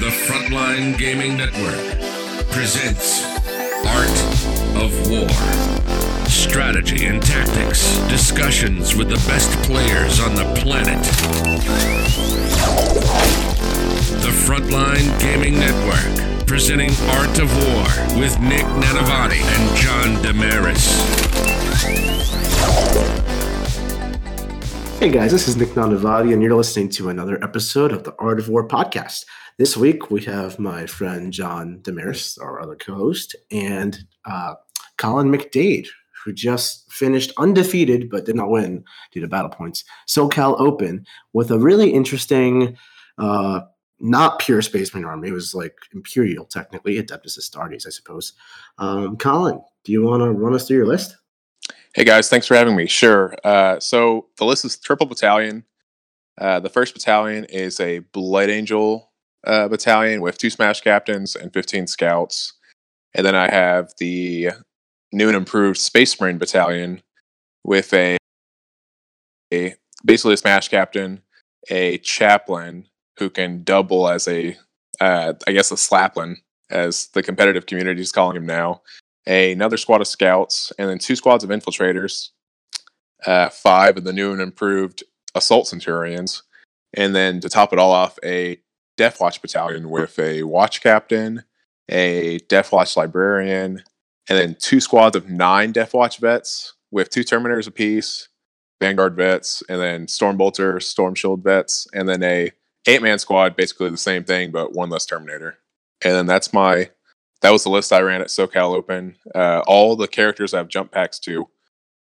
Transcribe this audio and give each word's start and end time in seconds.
The 0.00 0.08
Frontline 0.08 0.96
Gaming 0.96 1.36
Network 1.36 2.00
presents 2.50 3.24
Art 3.86 4.82
of 4.82 5.10
War. 5.10 5.28
Strategy 6.28 7.04
and 7.04 7.22
tactics, 7.22 7.98
discussions 8.08 8.96
with 8.96 9.10
the 9.10 9.22
best 9.28 9.50
players 9.64 10.18
on 10.18 10.34
the 10.34 10.44
planet. 10.60 11.02
The 14.22 14.32
Frontline 14.46 15.20
Gaming 15.20 15.58
Network 15.58 16.46
presenting 16.46 16.90
Art 17.10 17.38
of 17.38 17.54
War 17.66 17.84
with 18.18 18.40
Nick 18.40 18.64
Nanavati 18.64 19.42
and 19.42 19.76
John 19.76 20.22
Damaris. 20.22 20.88
Hey 24.98 25.10
guys, 25.10 25.32
this 25.32 25.48
is 25.48 25.56
Nick 25.56 25.70
Nanavati, 25.70 26.32
and 26.32 26.40
you're 26.42 26.54
listening 26.54 26.88
to 26.90 27.08
another 27.10 27.42
episode 27.44 27.92
of 27.92 28.04
the 28.04 28.14
Art 28.18 28.38
of 28.38 28.48
War 28.48 28.66
podcast. 28.66 29.26
This 29.58 29.76
week 29.76 30.10
we 30.10 30.22
have 30.22 30.58
my 30.58 30.86
friend 30.86 31.30
John 31.30 31.80
Damaris, 31.82 32.38
our 32.38 32.60
other 32.60 32.74
co-host, 32.74 33.36
and 33.50 33.98
uh, 34.24 34.54
Colin 34.96 35.30
McDade, 35.30 35.86
who 36.24 36.32
just 36.32 36.90
finished 36.90 37.32
undefeated 37.36 38.08
but 38.08 38.24
did 38.24 38.34
not 38.34 38.48
win 38.48 38.82
due 39.12 39.20
to 39.20 39.28
battle 39.28 39.50
points 39.50 39.84
SoCal 40.08 40.58
Open 40.58 41.04
with 41.34 41.50
a 41.50 41.58
really 41.58 41.90
interesting, 41.90 42.78
uh, 43.18 43.60
not 44.00 44.38
pure 44.38 44.62
Space 44.62 44.94
Marine 44.94 45.04
army. 45.04 45.28
It 45.28 45.32
was 45.32 45.54
like 45.54 45.76
Imperial, 45.92 46.46
technically, 46.46 46.94
Adeptus 46.94 47.38
Astartes, 47.38 47.86
I 47.86 47.90
suppose. 47.90 48.32
Um, 48.78 49.18
Colin, 49.18 49.60
do 49.84 49.92
you 49.92 50.02
want 50.02 50.22
to 50.22 50.30
run 50.30 50.54
us 50.54 50.66
through 50.66 50.78
your 50.78 50.86
list? 50.86 51.16
Hey 51.94 52.04
guys, 52.04 52.30
thanks 52.30 52.46
for 52.46 52.54
having 52.56 52.74
me. 52.74 52.86
Sure. 52.86 53.34
Uh, 53.44 53.78
so 53.80 54.28
the 54.38 54.46
list 54.46 54.64
is 54.64 54.78
triple 54.78 55.06
battalion. 55.06 55.64
Uh, 56.38 56.58
the 56.58 56.70
first 56.70 56.94
battalion 56.94 57.44
is 57.44 57.78
a 57.80 57.98
Blood 57.98 58.48
Angel 58.48 59.11
uh, 59.44 59.68
battalion 59.68 60.20
with 60.20 60.38
two 60.38 60.50
Smash 60.50 60.80
captains 60.80 61.36
and 61.36 61.52
15 61.52 61.86
scouts. 61.86 62.54
And 63.14 63.26
then 63.26 63.34
I 63.34 63.50
have 63.50 63.92
the 63.98 64.50
new 65.12 65.28
and 65.28 65.36
improved 65.36 65.78
Space 65.78 66.18
Marine 66.20 66.38
battalion 66.38 67.02
with 67.64 67.92
a, 67.92 68.16
a 69.52 69.74
basically 70.04 70.34
a 70.34 70.38
Smash 70.38 70.68
captain, 70.68 71.22
a 71.70 71.98
chaplain 71.98 72.86
who 73.18 73.28
can 73.28 73.62
double 73.62 74.08
as 74.08 74.26
a, 74.26 74.56
uh, 75.00 75.34
I 75.46 75.52
guess, 75.52 75.70
a 75.70 75.74
slaplin, 75.74 76.36
as 76.70 77.08
the 77.08 77.22
competitive 77.22 77.66
community 77.66 78.00
is 78.00 78.12
calling 78.12 78.36
him 78.36 78.46
now, 78.46 78.80
another 79.26 79.76
squad 79.76 80.00
of 80.00 80.08
scouts, 80.08 80.72
and 80.78 80.88
then 80.88 80.98
two 80.98 81.16
squads 81.16 81.44
of 81.44 81.50
infiltrators, 81.50 82.30
uh, 83.26 83.48
five 83.50 83.96
of 83.96 84.04
the 84.04 84.12
new 84.12 84.32
and 84.32 84.40
improved 84.40 85.04
assault 85.34 85.66
centurions, 85.66 86.42
and 86.94 87.14
then 87.14 87.40
to 87.40 87.48
top 87.48 87.72
it 87.72 87.78
all 87.78 87.92
off, 87.92 88.18
a 88.24 88.58
Death 88.96 89.20
Watch 89.20 89.40
battalion 89.40 89.90
with 89.90 90.18
a 90.18 90.42
watch 90.42 90.82
captain, 90.82 91.44
a 91.88 92.38
Death 92.48 92.72
Watch 92.72 92.96
librarian, 92.96 93.82
and 94.28 94.38
then 94.38 94.56
two 94.58 94.80
squads 94.80 95.16
of 95.16 95.28
nine 95.28 95.72
Death 95.72 95.94
Watch 95.94 96.18
vets 96.18 96.74
with 96.90 97.10
two 97.10 97.22
Terminators 97.22 97.66
apiece, 97.66 98.28
Vanguard 98.80 99.16
vets, 99.16 99.62
and 99.68 99.80
then 99.80 100.06
Stormbolter, 100.06 100.82
Storm 100.82 101.14
Shield 101.14 101.42
vets, 101.42 101.86
and 101.92 102.08
then 102.08 102.22
a 102.22 102.52
eight 102.86 103.02
man 103.02 103.18
squad, 103.18 103.56
basically 103.56 103.90
the 103.90 103.96
same 103.96 104.24
thing 104.24 104.50
but 104.50 104.72
one 104.72 104.90
less 104.90 105.06
Terminator. 105.06 105.58
And 106.04 106.14
then 106.14 106.26
that's 106.26 106.52
my 106.52 106.90
that 107.42 107.50
was 107.50 107.64
the 107.64 107.70
list 107.70 107.92
I 107.92 108.00
ran 108.00 108.20
at 108.20 108.28
SoCal 108.28 108.74
Open. 108.74 109.16
Uh, 109.34 109.62
all 109.66 109.96
the 109.96 110.08
characters 110.08 110.54
I 110.54 110.58
have 110.58 110.68
jump 110.68 110.92
packs 110.92 111.18
to, 111.20 111.48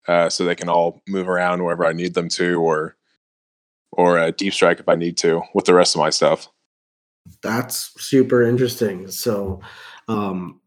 uh, 0.06 0.28
so 0.28 0.44
they 0.44 0.54
can 0.54 0.68
all 0.68 1.02
move 1.08 1.28
around 1.28 1.62
wherever 1.62 1.84
I 1.84 1.92
need 1.92 2.14
them 2.14 2.28
to, 2.30 2.60
or 2.60 2.96
or 3.92 4.18
a 4.18 4.32
deep 4.32 4.52
strike 4.52 4.80
if 4.80 4.88
I 4.88 4.96
need 4.96 5.16
to 5.18 5.42
with 5.54 5.66
the 5.66 5.74
rest 5.74 5.94
of 5.94 6.00
my 6.00 6.10
stuff. 6.10 6.48
That's 7.42 7.92
super 8.02 8.42
interesting. 8.42 9.10
So, 9.10 9.60
um, 10.08 10.60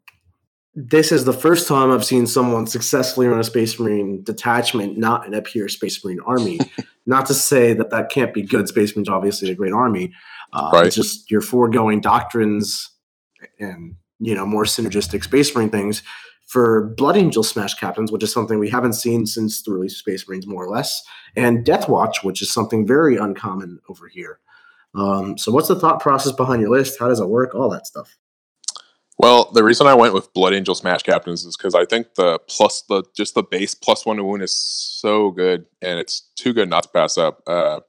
this 0.79 1.11
is 1.11 1.25
the 1.25 1.33
first 1.33 1.67
time 1.67 1.89
I've 1.91 2.05
seen 2.05 2.27
someone 2.27 2.67
successfully 2.67 3.25
run 3.25 3.39
a 3.39 3.43
Space 3.43 3.79
Marine 3.79 4.21
detachment, 4.23 4.95
not 4.95 5.25
in 5.25 5.33
a 5.33 5.41
pure 5.41 5.67
Space 5.69 6.03
Marine 6.05 6.19
army. 6.19 6.59
not 7.07 7.25
to 7.25 7.33
say 7.33 7.73
that 7.73 7.89
that 7.89 8.09
can't 8.09 8.33
be 8.33 8.43
good. 8.43 8.67
Space 8.67 8.95
Marine's 8.95 9.09
obviously 9.09 9.49
a 9.49 9.55
great 9.55 9.73
army. 9.73 10.13
Uh, 10.53 10.69
Right. 10.71 10.85
It's 10.85 10.95
just 10.95 11.31
your 11.31 11.41
foregoing 11.41 11.99
doctrines 11.99 12.91
and 13.59 13.95
you 14.19 14.35
know 14.35 14.45
more 14.45 14.65
synergistic 14.65 15.23
Space 15.23 15.53
Marine 15.55 15.69
things 15.69 16.03
for 16.45 16.93
Blood 16.95 17.17
Angel 17.17 17.43
Smash 17.43 17.73
Captains, 17.73 18.11
which 18.11 18.23
is 18.23 18.31
something 18.31 18.59
we 18.59 18.69
haven't 18.69 18.93
seen 18.93 19.25
since 19.25 19.61
the 19.61 19.71
release 19.71 19.93
of 19.93 19.97
Space 19.97 20.27
Marines, 20.27 20.47
more 20.47 20.63
or 20.63 20.69
less, 20.69 21.03
and 21.35 21.65
Death 21.65 21.89
Watch, 21.89 22.23
which 22.23 22.41
is 22.41 22.51
something 22.51 22.87
very 22.87 23.17
uncommon 23.17 23.79
over 23.89 24.07
here. 24.07 24.39
Um, 24.97 25.37
so, 25.37 25.51
what's 25.51 25.67
the 25.67 25.79
thought 25.79 25.99
process 25.99 26.31
behind 26.31 26.61
your 26.61 26.71
list? 26.71 26.99
How 26.99 27.07
does 27.07 27.19
it 27.19 27.29
work? 27.29 27.53
All 27.53 27.69
that 27.69 27.85
stuff. 27.85 28.17
Well, 29.19 29.51
the 29.51 29.63
reason 29.63 29.87
I 29.87 29.95
went 29.95 30.13
with 30.13 30.33
Blood 30.33 30.53
Angel 30.53 30.75
Smash 30.75 31.03
Captains 31.03 31.43
is 31.43 31.57
because 31.57 31.73
I 31.73 31.85
think 31.85 32.15
the 32.15 32.39
plus 32.47 32.83
the 32.83 33.03
just 33.15 33.35
the 33.35 33.43
base 33.43 33.75
plus 33.75 34.05
one 34.05 34.17
to 34.17 34.23
wound 34.23 34.43
is 34.43 34.55
so 34.55 35.31
good, 35.31 35.65
and 35.81 35.99
it's 35.99 36.29
too 36.35 36.53
good 36.53 36.69
not 36.69 36.83
to 36.83 36.89
pass 36.89 37.17
up. 37.17 37.41
Uh, 37.47 37.81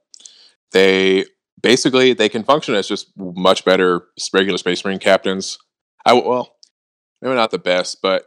they 0.71 1.25
basically 1.61 2.13
they 2.13 2.29
can 2.29 2.43
function 2.43 2.75
as 2.75 2.87
just 2.87 3.07
much 3.17 3.65
better 3.65 4.07
regular 4.33 4.57
Space 4.57 4.85
Marine 4.85 4.99
captains. 4.99 5.57
I 6.05 6.13
well, 6.13 6.57
maybe 7.21 7.35
not 7.35 7.51
the 7.51 7.59
best, 7.59 8.01
but 8.01 8.25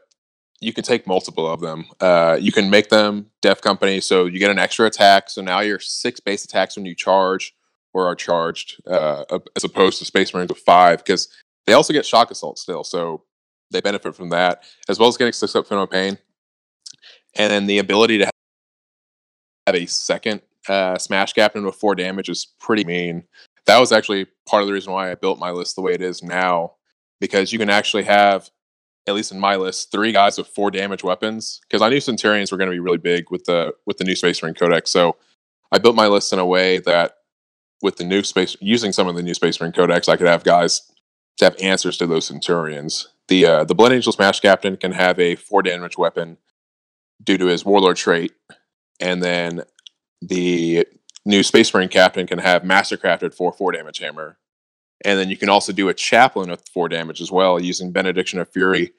you 0.60 0.72
can 0.72 0.84
take 0.84 1.06
multiple 1.06 1.50
of 1.50 1.60
them. 1.60 1.86
Uh, 2.00 2.38
you 2.40 2.52
can 2.52 2.70
make 2.70 2.88
them 2.88 3.26
Death 3.40 3.62
Company, 3.62 4.00
so 4.00 4.26
you 4.26 4.38
get 4.38 4.50
an 4.50 4.60
extra 4.60 4.86
attack. 4.86 5.28
So 5.28 5.42
now 5.42 5.60
you're 5.60 5.80
six 5.80 6.20
base 6.20 6.44
attacks 6.44 6.76
when 6.76 6.86
you 6.86 6.94
charge 6.94 7.52
or 7.94 8.06
are 8.06 8.14
charged, 8.14 8.80
uh, 8.86 9.24
as 9.56 9.64
opposed 9.64 9.98
to 9.98 10.04
Space 10.04 10.32
Marines 10.32 10.48
with 10.48 10.58
five, 10.58 10.98
because 10.98 11.28
they 11.66 11.72
also 11.72 11.92
get 11.92 12.06
shock 12.06 12.30
assault 12.30 12.58
still, 12.58 12.84
so 12.84 13.22
they 13.70 13.80
benefit 13.80 14.14
from 14.14 14.30
that, 14.30 14.64
as 14.88 14.98
well 14.98 15.08
as 15.08 15.16
getting 15.16 15.32
six 15.32 15.54
up 15.54 15.68
Pain. 15.90 16.18
And 17.36 17.50
then 17.50 17.66
the 17.66 17.78
ability 17.78 18.18
to 18.18 18.30
have 19.66 19.74
a 19.74 19.86
second 19.86 20.42
uh, 20.68 20.98
Smash 20.98 21.32
Captain 21.32 21.64
with 21.64 21.74
four 21.74 21.94
damage 21.94 22.28
is 22.28 22.46
pretty 22.60 22.84
mean. 22.84 23.24
That 23.66 23.78
was 23.78 23.92
actually 23.92 24.26
part 24.46 24.62
of 24.62 24.66
the 24.66 24.74
reason 24.74 24.92
why 24.92 25.10
I 25.10 25.14
built 25.14 25.38
my 25.38 25.50
list 25.50 25.76
the 25.76 25.82
way 25.82 25.92
it 25.92 26.02
is 26.02 26.22
now, 26.22 26.72
because 27.20 27.52
you 27.52 27.58
can 27.58 27.70
actually 27.70 28.02
have, 28.04 28.50
at 29.06 29.14
least 29.14 29.32
in 29.32 29.40
my 29.40 29.56
list, 29.56 29.92
three 29.92 30.12
guys 30.12 30.36
with 30.36 30.48
four 30.48 30.70
damage 30.70 31.04
weapons. 31.04 31.60
Because 31.62 31.82
I 31.82 31.88
knew 31.88 32.00
Centurions 32.00 32.50
were 32.50 32.58
going 32.58 32.70
to 32.70 32.74
be 32.74 32.80
really 32.80 32.98
big 32.98 33.30
with 33.30 33.44
the 33.44 33.72
with 33.86 33.98
the 33.98 34.04
new 34.04 34.16
Space 34.16 34.42
Marine 34.42 34.54
Codex, 34.54 34.90
so 34.90 35.16
I 35.70 35.78
built 35.78 35.96
my 35.96 36.06
list 36.06 36.32
in 36.32 36.38
a 36.38 36.46
way 36.46 36.78
that 36.80 37.16
with 37.82 37.96
the 37.96 38.04
new 38.04 38.22
space 38.22 38.56
using 38.60 38.92
some 38.92 39.08
of 39.08 39.16
the 39.16 39.22
new 39.22 39.34
Space 39.34 39.60
Marine 39.60 39.72
Codex, 39.72 40.08
I 40.08 40.16
could 40.16 40.28
have 40.28 40.44
guys 40.44 40.80
to 41.38 41.46
have 41.46 41.56
answers 41.60 41.98
to 41.98 42.06
those 42.06 42.26
Centurions. 42.26 43.08
The 43.28 43.44
uh, 43.46 43.64
the 43.64 43.74
Blood 43.74 43.92
Angel 43.92 44.12
Smash 44.12 44.40
Captain 44.40 44.76
can 44.76 44.92
have 44.92 45.18
a 45.18 45.36
four 45.36 45.62
damage 45.62 45.98
weapon 45.98 46.38
due 47.22 47.38
to 47.38 47.46
his 47.46 47.64
Warlord 47.64 47.96
trait, 47.96 48.32
and 49.00 49.22
then 49.22 49.62
the 50.20 50.86
new 51.24 51.42
Space 51.42 51.72
Marine 51.72 51.88
Captain 51.88 52.26
can 52.26 52.38
have 52.38 52.62
Mastercrafted 52.62 53.34
for 53.34 53.52
four 53.52 53.72
damage 53.72 53.98
hammer, 53.98 54.38
and 55.04 55.18
then 55.18 55.30
you 55.30 55.36
can 55.36 55.48
also 55.48 55.72
do 55.72 55.88
a 55.88 55.94
Chaplain 55.94 56.50
with 56.50 56.68
four 56.72 56.88
damage 56.88 57.20
as 57.20 57.30
well 57.30 57.60
using 57.60 57.92
Benediction 57.92 58.38
of 58.38 58.48
Fury 58.50 58.92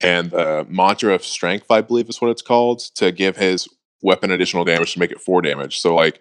and 0.00 0.30
the 0.30 0.66
Mantra 0.68 1.14
of 1.14 1.24
Strength, 1.24 1.70
I 1.70 1.80
believe 1.80 2.08
is 2.08 2.20
what 2.20 2.30
it's 2.30 2.42
called, 2.42 2.80
to 2.96 3.12
give 3.12 3.36
his 3.36 3.66
weapon 4.02 4.30
additional 4.30 4.64
damage 4.64 4.92
to 4.92 4.98
make 4.98 5.10
it 5.10 5.20
four 5.20 5.40
damage. 5.40 5.78
So 5.78 5.94
like, 5.94 6.20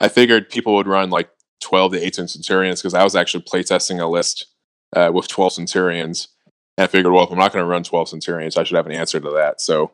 I 0.00 0.08
figured 0.08 0.48
people 0.48 0.74
would 0.76 0.86
run 0.86 1.10
like 1.10 1.28
12 1.60 1.92
to 1.92 2.06
18 2.06 2.28
Centurions 2.28 2.80
because 2.80 2.94
I 2.94 3.04
was 3.04 3.16
actually 3.16 3.44
playtesting 3.44 4.00
a 4.00 4.06
list 4.06 4.46
uh, 4.94 5.10
with 5.12 5.28
12 5.28 5.54
Centurions. 5.54 6.28
And 6.76 6.84
I 6.84 6.86
figured, 6.88 7.12
well, 7.12 7.24
if 7.24 7.30
I'm 7.30 7.38
not 7.38 7.52
going 7.52 7.62
to 7.62 7.68
run 7.68 7.82
12 7.82 8.08
Centurions, 8.08 8.56
I 8.56 8.64
should 8.64 8.76
have 8.76 8.86
an 8.86 8.92
answer 8.92 9.20
to 9.20 9.30
that. 9.30 9.60
So 9.60 9.92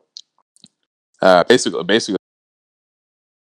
uh, 1.21 1.43
basically, 1.43 1.83
basically, 1.83 2.17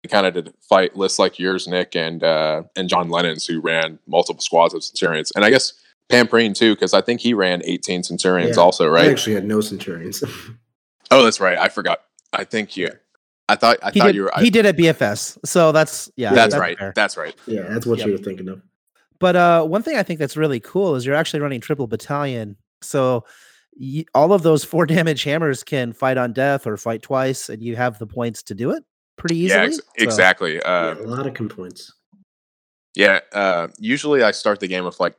I 0.06 0.08
kind 0.10 0.26
of 0.26 0.34
did 0.34 0.54
fight 0.68 0.96
lists 0.96 1.20
like 1.20 1.38
yours, 1.38 1.68
Nick, 1.68 1.96
and 1.96 2.24
uh, 2.24 2.64
and 2.76 2.88
John 2.88 3.10
Lennon's, 3.10 3.46
who 3.46 3.60
ran 3.60 4.00
multiple 4.08 4.42
squads 4.42 4.74
of 4.74 4.84
Centurions, 4.84 5.32
and 5.36 5.44
I 5.44 5.50
guess 5.50 5.74
Pamprine 6.10 6.56
too, 6.56 6.76
because 6.76 6.94
I 6.94 7.02
think 7.02 7.20
he 7.20 7.34
ran 7.34 7.62
18 7.66 8.04
Centurions 8.04 8.56
Yeah, 8.56 8.64
also, 8.64 8.86
I 8.86 8.90
right? 8.90 9.12
actually 9.12 9.34
had 9.36 9.46
no 9.46 9.60
Centurions. 9.60 10.24
oh, 11.12 11.24
that's 11.24 11.40
right. 11.40 11.58
I 11.58 11.68
forgot. 11.68 12.00
I 12.32 12.44
think 12.44 12.78
you. 12.78 12.90
I 13.50 13.56
thought. 13.56 13.78
I 13.82 13.92
he 13.92 14.00
thought 14.00 14.08
did. 14.08 14.16
you 14.16 14.24
were. 14.24 14.38
I, 14.38 14.42
he 14.42 14.50
did 14.50 14.66
at 14.66 14.76
BFS, 14.78 15.38
so 15.46 15.72
that's 15.72 16.12
yeah. 16.18 16.34
that's, 16.34 16.54
that's 16.54 16.60
right. 16.62 16.78
fair. 16.78 16.94
That's 16.96 17.16
right. 17.18 17.36
yeah, 17.46 17.62
that's 17.64 17.86
what 17.86 18.00
Yep. 18.00 18.08
you 18.08 18.14
were 18.14 18.18
thinking 18.20 18.50
of. 18.50 18.62
But 19.20 19.36
uh, 19.36 19.64
one 19.64 19.82
thing 19.84 19.98
I 19.98 20.04
think 20.04 20.20
that's 20.20 20.38
really 20.38 20.60
cool 20.60 20.96
is 20.96 21.06
you're 21.06 21.16
actually 21.16 21.40
running 21.40 21.60
triple 21.62 21.88
battalion 21.88 22.56
So 22.84 23.24
y- 23.80 24.06
all 24.14 24.32
of 24.34 24.44
those 24.44 24.64
four 24.64 24.86
damage 24.96 25.24
hammers 25.24 25.64
can 25.64 25.92
fight 25.94 26.18
on 26.18 26.34
death 26.34 26.68
or 26.68 26.78
fight 26.78 27.02
twice, 27.02 27.50
and 27.50 27.64
you 27.64 27.76
have 27.76 27.98
the 28.00 28.06
points 28.08 28.44
to 28.44 28.54
do 28.56 28.72
it 28.72 28.84
pretty 29.18 29.38
easily. 29.38 29.60
Yeah, 29.62 29.66
ex- 29.68 29.78
So- 29.78 29.84
exactly. 29.98 30.56
Yeah, 30.56 30.62
Uh, 30.70 30.96
a 31.00 31.08
lot 31.08 31.26
of 31.26 31.34
complaints. 31.34 31.94
Yeah, 32.96 33.20
uh, 33.34 33.68
usually 33.80 34.24
I 34.24 34.32
start 34.32 34.60
the 34.60 34.68
game 34.68 34.84
with 34.84 35.00
like 35.00 35.16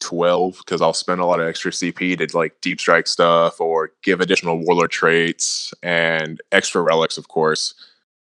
12 0.00 0.58
because 0.58 0.82
I'll 0.82 0.92
spend 0.92 1.20
a 1.20 1.24
lot 1.24 1.40
of 1.40 1.46
extra 1.46 1.70
CP 1.70 2.18
to 2.18 2.36
like 2.36 2.60
deep 2.60 2.80
strike 2.80 3.06
stuff 3.06 3.60
or 3.60 3.92
give 4.02 4.20
additional 4.20 4.58
warlord 4.58 4.90
traits 4.90 5.72
and 5.82 6.40
extra 6.52 6.82
relics, 6.82 7.18
of 7.18 7.28
course. 7.28 7.74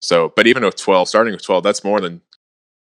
So, 0.01 0.33
but 0.37 0.47
even 0.47 0.65
with 0.65 0.77
12, 0.77 1.09
starting 1.09 1.33
with 1.33 1.45
12, 1.45 1.65
that's 1.65 1.85
more 1.85 2.01
than 2.01 2.21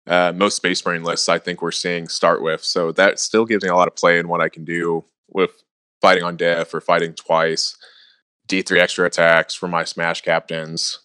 uh, 0.08 0.34
most 0.36 0.56
Space 0.56 0.86
Marine 0.86 1.04
lists 1.04 1.30
I 1.30 1.40
think 1.40 1.62
we're 1.62 1.72
seeing 1.72 2.08
start 2.08 2.42
with. 2.42 2.64
So 2.64 2.92
that 2.94 3.20
still 3.20 3.46
gives 3.46 3.64
me 3.64 3.70
a 3.70 3.76
lot 3.76 3.88
of 3.88 3.96
play 3.96 4.18
in 4.20 4.28
what 4.28 4.42
I 4.42 4.50
can 4.50 4.66
do 4.66 5.06
with 5.30 5.64
fighting 6.02 6.24
on 6.24 6.36
death 6.36 6.74
or 6.74 6.82
fighting 6.82 7.14
twice, 7.14 7.78
D3 8.48 8.80
extra 8.80 9.06
attacks 9.06 9.54
for 9.54 9.68
my 9.68 9.84
Smash 9.84 10.22
captains, 10.22 11.00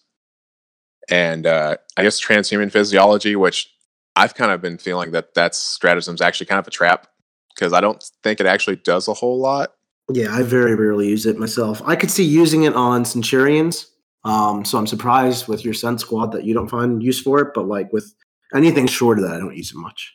and 1.09 1.45
uh, 1.45 1.77
I 1.95 2.03
guess 2.03 2.19
transhuman 2.19 2.71
physiology, 2.71 3.35
which 3.35 3.71
I've 4.15 4.35
kind 4.35 4.51
of 4.51 4.61
been 4.61 4.77
feeling 4.77 5.11
that 5.11 5.35
that 5.35 5.53
stratagem's 5.53 6.21
actually 6.21 6.47
kind 6.47 6.59
of 6.59 6.67
a 6.67 6.71
trap 6.71 7.07
because 7.57 7.73
I 7.73 7.81
don't 7.81 8.03
think 8.23 8.39
it 8.39 8.45
actually 8.45 8.77
does 8.77 9.07
a 9.07 9.13
whole 9.13 9.39
lot. 9.39 9.73
Yeah, 10.11 10.33
I 10.33 10.43
very 10.43 10.75
rarely 10.75 11.07
use 11.07 11.25
it 11.25 11.37
myself. 11.37 11.81
I 11.85 11.95
could 11.95 12.11
see 12.11 12.23
using 12.23 12.63
it 12.63 12.75
on 12.75 13.03
Centurions. 13.03 13.91
Um, 14.23 14.63
so 14.63 14.77
I'm 14.77 14.87
surprised 14.87 15.47
with 15.47 15.65
your 15.65 15.73
Sun 15.73 15.99
Squad 15.99 16.31
that 16.31 16.43
you 16.43 16.53
don't 16.53 16.69
find 16.69 17.03
use 17.03 17.21
for 17.21 17.39
it, 17.39 17.53
but 17.53 17.67
like 17.67 17.91
with 17.91 18.13
anything 18.53 18.87
short 18.87 19.19
of 19.19 19.25
that, 19.25 19.35
I 19.35 19.39
don't 19.39 19.55
use 19.55 19.71
it 19.71 19.77
much. 19.77 20.13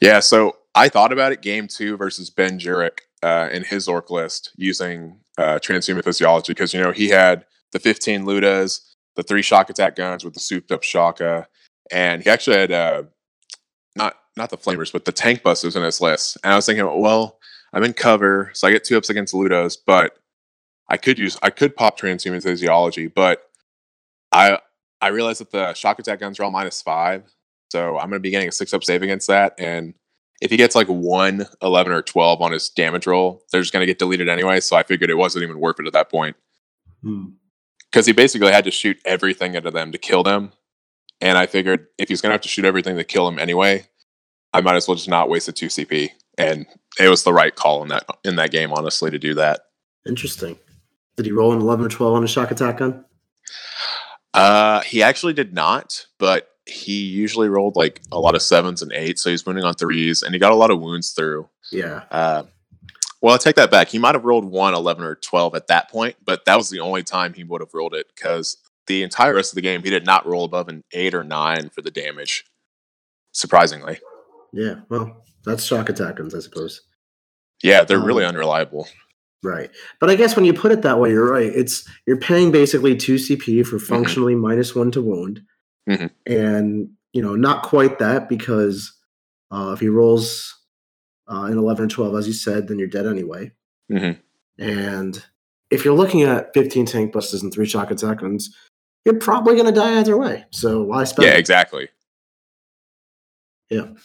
Yeah, 0.00 0.20
so 0.20 0.56
I 0.74 0.88
thought 0.88 1.12
about 1.12 1.32
it 1.32 1.42
game 1.42 1.68
two 1.68 1.96
versus 1.96 2.30
Ben 2.30 2.58
Jurek 2.58 3.00
uh, 3.22 3.48
in 3.52 3.64
his 3.64 3.88
orc 3.88 4.10
list 4.10 4.52
using 4.56 5.20
uh, 5.38 5.58
transhuman 5.58 6.04
physiology 6.04 6.52
because 6.52 6.74
you 6.74 6.80
know 6.80 6.92
he 6.92 7.08
had 7.08 7.44
the 7.72 7.78
15 7.78 8.24
Lootas, 8.24 8.80
the 9.16 9.22
three 9.22 9.42
shock 9.42 9.70
attack 9.70 9.96
guns 9.96 10.24
with 10.24 10.34
the 10.34 10.40
souped 10.40 10.72
up 10.72 10.82
shaka, 10.82 11.46
and 11.90 12.22
he 12.22 12.30
actually 12.30 12.56
had 12.56 12.72
uh, 12.72 13.02
not 13.96 14.16
not 14.36 14.50
the 14.50 14.56
flamers 14.56 14.92
but 14.92 15.04
the 15.04 15.12
tank 15.12 15.42
busters 15.42 15.76
in 15.76 15.82
his 15.82 16.00
list. 16.00 16.38
And 16.44 16.52
I 16.52 16.56
was 16.56 16.66
thinking, 16.66 16.86
well, 17.00 17.38
I'm 17.72 17.84
in 17.84 17.92
cover, 17.92 18.50
so 18.54 18.66
I 18.66 18.72
get 18.72 18.84
two 18.84 18.96
ups 18.96 19.10
against 19.10 19.34
Lootas, 19.34 19.76
but 19.84 20.16
I 20.88 20.96
could 20.96 21.18
use 21.18 21.38
I 21.42 21.50
could 21.50 21.76
pop 21.76 21.98
transhuman 21.98 22.42
physiology, 22.42 23.06
but 23.06 23.42
I 24.32 24.58
I 25.00 25.08
realized 25.08 25.40
that 25.40 25.50
the 25.50 25.72
shock 25.74 25.98
attack 25.98 26.20
guns 26.20 26.38
are 26.38 26.44
all 26.44 26.50
minus 26.50 26.82
five, 26.82 27.24
so 27.70 27.96
I'm 27.96 28.10
going 28.10 28.18
to 28.18 28.20
be 28.20 28.30
getting 28.30 28.48
a 28.48 28.52
six 28.52 28.74
up 28.74 28.84
save 28.84 29.02
against 29.02 29.28
that. 29.28 29.54
And 29.58 29.94
if 30.42 30.50
he 30.50 30.56
gets 30.56 30.74
like 30.74 30.88
one, 30.88 31.46
11, 31.62 31.92
or 31.92 32.02
12 32.02 32.40
on 32.40 32.52
his 32.52 32.68
damage 32.70 33.06
roll, 33.06 33.42
they're 33.52 33.60
just 33.60 33.72
going 33.72 33.82
to 33.82 33.86
get 33.86 33.98
deleted 33.98 34.28
anyway. 34.28 34.60
So 34.60 34.76
I 34.76 34.82
figured 34.82 35.10
it 35.10 35.14
wasn't 35.14 35.44
even 35.44 35.60
worth 35.60 35.78
it 35.80 35.86
at 35.86 35.92
that 35.92 36.10
point 36.10 36.36
Hmm. 37.02 37.26
because 37.90 38.06
he 38.06 38.12
basically 38.12 38.52
had 38.52 38.64
to 38.64 38.70
shoot 38.70 38.98
everything 39.04 39.54
into 39.54 39.70
them 39.70 39.92
to 39.92 39.98
kill 39.98 40.22
them. 40.22 40.52
And 41.20 41.38
I 41.38 41.46
figured 41.46 41.86
if 41.98 42.08
he's 42.08 42.20
going 42.20 42.30
to 42.30 42.34
have 42.34 42.40
to 42.42 42.48
shoot 42.48 42.64
everything 42.64 42.96
to 42.96 43.04
kill 43.04 43.28
him 43.28 43.38
anyway, 43.38 43.86
I 44.52 44.60
might 44.60 44.76
as 44.76 44.88
well 44.88 44.96
just 44.96 45.08
not 45.08 45.28
waste 45.28 45.48
a 45.48 45.52
2 45.52 45.66
CP. 45.66 46.10
And 46.38 46.66
it 46.98 47.08
was 47.08 47.22
the 47.22 47.32
right 47.32 47.54
call 47.54 47.82
in 47.82 47.88
that 47.88 48.04
in 48.24 48.36
that 48.36 48.50
game, 48.50 48.72
honestly, 48.72 49.10
to 49.10 49.18
do 49.18 49.34
that. 49.34 49.60
Interesting. 50.06 50.58
Did 51.16 51.26
he 51.26 51.32
roll 51.32 51.52
an 51.52 51.60
11 51.60 51.86
or 51.86 51.88
12 51.88 52.14
on 52.14 52.24
a 52.24 52.28
shock 52.28 52.50
attack 52.50 52.78
gun? 52.78 53.04
Uh, 54.32 54.80
he 54.80 55.02
actually 55.02 55.32
did 55.34 55.52
not, 55.52 56.06
but 56.18 56.48
he 56.66 57.02
usually 57.02 57.48
rolled 57.48 57.76
like 57.76 58.00
a 58.12 58.18
lot 58.18 58.34
of 58.34 58.42
sevens 58.42 58.80
and 58.80 58.92
eights, 58.92 59.22
so 59.22 59.30
he's 59.30 59.44
winning 59.44 59.64
on 59.64 59.74
threes, 59.74 60.22
and 60.22 60.34
he 60.34 60.38
got 60.38 60.52
a 60.52 60.56
lot 60.56 60.70
of 60.70 60.80
wounds 60.80 61.10
through. 61.10 61.48
Yeah. 61.72 62.04
Uh, 62.10 62.44
well, 63.20 63.34
I 63.34 63.38
take 63.38 63.56
that 63.56 63.70
back. 63.70 63.88
He 63.88 63.98
might 63.98 64.14
have 64.14 64.24
rolled 64.24 64.44
one, 64.44 64.72
11, 64.72 65.04
or 65.04 65.16
12 65.16 65.54
at 65.54 65.66
that 65.66 65.90
point, 65.90 66.16
but 66.24 66.44
that 66.46 66.56
was 66.56 66.70
the 66.70 66.80
only 66.80 67.02
time 67.02 67.34
he 67.34 67.44
would 67.44 67.60
have 67.60 67.74
rolled 67.74 67.94
it 67.94 68.06
because 68.14 68.56
the 68.86 69.02
entire 69.02 69.34
rest 69.34 69.52
of 69.52 69.56
the 69.56 69.62
game, 69.62 69.82
he 69.82 69.90
did 69.90 70.06
not 70.06 70.26
roll 70.26 70.44
above 70.44 70.68
an 70.68 70.84
eight 70.92 71.14
or 71.14 71.24
nine 71.24 71.68
for 71.68 71.82
the 71.82 71.90
damage, 71.90 72.44
surprisingly. 73.32 73.98
Yeah. 74.52 74.76
Well, 74.88 75.24
that's 75.44 75.64
shock 75.64 75.88
attackers, 75.88 76.34
I 76.34 76.40
suppose. 76.40 76.82
Yeah, 77.62 77.84
they're 77.84 77.98
really 78.00 78.24
Um, 78.24 78.34
unreliable. 78.34 78.88
Right. 79.42 79.70
But 80.00 80.10
I 80.10 80.16
guess 80.16 80.36
when 80.36 80.44
you 80.44 80.52
put 80.52 80.72
it 80.72 80.82
that 80.82 80.98
way, 80.98 81.10
you're 81.10 81.30
right. 81.30 81.50
It's 81.54 81.88
you're 82.06 82.18
paying 82.18 82.52
basically 82.52 82.96
two 82.96 83.14
CP 83.16 83.62
for 83.66 83.78
functionally 83.78 84.34
minus 84.34 84.74
one 84.74 84.90
to 84.92 85.00
wound. 85.00 85.42
Mhm. 85.88 86.10
And 86.26 86.90
you 87.12 87.22
know, 87.22 87.34
not 87.36 87.62
quite 87.62 87.98
that 87.98 88.28
because 88.28 88.92
uh, 89.50 89.70
if 89.74 89.80
he 89.80 89.88
rolls 89.88 90.56
uh, 91.28 91.44
an 91.44 91.58
11 91.58 91.84
or 91.84 91.88
12, 91.88 92.16
as 92.16 92.26
you 92.26 92.32
said, 92.32 92.68
then 92.68 92.78
you're 92.78 92.88
dead 92.88 93.06
anyway. 93.06 93.52
Mhm. 93.90 94.18
And 94.58 95.24
if 95.70 95.84
you're 95.84 95.94
looking 95.96 96.22
at 96.22 96.52
15 96.54 96.84
tank 96.86 97.12
busters 97.12 97.42
and 97.42 97.52
three 97.52 97.66
shock 97.66 97.90
attack 97.90 98.18
guns, 98.20 98.54
you're 99.04 99.18
probably 99.18 99.54
going 99.54 99.66
to 99.66 99.72
die 99.72 99.98
either 99.98 100.16
way. 100.18 100.44
So 100.50 100.82
why 100.82 101.04
spend? 101.04 101.26
Yeah, 101.26 101.36
exactly. 101.36 101.88
exactly. 103.70 103.96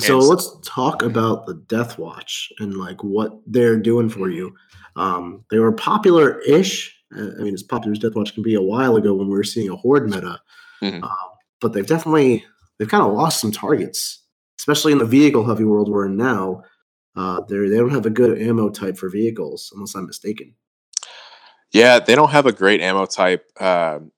So 0.00 0.18
let's 0.18 0.56
talk 0.64 1.02
about 1.02 1.46
the 1.46 1.54
Death 1.54 1.98
Watch 1.98 2.52
and 2.60 2.76
like 2.76 3.02
what 3.02 3.32
they're 3.46 3.76
doing 3.76 4.08
for 4.08 4.30
you. 4.30 4.54
Um, 4.96 5.44
they 5.50 5.58
were 5.58 5.72
popular-ish. 5.72 6.94
uh, 7.16 7.20
I 7.38 7.42
mean, 7.42 7.54
as 7.54 7.62
popular 7.62 7.92
as 7.92 7.98
Death 7.98 8.14
Watch 8.14 8.34
can 8.34 8.42
be 8.42 8.54
a 8.54 8.62
while 8.62 8.96
ago 8.96 9.14
when 9.14 9.28
we 9.28 9.34
were 9.34 9.42
seeing 9.44 9.70
a 9.70 9.76
horde 9.76 10.08
meta, 10.08 10.40
Mhm. 10.82 11.02
um, 11.02 11.10
but 11.60 11.72
they've 11.72 11.86
definitely 11.86 12.44
they've 12.78 12.88
kind 12.88 13.02
of 13.02 13.12
lost 13.12 13.40
some 13.40 13.50
targets, 13.50 14.22
especially 14.60 14.92
in 14.92 14.98
the 14.98 15.04
vehicle 15.06 15.44
heavy 15.46 15.64
world 15.64 15.88
we're 15.90 16.06
in 16.06 16.16
now. 16.16 16.62
Uh, 17.16 17.40
they 17.48 17.56
they 17.68 17.76
don't 17.76 17.90
have 17.90 18.06
a 18.06 18.10
good 18.10 18.40
ammo 18.40 18.68
type 18.68 18.96
for 18.96 19.08
vehicles, 19.08 19.72
unless 19.74 19.94
I'm 19.96 20.06
mistaken. 20.06 20.54
Yeah, 21.72 21.98
they 21.98 22.14
don't 22.14 22.30
have 22.30 22.46
a 22.46 22.52
great 22.52 22.80
ammo 22.80 23.06
type. 23.06 23.44
Um, 23.60 24.12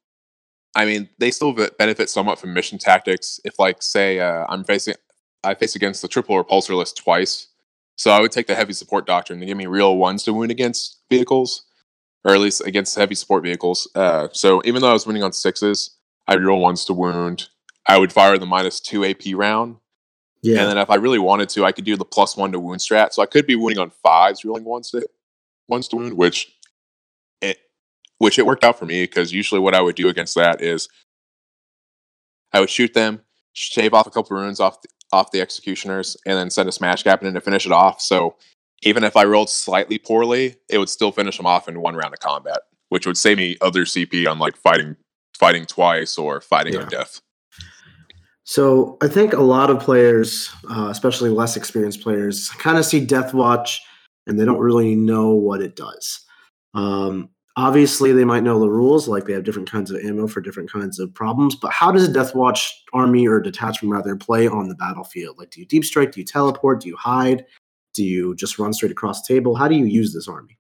I 0.75 0.85
mean, 0.85 1.09
they 1.19 1.31
still 1.31 1.53
benefit 1.79 2.11
somewhat 2.11 2.39
from 2.39 2.53
mission 2.55 2.79
tactics. 2.79 3.41
If, 3.45 3.59
like, 3.59 3.83
say, 3.83 4.21
uh, 4.21 4.47
I'm 4.49 4.63
facing, 4.65 4.95
I 5.43 5.55
face 5.55 5.75
against 5.75 6.03
the 6.03 6.09
triple 6.09 6.43
repulsor 6.43 6.77
list 6.77 6.97
twice, 6.97 7.49
so 7.97 8.11
I 8.11 8.21
would 8.21 8.33
take 8.33 8.47
the 8.47 8.55
heavy 8.55 8.73
support 8.73 9.07
doctrine 9.07 9.41
to 9.41 9.47
give 9.47 9.57
me 9.57 9.67
real 9.67 9.97
ones 9.97 10.23
to 10.25 10.33
wound 10.33 10.51
against 10.51 10.99
vehicles, 11.11 11.65
or 12.25 12.35
at 12.35 12.41
least 12.41 12.67
against 12.67 12.97
heavy 12.97 13.15
support 13.15 13.43
vehicles. 13.43 13.89
Uh, 13.95 14.29
so 14.33 14.61
even 14.65 14.83
though 14.83 14.91
I 14.91 14.95
was 14.95 15.07
winning 15.07 15.23
on 15.23 15.33
sixes, 15.33 15.97
I 16.27 16.33
had 16.33 16.43
real 16.43 16.59
ones 16.59 16.85
to 16.87 16.95
wound. 16.95 17.49
I 17.87 17.99
would 17.99 18.13
fire 18.13 18.39
the 18.39 18.47
minus 18.47 18.81
two 18.81 19.05
AP 19.05 19.35
round, 19.35 19.77
Yeah, 20.43 20.61
and 20.61 20.71
then 20.71 20.79
if 20.79 20.91
I 20.91 20.97
really 20.97 21.19
wanted 21.19 21.49
to, 21.51 21.65
I 21.65 21.73
could 21.73 21.85
do 21.85 21.97
the 21.97 22.05
plus 22.05 22.37
one 22.37 22.53
to 22.53 22.61
wound 22.61 22.81
strat. 22.81 23.13
So 23.13 23.23
I 23.23 23.27
could 23.27 23.47
be 23.47 23.57
wounding 23.57 23.81
on 23.81 23.91
fives, 24.03 24.45
rolling 24.45 24.65
ones 24.65 24.91
to 24.91 25.07
ones 25.69 25.89
to 25.89 25.97
wound, 25.97 26.15
which 26.15 26.53
it 27.41 27.59
which 28.19 28.39
it 28.39 28.45
worked 28.47 28.65
out 28.65 28.79
for 28.79 28.85
me 28.87 29.03
because 29.05 29.33
usually 29.33 29.61
what 29.61 29.75
I 29.75 29.81
would 29.81 29.97
do 29.97 30.09
against 30.09 30.35
that 30.35 30.61
is 30.61 30.89
I 32.53 32.61
would 32.61 32.71
shoot 32.71 32.93
them, 32.95 33.23
shave 33.53 33.95
off 33.95 34.07
a 34.07 34.11
couple 34.11 34.37
of 34.37 34.43
runes 34.43 34.61
off 34.61 34.83
the, 34.83 34.89
off 35.13 35.31
the 35.31 35.41
executioners, 35.41 36.17
and 36.27 36.37
then 36.39 36.51
send 36.51 36.69
a 36.69 36.73
smash 36.73 37.03
captain 37.03 37.35
to 37.35 37.41
finish 37.41 37.67
it 37.67 37.73
off. 37.73 38.01
So 38.01 38.37
even 38.83 39.05
if 39.05 39.17
I 39.17 39.25
rolled 39.25 39.51
slightly 39.51 39.99
poorly, 39.99 40.57
it 40.69 40.79
would 40.79 40.89
still 40.89 41.13
finish 41.13 41.37
them 41.37 41.47
off 41.47 41.69
in 41.69 41.81
one 41.81 41.95
round 41.97 42.15
of 42.15 42.21
combat, 42.21 42.61
which 42.89 43.07
would 43.07 43.17
save 43.19 43.37
me 43.37 43.57
other 43.61 43.85
CP 43.85 44.27
on 44.31 44.39
like 44.39 44.57
fighting 44.57 44.97
fighting 45.39 45.65
twice 45.65 46.19
or 46.19 46.41
fighting 46.41 46.75
Yeah. 46.75 46.81
on 46.83 46.89
death. 46.89 47.21
So 48.45 48.99
I 49.01 49.09
think 49.09 49.33
a 49.33 49.41
lot 49.43 49.71
of 49.71 49.81
players, 49.81 50.51
uh, 50.71 50.89
especially 50.91 51.31
less 51.31 51.57
experienced 51.57 52.03
players, 52.03 52.49
kind 52.51 52.77
of 52.79 52.85
see 52.85 53.01
Death 53.05 53.33
Watch 53.33 53.81
and 54.27 54.39
they 54.39 54.45
don't 54.45 54.59
really 54.59 54.95
know 54.97 55.31
what 55.31 55.63
it 55.63 55.77
does. 55.77 56.21
Um, 56.75 57.31
obviously, 57.61 58.13
they 58.13 58.25
might 58.25 58.43
know 58.43 58.59
the 58.59 58.71
rules, 58.71 59.07
like 59.07 59.27
they 59.27 59.33
have 59.33 59.45
different 59.45 59.71
kinds 59.71 59.91
of 59.91 60.03
ammo 60.05 60.27
for 60.27 60.41
different 60.41 60.71
kinds 60.71 60.99
of 60.99 61.13
problems. 61.15 61.55
But 61.55 61.73
how 61.73 61.93
does 61.93 62.09
a 62.09 62.13
Death 62.13 62.35
Watch 62.35 62.83
army 62.93 63.27
or 63.27 63.41
detachment 63.41 63.93
rather 63.93 64.17
play 64.17 64.49
on 64.49 64.69
the 64.69 64.75
battlefield? 64.75 65.39
Like, 65.39 65.51
do 65.51 65.61
you 65.61 65.67
deep 65.67 65.85
strike? 65.85 66.13
Do 66.13 66.21
you 66.21 66.27
teleport? 66.27 66.81
Do 66.81 66.89
you 66.89 66.97
hide? 66.97 67.45
Do 67.95 68.05
you 68.05 68.35
just 68.35 68.59
run 68.59 68.73
straight 68.73 68.93
across 68.93 69.27
the 69.27 69.35
table? 69.35 69.55
How 69.55 69.69
do 69.69 69.75
you 69.75 69.85
use 69.85 70.15
this 70.15 70.29
army? 70.29 70.59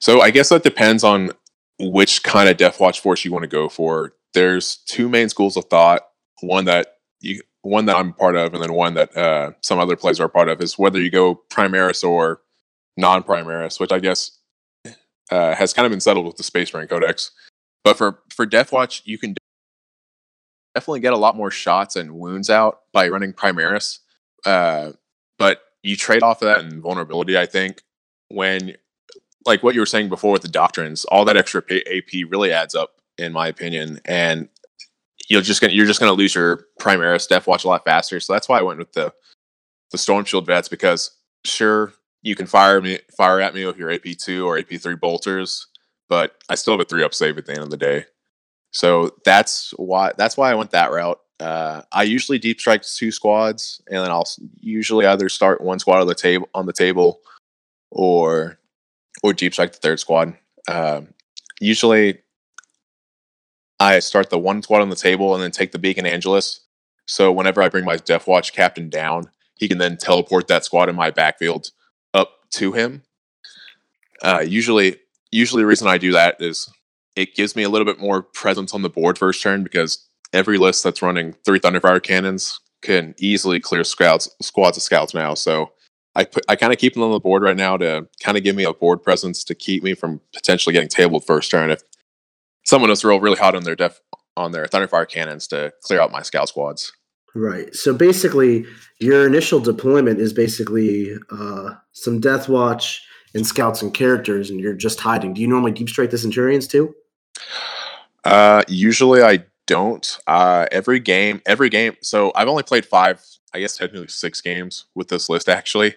So 0.00 0.20
I 0.20 0.30
guess 0.30 0.48
that 0.48 0.62
depends 0.62 1.04
on 1.04 1.30
which 1.78 2.22
kind 2.22 2.48
of 2.48 2.56
Death 2.56 2.80
Watch 2.80 3.00
force 3.00 3.24
you 3.24 3.32
want 3.32 3.44
to 3.44 3.48
go 3.48 3.68
for. 3.68 4.12
There's 4.32 4.76
two 4.76 5.08
main 5.08 5.28
schools 5.28 5.56
of 5.56 5.66
thought. 5.66 6.02
One 6.40 6.64
that 6.64 6.96
you, 7.20 7.40
one 7.62 7.86
that 7.86 7.96
I'm 7.96 8.12
part 8.12 8.36
of, 8.36 8.52
and 8.52 8.62
then 8.62 8.72
one 8.72 8.94
that 8.94 9.16
uh, 9.16 9.52
some 9.60 9.78
other 9.78 9.96
players 9.96 10.20
are 10.20 10.28
part 10.28 10.48
of. 10.48 10.60
Is 10.60 10.78
whether 10.78 11.00
you 11.00 11.10
go 11.10 11.42
Primaris 11.50 12.02
or 12.02 12.40
non-Primaris, 12.96 13.80
which 13.80 13.92
I 13.92 13.98
guess 13.98 14.38
uh, 15.30 15.54
has 15.54 15.72
kind 15.72 15.86
of 15.86 15.90
been 15.90 16.00
settled 16.00 16.26
with 16.26 16.36
the 16.36 16.42
Space 16.42 16.72
Marine 16.72 16.88
Codex. 16.88 17.30
But 17.82 17.96
for 17.96 18.20
for 18.30 18.46
Death 18.46 18.72
Watch, 18.72 19.02
you 19.04 19.18
can 19.18 19.34
definitely 20.74 21.00
get 21.00 21.12
a 21.12 21.18
lot 21.18 21.36
more 21.36 21.50
shots 21.50 21.96
and 21.96 22.14
wounds 22.14 22.50
out 22.50 22.80
by 22.92 23.08
running 23.08 23.32
Primaris. 23.32 23.98
Uh, 24.44 24.92
but 25.38 25.60
you 25.82 25.96
trade 25.96 26.22
off 26.22 26.42
of 26.42 26.46
that 26.46 26.60
and 26.60 26.82
vulnerability. 26.82 27.38
I 27.38 27.46
think 27.46 27.82
when 28.28 28.74
like 29.46 29.62
what 29.62 29.74
you 29.74 29.80
were 29.80 29.86
saying 29.86 30.08
before 30.08 30.32
with 30.32 30.42
the 30.42 30.48
doctrines, 30.48 31.04
all 31.06 31.24
that 31.26 31.36
extra 31.36 31.62
AP 31.70 32.12
really 32.28 32.52
adds 32.52 32.74
up, 32.74 33.00
in 33.18 33.32
my 33.32 33.48
opinion, 33.48 34.00
and 34.04 34.48
you're 35.28 35.42
just 35.42 35.60
gonna 35.60 35.72
you're 35.72 35.86
just 35.86 36.00
gonna 36.00 36.12
lose 36.12 36.34
your 36.34 36.66
Primaris 36.80 37.28
Death 37.28 37.46
Watch 37.46 37.64
a 37.64 37.68
lot 37.68 37.84
faster. 37.84 38.20
So 38.20 38.32
that's 38.32 38.48
why 38.48 38.58
I 38.58 38.62
went 38.62 38.78
with 38.78 38.92
the 38.92 39.12
the 39.90 39.98
Storm 39.98 40.24
Shield 40.24 40.46
vets 40.46 40.68
because 40.68 41.10
sure 41.44 41.92
you 42.24 42.34
can 42.34 42.46
fire 42.46 42.80
me 42.80 42.98
fire 43.16 43.40
at 43.40 43.54
me 43.54 43.64
with 43.66 43.76
your 43.76 43.92
AP 43.92 44.16
two 44.18 44.46
or 44.46 44.58
AP 44.58 44.80
three 44.80 44.96
bolters, 44.96 45.68
but 46.08 46.42
I 46.48 46.56
still 46.56 46.72
have 46.72 46.80
a 46.80 46.84
three 46.84 47.04
up 47.04 47.14
save 47.14 47.38
at 47.38 47.46
the 47.46 47.52
end 47.52 47.62
of 47.62 47.70
the 47.70 47.76
day. 47.76 48.06
So 48.72 49.10
that's 49.24 49.72
why 49.76 50.12
that's 50.16 50.36
why 50.36 50.50
I 50.50 50.54
went 50.54 50.70
that 50.72 50.90
route. 50.90 51.20
Uh, 51.38 51.82
I 51.92 52.04
usually 52.04 52.38
deep 52.38 52.58
strike 52.58 52.82
two 52.82 53.12
squads, 53.12 53.82
and 53.88 54.02
then 54.02 54.10
I'll 54.10 54.26
usually 54.58 55.06
either 55.06 55.28
start 55.28 55.60
one 55.60 55.78
squad 55.78 56.00
on 56.00 56.06
the 56.06 56.14
table 56.14 56.48
on 56.54 56.64
the 56.64 56.72
table, 56.72 57.20
or 57.90 58.58
or 59.22 59.34
deep 59.34 59.52
strike 59.52 59.72
the 59.72 59.78
third 59.78 60.00
squad. 60.00 60.34
Um, 60.66 61.08
usually, 61.60 62.20
I 63.78 63.98
start 63.98 64.30
the 64.30 64.38
one 64.38 64.62
squad 64.62 64.80
on 64.80 64.88
the 64.88 64.96
table 64.96 65.34
and 65.34 65.42
then 65.42 65.50
take 65.50 65.72
the 65.72 65.78
Beacon 65.78 66.06
Angelus. 66.06 66.60
So 67.06 67.30
whenever 67.30 67.60
I 67.60 67.68
bring 67.68 67.84
my 67.84 67.96
Death 67.96 68.26
Watch 68.26 68.54
captain 68.54 68.88
down, 68.88 69.30
he 69.56 69.68
can 69.68 69.76
then 69.76 69.98
teleport 69.98 70.48
that 70.48 70.64
squad 70.64 70.88
in 70.88 70.96
my 70.96 71.10
backfield 71.10 71.70
to 72.54 72.72
him. 72.72 73.02
Uh, 74.22 74.44
usually, 74.46 74.96
usually 75.30 75.62
the 75.62 75.66
reason 75.66 75.88
I 75.88 75.98
do 75.98 76.12
that 76.12 76.36
is 76.40 76.70
it 77.16 77.34
gives 77.34 77.54
me 77.54 77.62
a 77.62 77.68
little 77.68 77.84
bit 77.84 78.00
more 78.00 78.22
presence 78.22 78.74
on 78.74 78.82
the 78.82 78.88
board 78.88 79.18
first 79.18 79.42
turn 79.42 79.62
because 79.62 80.06
every 80.32 80.58
list 80.58 80.82
that's 80.82 81.02
running 81.02 81.34
three 81.44 81.60
Thunderfire 81.60 82.02
cannons 82.02 82.60
can 82.82 83.14
easily 83.18 83.60
clear 83.60 83.84
scouts 83.84 84.28
squads 84.42 84.76
of 84.76 84.82
scouts 84.82 85.14
now. 85.14 85.34
So 85.34 85.72
I 86.14 86.24
put 86.24 86.44
I 86.48 86.56
kind 86.56 86.72
of 86.72 86.78
keep 86.78 86.94
them 86.94 87.02
on 87.02 87.12
the 87.12 87.20
board 87.20 87.42
right 87.42 87.56
now 87.56 87.76
to 87.76 88.08
kind 88.20 88.36
of 88.36 88.44
give 88.44 88.56
me 88.56 88.64
a 88.64 88.72
board 88.72 89.02
presence 89.02 89.42
to 89.44 89.54
keep 89.54 89.82
me 89.82 89.94
from 89.94 90.20
potentially 90.32 90.72
getting 90.72 90.88
tabled 90.88 91.24
first 91.24 91.50
turn 91.50 91.70
if 91.70 91.82
someone 92.64 92.90
is 92.90 93.04
real 93.04 93.20
really 93.20 93.38
hot 93.38 93.54
on 93.54 93.64
their 93.64 93.76
def 93.76 94.00
on 94.36 94.52
their 94.52 94.66
Thunderfire 94.66 95.08
cannons 95.08 95.46
to 95.48 95.72
clear 95.82 96.00
out 96.00 96.12
my 96.12 96.22
scout 96.22 96.48
squads. 96.48 96.92
Right. 97.34 97.74
So 97.74 97.92
basically, 97.92 98.64
your 99.04 99.26
initial 99.26 99.60
deployment 99.60 100.18
is 100.18 100.32
basically 100.32 101.16
uh, 101.30 101.74
some 101.92 102.20
Death 102.20 102.48
Watch 102.48 103.06
and 103.34 103.46
scouts 103.46 103.82
and 103.82 103.92
characters, 103.92 104.50
and 104.50 104.60
you're 104.60 104.74
just 104.74 105.00
hiding. 105.00 105.34
Do 105.34 105.40
you 105.40 105.48
normally 105.48 105.72
deep 105.72 105.88
strike 105.88 106.10
the 106.10 106.18
Centurions 106.18 106.66
too? 106.66 106.94
Uh, 108.24 108.62
usually 108.68 109.22
I 109.22 109.44
don't. 109.66 110.18
Uh, 110.26 110.66
every 110.72 111.00
game, 111.00 111.42
every 111.46 111.68
game. 111.68 111.96
So 112.00 112.32
I've 112.34 112.48
only 112.48 112.62
played 112.62 112.86
five, 112.86 113.22
I 113.52 113.60
guess 113.60 113.76
technically 113.76 114.08
six 114.08 114.40
games 114.40 114.86
with 114.94 115.08
this 115.08 115.28
list 115.28 115.48
actually. 115.48 115.96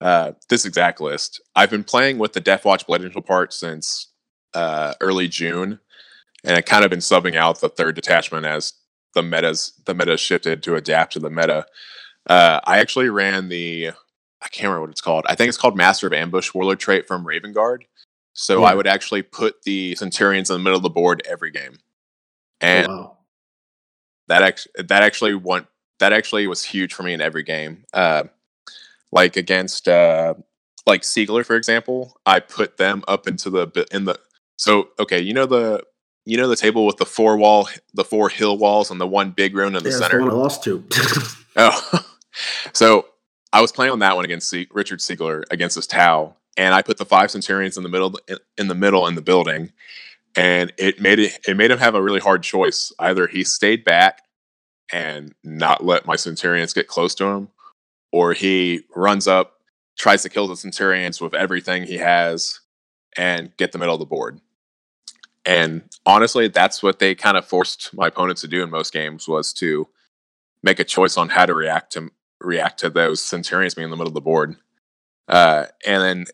Uh, 0.00 0.32
this 0.48 0.66
exact 0.66 1.00
list. 1.00 1.40
I've 1.54 1.70
been 1.70 1.84
playing 1.84 2.18
with 2.18 2.34
the 2.34 2.40
Death 2.40 2.64
Watch 2.64 2.86
Blood 2.86 3.02
Angel 3.02 3.22
part 3.22 3.52
since 3.52 4.08
uh, 4.54 4.92
early 5.00 5.26
June, 5.26 5.80
and 6.44 6.56
I 6.56 6.60
kind 6.60 6.84
of 6.84 6.90
been 6.90 6.98
subbing 7.00 7.34
out 7.34 7.60
the 7.60 7.70
third 7.70 7.94
detachment 7.94 8.44
as 8.44 8.74
the 9.14 9.22
metas 9.22 9.72
the 9.86 9.94
meta 9.94 10.18
shifted 10.18 10.62
to 10.62 10.74
adapt 10.76 11.14
to 11.14 11.18
the 11.18 11.30
meta. 11.30 11.66
Uh, 12.26 12.60
I 12.64 12.78
actually 12.78 13.08
ran 13.08 13.48
the 13.48 13.92
I 14.42 14.48
can't 14.48 14.64
remember 14.64 14.82
what 14.82 14.90
it's 14.90 15.00
called. 15.00 15.24
I 15.28 15.34
think 15.34 15.48
it's 15.48 15.58
called 15.58 15.76
Master 15.76 16.06
of 16.06 16.12
Ambush 16.12 16.52
Warlord 16.54 16.78
trait 16.78 17.06
from 17.06 17.26
Raven 17.26 17.52
Guard. 17.52 17.86
So 18.34 18.64
I 18.64 18.74
would 18.74 18.86
actually 18.86 19.22
put 19.22 19.62
the 19.62 19.94
Centurions 19.96 20.50
in 20.50 20.54
the 20.54 20.62
middle 20.62 20.76
of 20.76 20.82
the 20.82 20.90
board 20.90 21.22
every 21.24 21.50
game, 21.50 21.78
and 22.60 22.86
oh, 22.86 22.90
wow. 22.90 23.18
that 24.28 24.42
actually 24.42 24.72
that 24.84 25.02
actually 25.02 25.34
went 25.34 25.66
that 26.00 26.12
actually 26.12 26.46
was 26.46 26.62
huge 26.62 26.92
for 26.92 27.02
me 27.02 27.14
in 27.14 27.22
every 27.22 27.42
game. 27.42 27.84
Uh, 27.94 28.24
like 29.10 29.36
against 29.38 29.88
uh, 29.88 30.34
like 30.86 31.00
Siegler, 31.00 31.46
for 31.46 31.56
example, 31.56 32.20
I 32.26 32.40
put 32.40 32.76
them 32.76 33.04
up 33.08 33.26
into 33.26 33.48
the 33.48 33.86
in 33.90 34.04
the 34.04 34.18
so 34.58 34.88
okay, 34.98 35.20
you 35.20 35.32
know 35.32 35.46
the 35.46 35.82
you 36.26 36.36
know 36.36 36.48
the 36.48 36.56
table 36.56 36.84
with 36.84 36.98
the 36.98 37.06
four 37.06 37.38
wall 37.38 37.70
the 37.94 38.04
four 38.04 38.28
hill 38.28 38.58
walls 38.58 38.90
and 38.90 39.00
the 39.00 39.06
one 39.06 39.30
big 39.30 39.56
rune 39.56 39.76
in 39.76 39.82
the 39.82 39.90
Yeah, 39.90 39.96
that's 39.96 40.10
center. 40.10 40.18
the 40.18 40.24
one 40.24 40.34
I 40.34 40.36
lost 40.36 40.62
to. 40.64 40.84
Oh, 41.58 41.90
so 42.72 43.06
I 43.52 43.60
was 43.60 43.72
playing 43.72 43.92
on 43.92 44.00
that 44.00 44.16
one 44.16 44.24
against 44.24 44.54
Richard 44.72 45.00
Siegler 45.00 45.44
against 45.50 45.76
this 45.76 45.86
Tau, 45.86 46.34
and 46.56 46.74
I 46.74 46.82
put 46.82 46.98
the 46.98 47.04
five 47.04 47.30
Centurions 47.30 47.76
in 47.76 47.82
the 47.82 47.88
middle 47.88 48.18
in, 48.28 48.38
in 48.58 48.68
the 48.68 48.74
middle 48.74 49.06
in 49.06 49.14
the 49.14 49.22
building, 49.22 49.72
and 50.36 50.72
it 50.78 51.00
made 51.00 51.18
it 51.18 51.38
it 51.46 51.56
made 51.56 51.70
him 51.70 51.78
have 51.78 51.94
a 51.94 52.02
really 52.02 52.20
hard 52.20 52.42
choice. 52.42 52.92
Either 52.98 53.26
he 53.26 53.44
stayed 53.44 53.84
back 53.84 54.22
and 54.92 55.34
not 55.42 55.84
let 55.84 56.06
my 56.06 56.16
Centurions 56.16 56.72
get 56.72 56.86
close 56.86 57.14
to 57.16 57.24
him, 57.24 57.48
or 58.12 58.32
he 58.32 58.82
runs 58.94 59.26
up, 59.26 59.54
tries 59.98 60.22
to 60.22 60.28
kill 60.28 60.46
the 60.46 60.56
Centurions 60.56 61.20
with 61.20 61.34
everything 61.34 61.84
he 61.84 61.98
has, 61.98 62.60
and 63.16 63.56
get 63.56 63.72
the 63.72 63.78
middle 63.78 63.94
of 63.94 64.00
the 64.00 64.06
board. 64.06 64.40
And 65.44 65.82
honestly, 66.04 66.48
that's 66.48 66.82
what 66.82 66.98
they 66.98 67.14
kind 67.14 67.36
of 67.36 67.46
forced 67.46 67.94
my 67.94 68.08
opponents 68.08 68.40
to 68.40 68.48
do 68.48 68.62
in 68.62 68.70
most 68.70 68.92
games 68.92 69.28
was 69.28 69.52
to 69.54 69.88
make 70.62 70.80
a 70.80 70.84
choice 70.84 71.16
on 71.16 71.28
how 71.28 71.46
to 71.46 71.54
react 71.54 71.92
to 71.92 72.10
react 72.40 72.80
to 72.80 72.90
those 72.90 73.20
Centurions 73.20 73.74
being 73.74 73.84
in 73.84 73.90
the 73.90 73.96
middle 73.96 74.08
of 74.08 74.14
the 74.14 74.20
board. 74.20 74.56
Uh, 75.28 75.66
and 75.84 76.02
then 76.02 76.24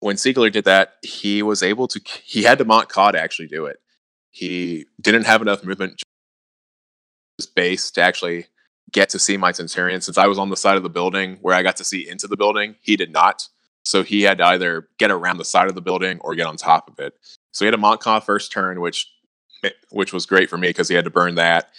when 0.00 0.16
Siegler 0.16 0.52
did 0.52 0.64
that, 0.64 0.94
he 1.02 1.42
was 1.42 1.62
able 1.62 1.88
to. 1.88 2.00
He 2.24 2.42
had 2.42 2.58
to 2.58 2.64
Mont'ka 2.64 3.14
actually 3.14 3.48
do 3.48 3.66
it. 3.66 3.80
He 4.30 4.86
didn't 5.00 5.24
have 5.24 5.42
enough 5.42 5.64
movement 5.64 6.02
space 7.40 7.90
to 7.92 8.02
actually 8.02 8.46
get 8.92 9.08
to 9.10 9.18
see 9.18 9.36
my 9.36 9.52
Centurion. 9.52 10.00
Since 10.00 10.18
I 10.18 10.26
was 10.26 10.38
on 10.38 10.50
the 10.50 10.56
side 10.56 10.76
of 10.76 10.82
the 10.82 10.88
building 10.88 11.38
where 11.40 11.54
I 11.54 11.62
got 11.62 11.76
to 11.76 11.84
see 11.84 12.08
into 12.08 12.26
the 12.26 12.36
building, 12.36 12.76
he 12.80 12.96
did 12.96 13.12
not. 13.12 13.48
So 13.84 14.02
he 14.02 14.22
had 14.22 14.38
to 14.38 14.44
either 14.46 14.88
get 14.98 15.10
around 15.10 15.38
the 15.38 15.44
side 15.44 15.68
of 15.68 15.74
the 15.74 15.80
building 15.80 16.18
or 16.20 16.34
get 16.34 16.46
on 16.46 16.56
top 16.56 16.88
of 16.90 16.98
it. 16.98 17.14
So 17.52 17.64
he 17.64 17.66
had 17.66 17.74
a 17.74 17.78
Mont'ka 17.78 18.22
first 18.22 18.52
turn, 18.52 18.80
which 18.80 19.10
which 19.90 20.12
was 20.12 20.26
great 20.26 20.48
for 20.48 20.56
me 20.56 20.68
because 20.68 20.88
he 20.88 20.94
had 20.94 21.04
to 21.04 21.10
burn 21.10 21.34
that. 21.34 21.70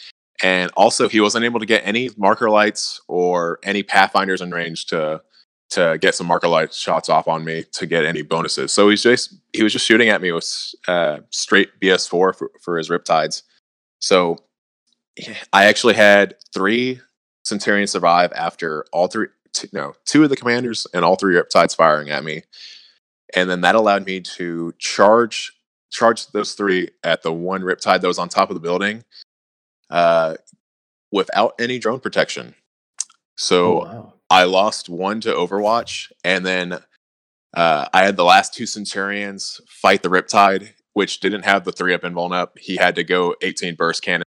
And 0.42 0.72
also, 0.78 1.10
he 1.10 1.20
wasn't 1.20 1.46
able 1.46 1.60
to 1.60 1.66
get 1.66 1.82
any 1.86 2.10
marker 2.18 2.50
lights 2.50 3.02
or 3.08 3.60
any 3.64 3.84
pathfinders 3.84 4.42
in 4.42 4.52
range 4.52 4.86
to 4.88 5.22
to 5.72 6.00
get 6.02 6.16
some 6.16 6.26
marker 6.28 6.48
light 6.48 6.74
shots 6.74 7.10
off 7.10 7.28
on 7.28 7.46
me 7.46 7.64
to 7.74 7.86
get 7.86 8.04
any 8.04 8.22
bonuses. 8.22 8.72
So 8.72 8.90
he's 8.90 9.04
just 9.04 9.36
he 9.54 9.64
was 9.64 9.74
just 9.74 9.86
shooting 9.86 10.10
at 10.10 10.22
me 10.22 10.32
with 10.32 10.74
uh, 10.88 11.20
straight 11.30 11.80
BS4 11.80 12.10
for, 12.10 12.52
for 12.62 12.78
his 12.78 12.90
riptides. 12.90 13.44
So 14.00 14.38
I 15.54 15.66
actually 15.66 15.96
had 15.96 16.36
three 16.54 17.02
Centurions 17.44 17.92
survive 17.92 18.32
after 18.34 18.86
all 18.92 19.08
three, 19.08 19.28
two, 19.54 19.68
no, 19.74 19.94
two 20.06 20.24
of 20.24 20.30
the 20.30 20.36
commanders 20.36 20.88
and 20.94 21.04
all 21.04 21.16
three 21.16 21.36
riptides 21.36 21.76
firing 21.76 22.10
at 22.10 22.24
me, 22.24 22.44
and 23.36 23.50
then 23.50 23.62
that 23.62 23.76
allowed 23.76 24.06
me 24.06 24.22
to 24.22 24.74
charge 24.78 25.54
charge 25.92 26.28
those 26.28 26.54
three 26.54 26.90
at 27.04 27.24
the 27.24 27.34
one 27.34 27.62
riptide 27.62 28.02
that 28.02 28.08
was 28.08 28.20
on 28.20 28.30
top 28.30 28.50
of 28.50 28.54
the 28.54 28.60
building 28.60 29.04
uh, 29.90 30.36
without 31.12 31.54
any 31.60 31.80
drone 31.80 32.00
protection. 32.00 32.56
So 33.36 33.82
oh, 33.82 33.86
wow. 33.86 34.14
I 34.30 34.44
lost 34.44 34.90
one 34.90 35.22
to 35.22 35.34
Overwatch, 35.34 36.12
and 36.24 36.46
then 36.46 36.80
uh, 37.54 37.88
I 37.94 38.04
had 38.04 38.16
the 38.16 38.26
last 38.26 38.54
two 38.54 38.66
Centurions 38.66 39.60
fight 39.68 40.04
the 40.04 40.10
Riptide, 40.10 40.74
which 40.94 41.20
didn't 41.20 41.46
have 41.46 41.66
the 41.66 41.72
three 41.72 41.94
up 41.94 42.04
and 42.04 42.16
vuln 42.16 42.34
up. 42.34 42.58
He 42.60 42.76
had 42.76 42.96
to 42.96 43.04
go 43.04 43.36
18 43.42 43.76
burst 43.76 44.04
cannon 44.04 44.26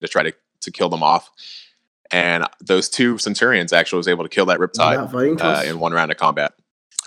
to 0.00 0.08
try 0.08 0.22
to, 0.22 0.32
to 0.62 0.70
kill 0.70 0.88
them 0.88 1.02
off. 1.02 1.30
And 2.12 2.44
those 2.60 2.88
two 2.88 3.18
Centurions 3.18 3.72
actually 3.72 3.98
was 3.98 4.08
able 4.08 4.24
to 4.24 4.28
kill 4.28 4.46
that 4.46 4.58
Riptide 4.58 5.40
uh, 5.40 5.62
in 5.64 5.78
one 5.78 5.92
round 5.92 6.10
of 6.10 6.16
combat 6.16 6.52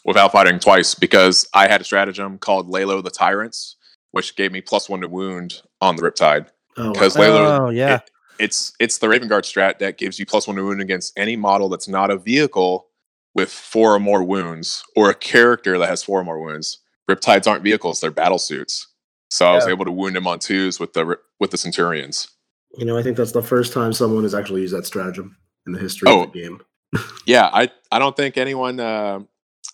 without 0.05 0.31
fighting 0.31 0.59
twice 0.59 0.95
because 0.95 1.47
I 1.53 1.67
had 1.67 1.81
a 1.81 1.83
stratagem 1.83 2.37
called 2.37 2.69
Lay 2.69 2.85
Low 2.85 3.01
the 3.01 3.09
Tyrants, 3.09 3.75
which 4.11 4.35
gave 4.35 4.51
me 4.51 4.61
plus 4.61 4.89
one 4.89 5.01
to 5.01 5.07
wound 5.07 5.61
on 5.81 5.95
the 5.95 6.03
Riptide. 6.03 6.47
Oh, 6.77 6.87
wow. 6.87 6.93
Because 6.93 7.17
Lay 7.17 7.29
Low, 7.29 7.65
Oh 7.65 7.69
yeah. 7.69 7.95
it- 7.95 8.09
it's 8.39 8.73
it's 8.79 8.97
the 8.97 9.07
Raven 9.07 9.27
Guard 9.27 9.43
strat 9.43 9.77
that 9.79 9.97
gives 9.99 10.17
you 10.17 10.25
plus 10.25 10.47
one 10.47 10.55
wound 10.55 10.81
against 10.81 11.13
any 11.17 11.35
model 11.35 11.69
that's 11.69 11.87
not 11.87 12.09
a 12.09 12.17
vehicle 12.17 12.87
with 13.35 13.51
four 13.51 13.93
or 13.95 13.99
more 13.99 14.23
wounds, 14.23 14.83
or 14.95 15.09
a 15.11 15.13
character 15.13 15.77
that 15.77 15.87
has 15.87 16.01
four 16.03 16.19
or 16.19 16.23
more 16.23 16.39
wounds. 16.43 16.79
Riptides 17.09 17.45
aren't 17.47 17.63
vehicles; 17.63 17.99
they're 17.99 18.09
battle 18.11 18.39
suits. 18.39 18.87
So 19.29 19.45
I 19.47 19.53
was 19.55 19.67
able 19.67 19.85
to 19.85 19.91
wound 19.91 20.15
him 20.17 20.25
on 20.27 20.39
twos 20.39 20.79
with 20.79 20.93
the 20.93 21.17
with 21.39 21.51
the 21.51 21.57
Centurions. 21.57 22.27
You 22.77 22.85
know, 22.85 22.97
I 22.97 23.03
think 23.03 23.17
that's 23.17 23.33
the 23.33 23.43
first 23.43 23.71
time 23.71 23.93
someone 23.93 24.23
has 24.23 24.33
actually 24.33 24.61
used 24.61 24.73
that 24.73 24.85
stratagem 24.87 25.37
in 25.67 25.73
the 25.73 25.79
history 25.79 26.07
Oh. 26.09 26.23
of 26.23 26.31
the 26.33 26.41
game. 26.41 26.59
Yeah, 27.27 27.49
I 27.53 27.69
I 27.91 27.99
don't 27.99 28.15
think 28.17 28.37
anyone 28.37 28.79
uh, 28.79 29.19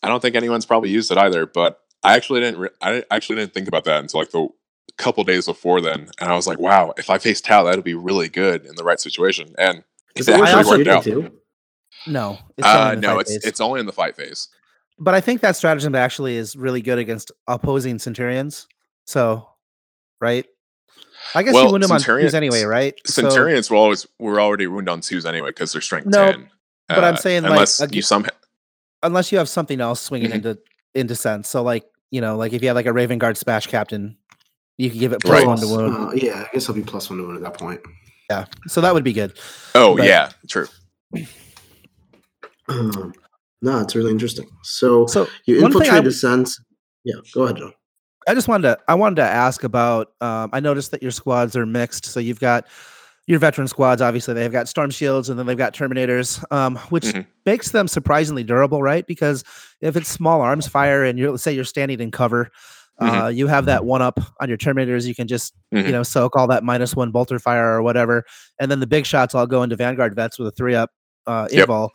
I 0.03 0.07
don't 0.09 0.21
think 0.21 0.35
anyone's 0.35 0.65
probably 0.65 0.89
used 0.89 1.11
it 1.11 1.17
either. 1.17 1.45
But 1.45 1.79
I 2.03 2.15
actually 2.15 2.41
didn't 2.41 2.59
re- 2.59 2.69
I 2.81 3.03
actually 3.09 3.37
didn't 3.37 3.53
think 3.53 3.67
about 3.69 3.85
that 3.85 4.01
until 4.01 4.19
like 4.19 4.31
the 4.31 4.47
couple 4.97 5.23
days 5.23 5.45
before 5.45 5.81
then, 5.81 6.09
and 6.19 6.29
I 6.31 6.35
was 6.35 6.47
like, 6.47 6.59
wow, 6.59 6.93
if 6.97 7.09
I 7.09 7.17
face 7.17 7.41
Tau, 7.41 7.63
that 7.63 7.75
would 7.75 7.83
be 7.85 7.93
really 7.95 8.29
good 8.29 8.65
in 8.65 8.75
the 8.75 8.83
right 8.83 8.99
situation. 8.99 9.53
And 9.57 9.83
it 10.15 10.27
it 10.27 10.29
actually 10.29 10.77
worked 10.79 10.87
out. 10.89 11.03
too? 11.03 11.31
No. 12.07 12.37
It's 12.57 12.67
Uh, 12.67 12.71
only 12.79 12.93
in 12.95 13.01
the 13.01 13.07
no, 13.07 13.13
fight 13.15 13.21
it's 13.21 13.31
phase. 13.31 13.43
it's 13.45 13.61
only 13.61 13.79
in 13.79 13.85
the 13.85 13.91
fight 13.93 14.15
phase. 14.15 14.47
but 14.97 15.13
I 15.13 15.21
think 15.21 15.41
that 15.41 15.55
stratagem 15.55 15.95
actually 15.95 16.35
is 16.35 16.55
really 16.55 16.81
good 16.81 16.97
against 16.99 17.31
opposing 17.47 17.99
Centurions. 17.99 18.67
So, 19.07 19.47
right? 20.21 20.45
I 21.35 21.43
guess 21.43 21.53
you 21.53 21.63
Well, 21.63 21.71
win 21.73 21.81
them 21.81 21.91
on 21.91 21.97
twos 21.97 22.03
Centurions- 22.05 22.33
anyway, 22.33 22.63
right? 22.63 22.95
So- 23.05 23.21
Centurions 23.21 23.69
will 23.69 23.79
always 23.79 24.07
were 24.19 24.39
already 24.41 24.67
wound 24.67 24.89
on 24.89 25.01
twos 25.01 25.25
anyway 25.25 25.49
because 25.49 25.71
they're 25.73 25.81
strength 25.81 26.07
No, 26.07 26.31
ten. 26.31 26.49
but 26.87 27.03
I'm 27.03 27.13
Uh, 27.15 27.17
saying, 27.17 27.45
unless 27.45 27.79
ag- 27.81 27.93
you 27.95 28.01
somehow 28.01 28.31
unless 29.03 29.31
you 29.31 29.37
have 29.37 29.47
something 29.47 29.79
else 29.79 30.01
swinging 30.01 30.31
Mhm. 30.31 30.35
into 30.35 30.57
into 30.95 31.15
sense. 31.15 31.47
So, 31.47 31.61
like 31.63 31.85
you 32.11 32.19
know, 32.21 32.35
like 32.37 32.53
if 32.53 32.61
you 32.61 32.67
have 32.69 32.75
like 32.75 32.85
a 32.87 32.93
Raven 32.93 33.19
Guard 33.19 33.37
Smash 33.37 33.67
Captain, 33.67 34.17
you 34.79 34.89
could 34.89 34.99
give 34.99 35.13
it 35.13 35.23
Right. 35.25 35.43
plus 35.43 35.45
one 35.45 35.59
to 35.59 35.67
wound. 35.93 36.07
Uh, 36.09 36.11
yeah, 36.15 36.45
I 36.47 36.47
guess 36.53 36.67
I'll 36.69 36.75
be 36.75 36.81
plus 36.81 37.09
one 37.09 37.19
to 37.19 37.25
wound 37.25 37.37
at 37.37 37.43
that 37.43 37.59
point. 37.59 37.81
Yeah, 38.31 38.45
so 38.67 38.81
that 38.81 38.93
would 38.93 39.03
be 39.03 39.13
good. 39.13 39.37
oh 39.75 39.95
but- 39.97 40.05
yeah, 40.07 40.31
true. 40.47 40.67
Um, 42.67 43.13
No, 43.61 43.79
it's 43.81 43.95
really 43.95 44.11
interesting. 44.11 44.47
So, 44.63 45.05
So 45.07 45.27
you 45.45 45.61
one 45.61 45.71
thing 45.71 45.81
I- 45.81 45.85
infiltrate 45.85 46.03
the 46.05 46.11
sense. 46.11 46.59
Yeah, 47.03 47.15
go 47.33 47.43
ahead, 47.43 47.57
John. 47.57 47.73
I 48.27 48.33
just 48.35 48.47
wanted 48.47 48.67
to 48.69 48.77
I 48.87 48.93
wanted 48.95 49.15
to 49.17 49.23
ask 49.23 49.63
about 49.63 50.11
um, 50.21 50.51
I 50.53 50.59
noticed 50.59 50.91
that 50.91 51.01
your 51.01 51.11
squads 51.11 51.55
are 51.57 51.65
mixed. 51.65 52.05
So 52.05 52.19
you've 52.19 52.39
got 52.39 52.67
your 53.25 53.39
veteran 53.39 53.67
squads, 53.67 54.01
obviously 54.01 54.33
they've 54.33 54.51
got 54.51 54.67
storm 54.67 54.89
shields 54.91 55.29
and 55.29 55.37
then 55.39 55.45
they've 55.45 55.57
got 55.57 55.73
terminators, 55.73 56.43
um, 56.51 56.75
which 56.89 57.05
Mhm. 57.05 57.25
makes 57.45 57.71
them 57.71 57.87
surprisingly 57.87 58.43
durable, 58.43 58.81
right? 58.81 59.05
Because 59.05 59.43
if 59.81 59.95
it's 59.95 60.09
small 60.09 60.41
arms 60.41 60.67
fire 60.67 61.03
and 61.03 61.17
you're 61.19 61.31
let's 61.31 61.43
say 61.43 61.51
you're 61.53 61.63
standing 61.63 61.99
in 61.99 62.11
cover, 62.11 62.49
uh, 62.99 63.27
you 63.33 63.47
have 63.47 63.65
that 63.65 63.85
one 63.85 64.01
up 64.01 64.19
on 64.41 64.49
your 64.49 64.57
terminators. 64.57 65.05
You 65.07 65.15
can 65.15 65.27
just 65.27 65.53
you 65.71 65.83
Mhm. 65.83 65.91
know 65.91 66.03
soak 66.03 66.35
all 66.35 66.47
that 66.47 66.63
minus 66.63 66.95
one 66.95 67.11
bolter 67.11 67.39
fire 67.39 67.73
or 67.73 67.81
whatever, 67.81 68.25
and 68.59 68.69
then 68.69 68.79
the 68.79 68.87
big 68.87 69.05
shots 69.05 69.33
all 69.35 69.47
go 69.47 69.63
into 69.63 69.75
Vanguard 69.75 70.15
vets 70.15 70.37
with 70.37 70.47
a 70.47 70.51
three 70.51 70.75
up 70.75 70.91
uh, 71.27 71.47
Yep. 71.51 71.67
invul. 71.67 71.89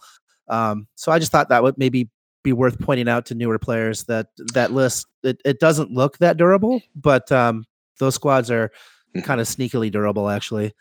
Um, 0.49 0.87
so 0.95 1.11
I 1.13 1.19
just 1.19 1.33
thought 1.33 1.49
that 1.49 1.63
would 1.63 1.77
maybe 1.79 2.09
be 2.43 2.53
worth 2.53 2.79
pointing 2.79 3.09
out 3.09 3.25
to 3.27 3.35
newer 3.35 3.59
players 3.59 4.05
that 4.05 4.29
that 4.53 4.71
list 4.73 5.07
it, 5.23 5.41
it 5.45 5.59
doesn't 5.61 5.91
look 5.91 6.19
that 6.19 6.37
durable, 6.37 6.83
but 6.95 7.31
um, 7.33 7.65
those 7.99 8.15
squads 8.15 8.51
are 8.51 8.71
Mhm. 9.17 9.25
kind 9.25 9.41
of 9.41 9.47
sneakily 9.47 9.91
durable 9.91 10.29
actually. 10.29 10.75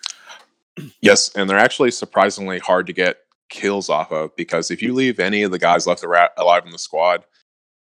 Yes, 1.02 1.30
and 1.36 1.50
they're 1.50 1.58
actually 1.58 1.92
surprisingly 1.92 2.60
hard 2.60 2.88
to 2.88 2.94
get 2.94 3.18
kills 3.50 3.90
off 3.90 4.12
of 4.12 4.36
because 4.36 4.72
if 4.72 4.82
you 4.82 4.94
leave 4.94 5.20
any 5.20 5.44
of 5.44 5.52
the 5.52 5.60
guys 5.60 5.86
left 5.86 6.04
alive 6.04 6.64
in 6.66 6.72
the 6.72 6.80
squad, 6.80 7.24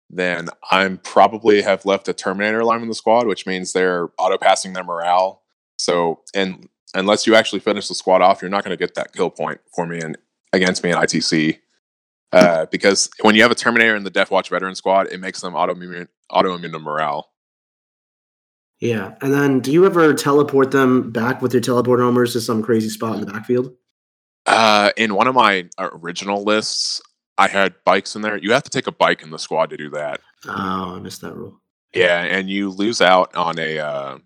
then 0.10 0.50
I'm 0.72 0.98
probably 0.98 1.62
have 1.62 1.86
left 1.86 2.08
a 2.08 2.14
Terminator 2.14 2.62
alive 2.62 2.82
in 2.82 2.88
the 2.88 2.96
squad, 2.96 3.28
which 3.28 3.46
means 3.46 3.74
they're 3.74 4.10
auto 4.18 4.38
passing 4.38 4.74
their 4.74 4.84
morale. 4.84 5.44
So, 5.78 6.22
and 6.34 6.68
unless 6.94 7.28
you 7.28 7.36
actually 7.36 7.60
finish 7.60 7.88
the 7.88 7.96
squad 7.96 8.22
off, 8.22 8.42
you're 8.42 8.50
not 8.50 8.64
going 8.64 8.76
to 8.76 8.82
get 8.82 8.96
that 8.96 9.14
kill 9.14 9.30
point 9.30 9.62
for 9.74 9.86
me 9.86 10.00
and 10.02 10.18
against 10.52 10.84
me 10.84 10.92
in 10.92 10.98
ITC. 10.98 11.60
Uh, 12.32 12.66
because 12.68 13.10
when 13.22 13.36
you 13.36 13.42
have 13.42 13.52
a 13.52 13.56
Terminator 13.56 13.96
in 13.96 14.04
the 14.04 14.10
Death 14.10 14.32
Watch 14.32 14.50
veteran 14.50 14.76
squad, 14.76 15.08
it 15.12 15.20
makes 15.20 15.42
them 15.42 15.56
auto 15.56 15.74
immune 15.74 16.08
auto 16.30 16.54
immune 16.54 16.72
to 16.72 16.80
morale. 16.80 17.32
Yeah, 18.80 19.16
and 19.22 19.34
then 19.34 19.60
do 19.60 19.72
you 19.72 19.86
ever 19.86 20.14
teleport 20.14 20.72
them 20.72 21.12
back 21.12 21.42
with 21.42 21.54
your 21.54 21.62
teleport 21.62 22.00
homers 22.00 22.34
to 22.34 22.42
some 22.42 22.62
crazy 22.62 22.90
spot 22.90 23.16
in 23.16 23.22
the 23.22 23.32
backfield? 23.32 23.76
Uh, 24.46 24.92
in 24.96 25.16
one 25.16 25.28
of 25.28 25.36
my 25.36 25.68
original 25.80 26.44
lists, 26.44 27.02
I 27.40 27.48
had 27.48 27.74
bikes 27.86 28.18
in 28.18 28.22
there. 28.22 28.38
You 28.38 28.52
have 28.52 28.64
to 28.64 28.70
take 28.70 28.86
a 28.86 28.92
bike 28.92 29.24
in 29.24 29.32
the 29.32 29.40
squad 29.40 29.70
to 29.70 29.78
do 29.78 29.90
that. 29.92 30.20
Oh, 30.46 30.96
I 30.96 31.00
missed 31.00 31.22
that 31.22 31.34
rule. 31.34 31.62
Yeah, 31.96 32.22
and 32.22 32.50
you 32.50 32.70
lose 32.70 33.02
out 33.02 33.34
on 33.34 33.58
a 33.58 33.80
uh, 33.80 34.18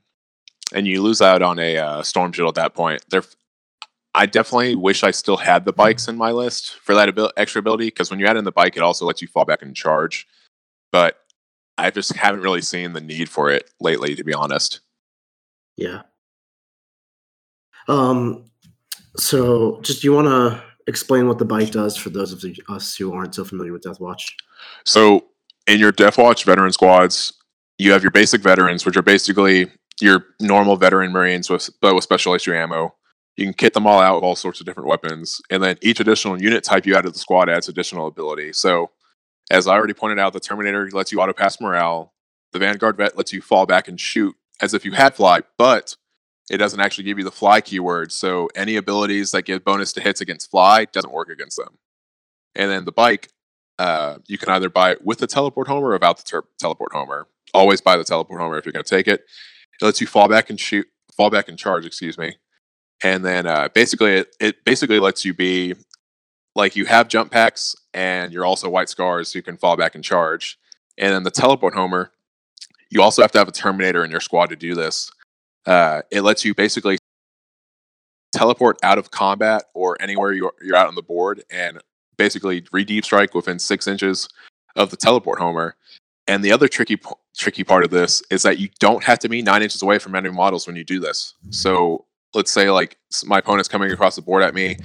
and 0.74 0.88
you 0.88 1.00
lose 1.00 1.22
out 1.22 1.44
on 1.44 1.60
a 1.60 1.78
uh, 1.78 2.02
storm 2.02 2.32
shield 2.34 2.50
at 2.50 2.56
that 2.56 2.74
point. 2.74 3.06
There, 3.12 3.24
I 4.16 4.26
definitely 4.26 4.76
wish 4.76 5.04
I 5.04 5.12
still 5.12 5.38
had 5.38 5.64
the 5.64 5.72
bikes 5.72 6.08
in 6.08 6.18
my 6.18 6.32
list 6.32 6.74
for 6.80 6.96
that 6.96 7.08
abil- 7.08 7.32
extra 7.38 7.60
ability 7.60 7.86
because 7.86 8.10
when 8.10 8.20
you 8.20 8.26
add 8.26 8.36
in 8.36 8.46
the 8.46 8.52
bike, 8.52 8.76
it 8.76 8.82
also 8.82 9.06
lets 9.06 9.22
you 9.22 9.28
fall 9.28 9.46
back 9.46 9.62
and 9.62 9.76
charge. 9.76 10.28
But 10.92 11.20
I 11.78 11.92
just 11.92 12.16
haven't 12.16 12.42
really 12.42 12.62
seen 12.62 12.94
the 12.94 13.02
need 13.02 13.30
for 13.30 13.52
it 13.52 13.70
lately, 13.80 14.16
to 14.16 14.24
be 14.24 14.34
honest. 14.34 14.80
Yeah. 15.78 16.02
Um. 17.88 18.46
So, 19.18 19.82
just 19.82 20.04
you 20.04 20.14
want 20.14 20.28
to 20.28 20.64
explain 20.88 21.28
what 21.28 21.38
the 21.38 21.46
bike 21.46 21.72
does 21.72 21.98
for 21.98 22.10
those 22.10 22.32
of 22.32 22.44
us 22.70 22.96
who 22.96 23.14
aren't 23.14 23.36
so 23.36 23.44
familiar 23.44 23.74
with 23.74 23.84
Death 23.84 24.00
Watch? 24.00 24.36
So 24.86 25.26
in 25.68 25.80
your 25.80 25.92
Death 25.92 26.18
Watch 26.18 26.44
veteran 26.44 26.72
squads, 26.72 27.34
you 27.78 27.92
have 27.92 28.04
your 28.04 28.12
basic 28.12 28.42
veterans, 28.42 28.86
which 28.86 28.98
are 28.98 29.02
basically 29.02 29.72
your 30.02 30.26
normal 30.40 30.76
veteran 30.76 31.12
Marines 31.12 31.50
with 31.50 31.70
but 31.82 31.96
with 31.96 32.04
special 32.04 32.34
issue 32.34 32.54
ammo. 32.54 32.96
You 33.36 33.46
can 33.46 33.54
kit 33.54 33.74
them 33.74 33.88
all 33.88 34.00
out 34.00 34.16
with 34.16 34.24
all 34.24 34.36
sorts 34.36 34.60
of 34.60 34.66
different 34.68 34.90
weapons, 34.90 35.42
and 35.50 35.64
then 35.64 35.78
each 35.82 36.00
additional 36.00 36.40
unit 36.40 36.64
type 36.64 36.86
you 36.86 36.96
add 36.96 37.04
to 37.04 37.10
the 37.10 37.18
squad 37.18 37.50
adds 37.50 37.68
additional 37.68 38.06
ability. 38.06 38.54
So, 38.54 38.92
as 39.50 39.68
I 39.68 39.74
already 39.74 39.96
pointed 39.96 40.20
out, 40.20 40.34
the 40.34 40.40
Terminator 40.40 40.90
lets 40.92 41.12
you 41.12 41.20
auto 41.20 41.34
pass 41.34 41.60
morale. 41.60 42.14
The 42.52 42.60
Vanguard 42.60 42.98
vet 42.98 43.18
lets 43.18 43.34
you 43.34 43.42
fall 43.42 43.66
back 43.66 43.88
and 43.88 44.00
shoot 44.00 44.36
as 44.62 44.76
if 44.76 44.86
you 44.86 44.92
had 44.92 45.16
fly, 45.16 45.42
but 45.58 45.96
it 46.50 46.58
doesn't 46.58 46.80
actually 46.80 47.06
give 47.06 47.18
you 47.18 47.24
the 47.24 47.32
fly 47.32 47.62
keyword. 47.62 48.12
So 48.12 48.50
any 48.56 48.76
abilities 48.76 49.32
that 49.32 49.44
give 49.44 49.64
bonus 49.64 49.94
to 49.94 50.02
hits 50.02 50.22
against 50.22 50.52
fly 50.52 50.86
doesn't 50.86 51.14
work 51.14 51.30
against 51.30 51.58
them. 51.58 51.78
And 52.56 52.70
then 52.70 52.86
the 52.86 52.92
bike, 52.92 53.30
uh, 53.80 54.18
you 54.28 54.38
can 54.38 54.50
either 54.50 54.70
buy 54.70 54.92
it 54.92 55.06
with 55.06 55.20
the 55.20 55.28
teleport 55.28 55.68
homer 55.68 55.88
or 55.88 55.94
without 55.94 56.18
the 56.18 56.24
ter- 56.24 56.48
teleport 56.60 56.94
homer. 56.94 57.28
Always 57.54 57.82
buy 57.82 57.98
the 57.98 58.04
teleport 58.04 58.42
homer 58.42 58.58
if 58.58 58.66
you're 58.66 58.74
going 58.74 58.84
to 58.84 58.96
take 58.96 59.08
it. 59.08 59.22
It 59.82 59.86
lets 59.86 60.02
you 60.02 60.08
fall 60.08 60.28
back 60.28 60.50
and 60.50 60.60
shoot, 60.60 60.88
fall 61.16 61.30
back 61.30 61.48
and 61.48 61.58
charge. 61.58 61.86
Excuse 61.86 62.18
me. 62.18 62.36
And 63.04 63.26
then 63.26 63.48
uh, 63.48 63.70
basically, 63.74 64.14
it, 64.14 64.36
it 64.40 64.66
basically 64.66 65.00
lets 65.00 65.26
you 65.26 65.34
be 65.34 65.76
like 66.56 66.76
you 66.76 66.86
have 66.86 67.08
jump 67.08 67.32
packs 67.32 67.76
and 67.94 68.32
you're 68.32 68.46
also 68.46 68.70
white 68.70 68.90
scars, 68.90 69.30
so 69.30 69.40
you 69.40 69.44
can 69.44 69.58
fall 69.58 69.76
back 69.76 69.96
and 69.96 70.04
charge. 70.04 70.58
And 70.98 71.14
then 71.14 71.24
the 71.24 71.32
teleport 71.32 71.74
homer, 71.74 72.12
you 72.90 73.02
also 73.02 73.22
have 73.22 73.32
to 73.32 73.40
have 73.40 73.48
a 73.48 73.52
Terminator 73.52 74.06
in 74.06 74.12
your 74.12 74.20
squad 74.20 74.48
to 74.48 74.56
do 74.56 74.76
this. 74.76 75.12
Uh, 75.66 76.02
it 76.12 76.22
lets 76.22 76.44
you 76.44 76.54
basically 76.54 76.98
teleport 78.34 78.78
out 78.84 78.98
of 78.98 79.12
combat 79.12 79.66
or 79.74 79.96
anywhere 80.02 80.34
you're, 80.34 80.54
you're 80.62 80.76
out 80.76 80.88
on 80.88 80.96
the 80.96 81.02
board 81.02 81.44
and 81.50 81.80
basically 82.18 82.66
re-deep 82.72 83.06
strike 83.06 83.34
within 83.34 83.60
six 83.60 83.88
inches 83.88 84.28
of 84.76 84.90
the 84.90 84.98
teleport 84.98 85.40
homer. 85.40 85.76
And 86.28 86.44
the 86.44 86.52
other 86.52 86.68
tricky 86.68 86.98
tricky 87.36 87.64
part 87.64 87.84
of 87.84 87.90
this 87.90 88.22
is 88.30 88.44
that 88.44 88.60
you 88.60 88.70
don't 88.80 89.04
have 89.04 89.20
to 89.20 89.30
be 89.30 89.42
nine 89.42 89.62
inches 89.62 89.82
away 89.82 90.00
from 90.00 90.16
enemy 90.16 90.36
models 90.36 90.68
when 90.68 90.76
you 90.76 90.84
do 90.84 91.00
this. 91.00 91.34
So 91.50 92.06
let's 92.34 92.52
say 92.52 92.70
like 92.70 92.98
my 93.26 93.40
opponent's 93.40 93.68
coming 93.68 93.92
across 93.92 94.16
the 94.16 94.22
board 94.22 94.44
at 94.44 94.54
me 94.54 94.78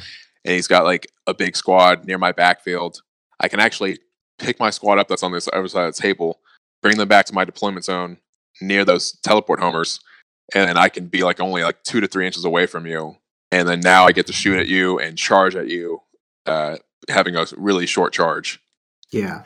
and 0.45 0.55
he's 0.55 0.67
got 0.67 0.85
like 0.85 1.07
a 1.27 1.35
big 1.35 1.57
squad 1.57 2.05
near 2.07 2.19
my 2.19 2.33
backfield. 2.33 3.03
I 3.41 3.49
can 3.49 3.61
actually 3.61 3.99
pick 4.39 4.59
my 4.59 4.71
squad 4.71 4.99
up 4.99 5.09
that's 5.09 5.23
on 5.23 5.33
this 5.33 5.49
other 5.53 5.69
side 5.69 5.87
of 5.87 5.95
the 5.95 6.03
table, 6.03 6.41
bring 6.83 6.97
them 6.97 7.09
back 7.09 7.27
to 7.27 7.35
my 7.35 7.45
deployment 7.45 7.85
zone 7.85 8.19
near 8.61 8.85
those 8.85 9.13
teleport 9.23 9.61
homers, 9.61 10.01
and 10.55 10.69
then 10.69 10.77
I 10.77 10.89
can 10.89 11.07
be 11.07 11.23
like 11.23 11.41
only 11.41 11.63
like 11.63 11.83
two 11.83 12.01
to 12.01 12.07
three 12.07 12.27
inches 12.27 12.45
away 12.45 12.67
from 12.67 12.87
you. 12.87 13.17
And 13.51 13.67
then 13.69 13.81
now 13.81 14.05
I 14.05 14.13
get 14.13 14.27
to 14.27 14.33
shoot 14.33 14.59
at 14.59 14.67
you 14.69 14.99
and 14.99 15.17
charge 15.17 15.57
at 15.57 15.69
you, 15.69 16.03
uh, 16.47 16.77
having 17.09 17.35
a 17.37 17.47
really 17.57 17.87
short 17.87 18.13
charge. 18.13 18.61
Yeah. 19.11 19.45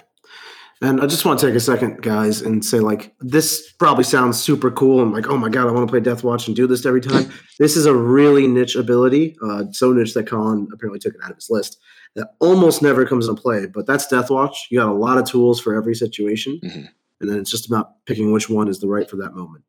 And 0.80 1.00
I 1.00 1.06
just 1.06 1.24
want 1.24 1.38
to 1.38 1.46
take 1.46 1.54
a 1.54 1.60
second, 1.60 2.02
guys, 2.02 2.40
and 2.42 2.64
say 2.64 2.80
like 2.80 3.14
this 3.20 3.70
probably 3.78 4.02
sounds 4.02 4.40
super 4.42 4.68
cool. 4.72 5.00
and 5.00 5.12
like, 5.12 5.28
oh 5.28 5.36
my 5.36 5.48
god, 5.48 5.68
I 5.68 5.70
want 5.70 5.86
to 5.86 5.90
play 5.90 6.00
Death 6.00 6.24
Watch 6.24 6.48
and 6.48 6.56
do 6.56 6.66
this 6.66 6.84
every 6.84 7.00
time. 7.00 7.30
this 7.60 7.76
is 7.76 7.86
a 7.86 7.94
really 7.94 8.48
niche 8.48 8.74
ability, 8.74 9.36
uh, 9.44 9.64
so 9.70 9.92
niche 9.92 10.14
that 10.14 10.26
Colin 10.26 10.66
apparently 10.72 10.98
took 10.98 11.14
it 11.14 11.20
out 11.22 11.30
of 11.30 11.36
his 11.36 11.48
list. 11.50 11.78
That 12.16 12.34
almost 12.40 12.82
never 12.82 13.06
comes 13.06 13.28
into 13.28 13.40
play, 13.40 13.66
but 13.66 13.86
that's 13.86 14.08
Death 14.08 14.28
Watch. 14.28 14.66
You 14.72 14.80
got 14.80 14.88
a 14.88 14.92
lot 14.92 15.18
of 15.18 15.24
tools 15.24 15.60
for 15.60 15.72
every 15.76 15.94
situation, 15.94 16.58
Mhm. 16.64 16.88
and 17.20 17.30
then 17.30 17.38
it's 17.38 17.50
just 17.52 17.66
about 17.68 18.04
picking 18.06 18.32
which 18.32 18.50
one 18.50 18.66
is 18.66 18.80
the 18.80 18.88
right 18.88 19.08
for 19.08 19.16
that 19.18 19.34
moment. 19.36 19.62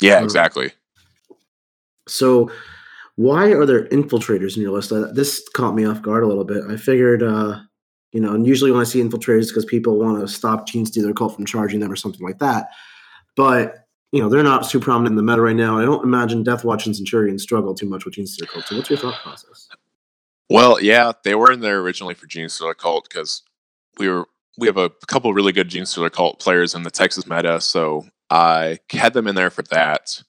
Yeah, 0.00 0.20
Mm. 0.20 0.24
exactly. 0.24 0.72
So, 2.08 2.50
why 3.16 3.52
are 3.52 3.64
there 3.66 3.86
infiltrators 3.88 4.56
in 4.56 4.62
your 4.62 4.72
list? 4.72 4.92
Uh, 4.92 5.10
this 5.12 5.46
caught 5.54 5.74
me 5.74 5.84
off 5.84 6.02
guard 6.02 6.22
a 6.22 6.26
little 6.26 6.44
bit. 6.44 6.64
I 6.68 6.76
figured, 6.76 7.22
uh, 7.22 7.60
you 8.12 8.20
know, 8.20 8.34
and 8.34 8.46
usually 8.46 8.70
when 8.70 8.80
I 8.80 8.84
see 8.84 9.00
infiltrators, 9.02 9.48
because 9.48 9.64
people 9.64 9.98
want 9.98 10.20
to 10.20 10.28
stop 10.28 10.68
Gene 10.68 10.86
Stealer 10.86 11.12
Cult 11.14 11.34
from 11.34 11.46
charging 11.46 11.80
them 11.80 11.90
or 11.90 11.96
something 11.96 12.22
like 12.24 12.38
that. 12.38 12.68
But 13.36 13.82
you 14.12 14.22
know, 14.22 14.28
they're 14.28 14.42
not 14.44 14.68
too 14.68 14.78
prominent 14.80 15.12
in 15.12 15.16
the 15.16 15.22
meta 15.22 15.42
right 15.42 15.56
now. 15.56 15.78
I 15.78 15.84
don't 15.84 16.04
imagine 16.04 16.42
Death 16.44 16.64
Watch 16.64 16.86
and 16.86 16.94
Centurion 16.96 17.38
struggle 17.38 17.74
too 17.74 17.88
much 17.88 18.04
with 18.04 18.14
Gene 18.14 18.26
Stealer 18.26 18.48
Cult. 18.50 18.64
So, 18.66 18.76
what's 18.76 18.88
your 18.88 18.98
thought 18.98 19.20
process? 19.22 19.68
Well, 20.48 20.80
yeah, 20.80 21.12
they 21.24 21.34
were 21.34 21.50
in 21.50 21.60
there 21.60 21.80
originally 21.80 22.14
for 22.14 22.26
Gene 22.26 22.48
Stealer 22.48 22.72
Cult 22.74 23.08
because 23.10 23.42
we 23.98 24.08
were 24.08 24.26
we 24.58 24.68
have 24.68 24.76
a 24.76 24.90
couple 25.08 25.34
really 25.34 25.52
good 25.52 25.68
Gene 25.68 25.84
Stealer 25.86 26.08
Cult 26.08 26.38
players 26.38 26.74
in 26.74 26.82
the 26.84 26.90
Texas 26.90 27.26
meta, 27.26 27.60
so 27.60 28.06
I 28.30 28.78
had 28.90 29.12
them 29.12 29.26
in 29.26 29.34
there 29.34 29.50
for 29.50 29.62
that. 29.70 30.22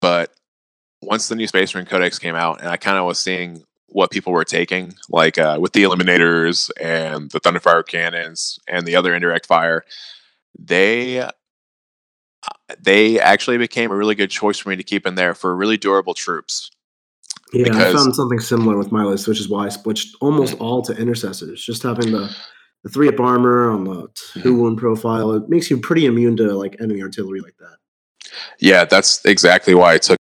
But 0.00 0.32
once 1.02 1.28
the 1.28 1.36
new 1.36 1.46
Space 1.46 1.74
Marine 1.74 1.86
Codex 1.86 2.18
came 2.18 2.34
out, 2.34 2.60
and 2.60 2.68
I 2.68 2.76
kind 2.76 2.98
of 2.98 3.04
was 3.04 3.18
seeing 3.18 3.64
what 3.86 4.10
people 4.10 4.32
were 4.32 4.44
taking, 4.44 4.94
like 5.08 5.38
uh, 5.38 5.58
with 5.60 5.72
the 5.72 5.82
Eliminators 5.82 6.70
and 6.80 7.30
the 7.30 7.40
Thunderfire 7.40 7.86
cannons 7.86 8.58
and 8.68 8.86
the 8.86 8.96
other 8.96 9.14
indirect 9.14 9.46
fire, 9.46 9.84
they 10.58 11.20
uh, 11.20 11.30
they 12.80 13.18
actually 13.18 13.58
became 13.58 13.90
a 13.90 13.96
really 13.96 14.14
good 14.14 14.30
choice 14.30 14.58
for 14.58 14.68
me 14.68 14.76
to 14.76 14.82
keep 14.82 15.06
in 15.06 15.14
there 15.14 15.34
for 15.34 15.54
really 15.54 15.76
durable 15.76 16.14
troops. 16.14 16.70
Yeah, 17.52 17.72
I 17.72 17.92
found 17.92 18.14
something 18.14 18.40
similar 18.40 18.76
with 18.76 18.92
my 18.92 19.04
list, 19.04 19.26
which 19.26 19.40
is 19.40 19.48
why 19.48 19.66
I 19.66 19.68
switched 19.70 20.16
almost 20.20 20.54
all 20.60 20.82
to 20.82 20.94
intercessors. 20.94 21.64
Just 21.64 21.82
having 21.82 22.12
the 22.12 22.34
the 22.84 22.90
three 22.90 23.08
up 23.08 23.20
armor 23.20 23.70
on 23.70 23.84
the 23.84 24.08
two 24.40 24.56
wound 24.56 24.78
profile, 24.78 25.32
it 25.32 25.48
makes 25.48 25.70
you 25.70 25.78
pretty 25.78 26.06
immune 26.06 26.36
to 26.36 26.54
like 26.54 26.76
enemy 26.80 27.02
artillery 27.02 27.40
like 27.40 27.56
that. 27.58 27.76
Yeah, 28.60 28.84
that's 28.84 29.24
exactly 29.24 29.74
why 29.74 29.94
I 29.94 29.98
took 29.98 30.18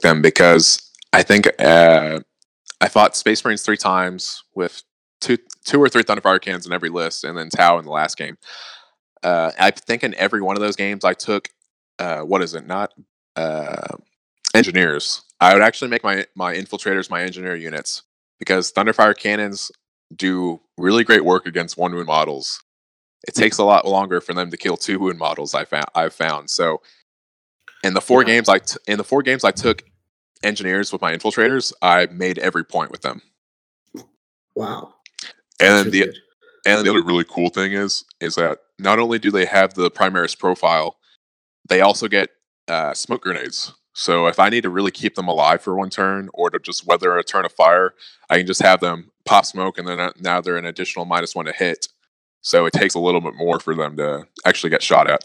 them 0.00 0.22
because 0.22 0.90
I 1.12 1.22
think 1.22 1.48
uh, 1.58 2.20
I 2.80 2.88
fought 2.88 3.16
Space 3.16 3.44
Marines 3.44 3.62
three 3.62 3.76
times 3.76 4.42
with 4.54 4.82
two 5.20 5.38
two 5.64 5.80
or 5.80 5.88
three 5.88 6.02
Thunderfire 6.02 6.40
cannons 6.40 6.66
in 6.66 6.72
every 6.72 6.90
list, 6.90 7.24
and 7.24 7.36
then 7.36 7.48
Tau 7.48 7.78
in 7.78 7.84
the 7.84 7.90
last 7.90 8.18
game. 8.18 8.36
Uh, 9.22 9.52
I 9.58 9.70
think 9.70 10.02
in 10.02 10.14
every 10.16 10.42
one 10.42 10.56
of 10.56 10.62
those 10.62 10.76
games, 10.76 11.04
I 11.04 11.14
took 11.14 11.48
uh, 11.98 12.20
what 12.22 12.42
is 12.42 12.54
it? 12.54 12.66
Not 12.66 12.92
uh, 13.36 13.96
engineers. 14.54 15.22
I 15.40 15.54
would 15.54 15.62
actually 15.62 15.88
make 15.88 16.04
my 16.04 16.26
my 16.34 16.54
infiltrators 16.54 17.10
my 17.10 17.22
engineer 17.22 17.56
units 17.56 18.02
because 18.38 18.72
Thunderfire 18.72 19.16
cannons 19.16 19.70
do 20.16 20.60
really 20.78 21.04
great 21.04 21.24
work 21.24 21.46
against 21.46 21.76
one 21.76 21.94
wound 21.94 22.06
models. 22.06 22.62
It 23.28 23.34
takes 23.34 23.58
a 23.58 23.64
lot 23.64 23.86
longer 23.86 24.20
for 24.20 24.34
them 24.34 24.50
to 24.50 24.56
kill 24.56 24.76
two 24.76 24.98
wound 24.98 25.18
models. 25.18 25.54
I 25.54 25.64
found 25.64 25.86
I've 25.94 26.14
found 26.14 26.50
so. 26.50 26.82
In 27.84 27.94
the 27.94 28.00
four 28.00 28.22
Yeah. 28.22 28.26
games 28.26 28.48
I 28.48 28.58
t- 28.58 28.76
in 28.86 28.98
the 28.98 29.04
four 29.04 29.22
games 29.22 29.44
I 29.44 29.50
took 29.52 29.82
engineers 30.42 30.92
with 30.92 31.02
my 31.02 31.16
infiltrators, 31.16 31.72
I 31.82 32.06
made 32.06 32.38
every 32.38 32.64
point 32.64 32.90
with 32.90 33.02
them. 33.02 33.22
Wow. 34.54 34.94
And 35.60 35.68
That's 35.70 35.82
then 35.84 35.90
the 35.92 35.98
good. 36.06 36.16
and 36.66 36.86
the 36.86 36.90
other 36.90 37.02
really 37.04 37.24
cool 37.24 37.48
thing 37.50 37.72
is 37.72 38.04
is 38.20 38.34
that 38.36 38.58
not 38.78 38.98
only 38.98 39.18
do 39.18 39.30
they 39.30 39.46
have 39.46 39.74
the 39.74 39.90
Primaris 39.90 40.38
profile, 40.38 40.96
they 41.68 41.80
also 41.80 42.08
get 42.08 42.30
uh, 42.68 42.94
smoke 42.94 43.22
grenades. 43.22 43.72
So 43.94 44.26
if 44.26 44.40
I 44.40 44.48
need 44.48 44.62
to 44.62 44.70
really 44.70 44.90
keep 44.90 45.14
them 45.14 45.28
alive 45.28 45.62
for 45.62 45.76
one 45.76 45.90
turn 45.90 46.28
or 46.34 46.50
to 46.50 46.58
just 46.58 46.86
weather 46.86 47.16
a 47.16 47.22
turn 47.24 47.44
of 47.44 47.52
fire, 47.52 47.94
I 48.30 48.38
can 48.38 48.46
just 48.46 48.62
have 48.62 48.80
them 48.80 49.11
pop 49.24 49.44
smoke 49.46 49.78
and 49.78 49.86
then 49.86 50.00
uh, 50.00 50.12
now 50.20 50.40
they're 50.40 50.56
an 50.56 50.64
additional 50.66 51.04
minus 51.04 51.34
one 51.34 51.46
to 51.46 51.52
hit. 51.52 51.86
So 52.40 52.66
it 52.66 52.72
takes 52.72 52.94
a 52.94 52.98
little 52.98 53.20
bit 53.20 53.34
more 53.36 53.60
for 53.60 53.74
them 53.74 53.96
to 53.98 54.26
actually 54.44 54.70
get 54.70 54.82
shot 54.82 55.08
at. 55.08 55.22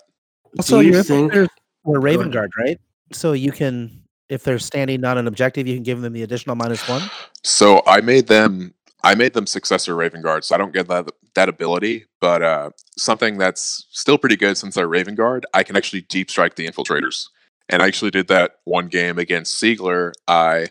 So 0.62 0.80
Do 0.82 0.88
you 0.88 0.94
your 0.94 1.04
think- 1.04 1.34
infiltrators 1.34 1.48
were 1.84 2.00
Raven. 2.00 2.32
Guard, 2.32 2.52
right? 2.58 2.80
So 3.12 3.34
you 3.34 3.52
can, 3.52 4.04
if 4.30 4.44
they're 4.44 4.60
standing 4.60 5.04
on 5.06 5.18
an 5.18 5.28
objective, 5.28 5.68
you 5.68 5.76
can 5.76 5.84
give 5.84 6.02
them 6.02 6.14
the 6.14 6.24
additional 6.24 6.56
minus 6.56 6.88
one. 6.88 7.02
So 7.44 7.82
I 7.88 8.02
made 8.02 8.28
them 8.28 8.74
I 9.04 9.16
made 9.16 9.34
them 9.34 9.46
successor 9.48 9.96
Raven 9.96 10.22
Guard, 10.22 10.44
so 10.44 10.56
I 10.56 10.58
don't 10.58 10.74
get 10.74 10.88
that 10.90 11.10
that 11.36 11.48
ability, 11.50 12.06
but 12.20 12.42
uh, 12.42 12.72
something 12.98 13.38
that's 13.38 13.86
still 13.92 14.18
pretty 14.18 14.36
good 14.36 14.58
since 14.58 14.76
they're 14.76 14.88
Raven 14.88 15.14
Guard, 15.16 15.46
I 15.54 15.64
can 15.64 15.78
actually 15.78 16.02
deep 16.02 16.30
strike 16.32 16.56
the 16.56 16.68
infiltrators. 16.68 17.28
And 17.70 17.82
I 17.84 17.88
actually 17.88 18.12
did 18.12 18.28
that 18.30 18.56
one 18.66 18.88
game 18.88 19.20
against 19.20 19.62
Siegler. 19.62 20.14
I 20.28 20.68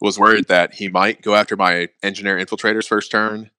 was 0.00 0.18
worried 0.18 0.48
that 0.48 0.74
he 0.74 0.88
might 0.88 1.22
go 1.22 1.34
after 1.34 1.56
my 1.56 1.88
engineer 2.02 2.38
infiltrators 2.38 2.86
first 2.88 3.10
turn 3.10 3.50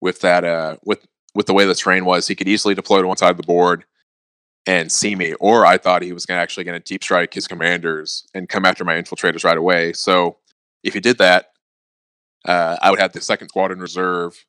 with 0.00 0.20
that 0.20 0.44
uh 0.44 0.76
with 0.84 1.06
with 1.34 1.46
the 1.46 1.54
way 1.54 1.66
the 1.66 1.74
terrain 1.74 2.04
was, 2.04 2.28
he 2.28 2.34
could 2.34 2.48
easily 2.48 2.74
deploy 2.74 3.02
to 3.02 3.08
one 3.08 3.16
side 3.16 3.32
of 3.32 3.36
the 3.36 3.42
board 3.42 3.84
and 4.66 4.90
see 4.90 5.14
me. 5.14 5.34
Or 5.34 5.66
I 5.66 5.78
thought 5.78 6.02
he 6.02 6.12
was 6.12 6.26
gonna 6.26 6.40
actually 6.40 6.64
gonna 6.64 6.80
deep 6.80 7.02
strike 7.02 7.34
his 7.34 7.48
commanders 7.48 8.26
and 8.34 8.48
come 8.48 8.64
after 8.64 8.84
my 8.84 8.94
infiltrators 8.94 9.44
right 9.44 9.58
away. 9.58 9.92
So 9.92 10.38
if 10.82 10.94
he 10.94 11.00
did 11.00 11.18
that, 11.18 11.50
uh, 12.46 12.76
I 12.80 12.90
would 12.90 13.00
have 13.00 13.12
the 13.12 13.20
second 13.20 13.48
squad 13.48 13.72
in 13.72 13.80
reserve, 13.80 14.44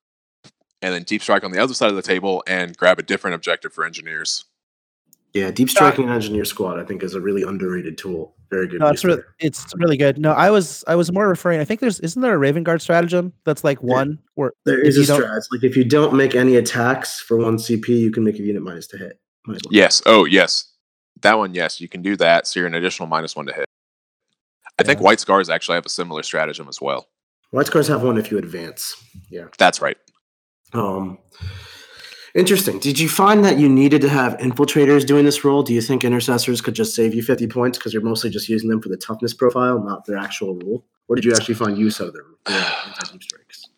and 0.81 0.93
then 0.93 1.03
deep 1.03 1.21
strike 1.21 1.43
on 1.43 1.51
the 1.51 1.59
other 1.61 1.73
side 1.73 1.89
of 1.89 1.95
the 1.95 2.01
table 2.01 2.43
and 2.47 2.77
grab 2.77 2.99
a 2.99 3.03
different 3.03 3.35
objective 3.35 3.73
for 3.73 3.85
engineers. 3.85 4.45
Yeah, 5.35 5.51
deep 5.51 5.69
striking 5.69 6.07
engineer 6.07 6.45
squad, 6.45 6.79
I 6.79 6.85
think, 6.85 7.03
is 7.03 7.13
a 7.13 7.19
really 7.19 7.43
underrated 7.43 7.97
tool. 7.97 8.33
Very 8.49 8.69
good. 8.69 8.79
No, 8.79 8.87
it's 8.87 9.03
really, 9.03 9.21
it's 9.39 9.65
really 9.75 9.97
good. 9.97 10.17
No, 10.17 10.31
I 10.31 10.49
was 10.49 10.81
I 10.87 10.95
was 10.95 11.11
more 11.11 11.27
referring. 11.27 11.59
I 11.59 11.65
think 11.65 11.81
there's 11.81 11.99
isn't 11.99 12.21
there 12.21 12.33
a 12.33 12.37
Raven 12.37 12.63
Guard 12.63 12.81
stratagem 12.81 13.33
that's 13.43 13.61
like 13.61 13.79
Yeah. 13.81 13.95
one 13.95 14.19
or 14.37 14.53
there 14.63 14.79
is 14.79 14.97
a 14.97 15.01
strat. 15.13 15.41
Like 15.51 15.61
if 15.63 15.75
you 15.75 15.83
don't 15.83 16.15
make 16.15 16.35
any 16.35 16.55
attacks 16.55 17.19
for 17.19 17.35
one 17.35 17.57
CP, 17.57 17.89
you 17.89 18.11
can 18.11 18.23
make 18.23 18.35
a 18.39 18.43
unit 18.43 18.63
minus 18.63 18.87
to 18.87 18.97
hit. 18.97 19.19
Minus 19.45 19.61
one. 19.65 19.73
Yes. 19.73 20.01
Oh, 20.05 20.23
yes. 20.23 20.71
That 21.21 21.37
one, 21.37 21.53
yes, 21.53 21.81
you 21.81 21.89
can 21.89 22.01
do 22.01 22.15
that. 22.15 22.47
So 22.47 22.61
you're 22.61 22.67
an 22.67 22.75
additional 22.75 23.09
minus 23.09 23.35
one 23.35 23.45
to 23.47 23.53
hit. 23.53 23.65
I 24.79 24.83
think 24.83 25.01
White 25.01 25.19
Scars 25.19 25.49
actually 25.49 25.75
have 25.75 25.85
a 25.85 25.89
similar 25.89 26.23
stratagem 26.23 26.69
as 26.69 26.79
well. 26.79 27.09
White 27.51 27.65
scars 27.67 27.89
have 27.89 28.03
one 28.03 28.17
if 28.17 28.31
you 28.31 28.37
advance. 28.37 28.95
Yeah. 29.29 29.47
That's 29.57 29.81
right. 29.81 29.97
Um, 30.73 31.17
interesting. 32.35 32.79
Did 32.79 32.99
you 32.99 33.09
find 33.09 33.43
that 33.43 33.57
you 33.57 33.67
needed 33.69 34.01
to 34.01 34.09
have 34.09 34.37
infiltrators 34.37 35.05
doing 35.05 35.25
this 35.25 35.43
role? 35.43 35.63
Do 35.63 35.73
you 35.73 35.81
think 35.81 36.03
intercessors 36.03 36.61
could 36.61 36.75
just 36.75 36.93
save 36.93 37.15
you 37.15 37.23
50 37.23 37.47
points 37.47 37.77
because 37.77 37.93
you're 37.93 38.03
mostly 38.03 38.29
just 38.29 38.49
using 38.49 38.69
them 38.69 38.81
for 38.81 38.89
the 38.89 38.97
toughness 38.97 39.33
profile, 39.33 39.81
not 39.81 40.05
their 40.05 40.17
actual 40.17 40.55
rule? 40.55 40.85
Or 41.07 41.15
did 41.15 41.25
you 41.25 41.33
actually 41.33 41.55
find 41.55 41.77
use 41.77 41.99
out 42.01 42.09
of 42.09 42.13
their 42.13 42.25
their 42.45 43.21
strikes? 43.21 43.69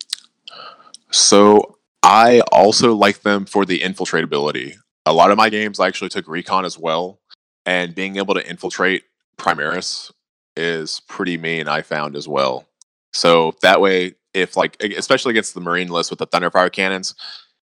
So 1.10 1.78
I 2.02 2.40
also 2.52 2.94
like 2.94 3.22
them 3.22 3.46
for 3.46 3.64
the 3.64 3.80
infiltratability. 3.80 4.74
A 5.06 5.12
lot 5.12 5.30
of 5.30 5.38
my 5.38 5.48
games 5.48 5.80
I 5.80 5.86
actually 5.86 6.10
took 6.10 6.28
recon 6.28 6.64
as 6.64 6.78
well, 6.78 7.20
and 7.64 7.94
being 7.94 8.16
able 8.16 8.34
to 8.34 8.46
infiltrate 8.48 9.04
Primaris 9.38 10.12
is 10.56 11.00
pretty 11.08 11.38
mean. 11.38 11.68
I 11.68 11.82
found 11.82 12.16
as 12.16 12.28
well. 12.28 12.66
So 13.12 13.54
that 13.62 13.80
way, 13.80 14.14
if 14.34 14.56
like 14.56 14.82
especially 14.82 15.30
against 15.30 15.54
the 15.54 15.60
Marine 15.60 15.88
list 15.88 16.10
with 16.10 16.18
the 16.18 16.26
Thunderfire 16.26 16.72
cannons, 16.72 17.14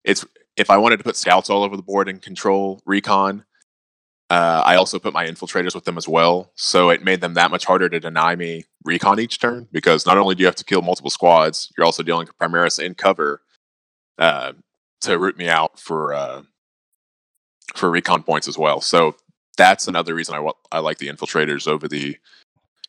it's 0.05 0.25
if 0.57 0.71
I 0.71 0.77
wanted 0.79 0.99
to 0.99 1.05
put 1.05 1.16
scouts 1.16 1.51
all 1.51 1.62
over 1.62 1.77
the 1.77 1.83
board 1.83 2.09
and 2.09 2.21
control 2.21 2.81
recon. 2.87 3.45
Uh, 4.29 4.61
I 4.64 4.75
also 4.75 4.99
put 4.99 5.12
my 5.12 5.25
infiltrators 5.25 5.73
with 5.73 5.85
them 5.85 5.97
as 5.97 6.09
well, 6.09 6.51
so 6.57 6.90
it 6.90 7.05
made 7.05 7.21
them 7.21 7.35
that 7.35 7.53
much 7.53 7.64
harder 7.64 7.88
to 7.88 8.01
deny 8.01 8.35
me 8.35 8.64
recon 8.83 9.21
each 9.21 9.38
turn 9.38 9.69
because 9.71 10.05
not 10.05 10.19
only 10.19 10.35
do 10.35 10.40
you 10.40 10.47
have 10.47 10.57
to 10.57 10.64
kill 10.64 10.83
multiple 10.83 11.11
squads, 11.11 11.73
you're 11.79 11.85
also 11.85 12.03
dealing 12.03 12.27
with 12.27 12.37
Primaris 12.37 12.81
in 12.85 12.95
cover 12.97 13.40
uh, 14.19 14.53
to 15.03 15.16
root 15.19 15.38
me 15.38 15.49
out 15.49 15.79
for 15.79 16.12
uh, 16.12 16.42
for 17.77 17.88
recon 17.88 18.25
points 18.25 18.49
as 18.49 18.59
well. 18.59 18.81
So 18.81 19.14
that's 19.57 19.87
another 19.87 20.12
reason 20.14 20.35
I 20.35 20.51
I 20.73 20.81
like 20.81 20.99
the 20.99 21.07
infiltrators 21.09 21.69
over 21.69 21.87
the 21.87 22.16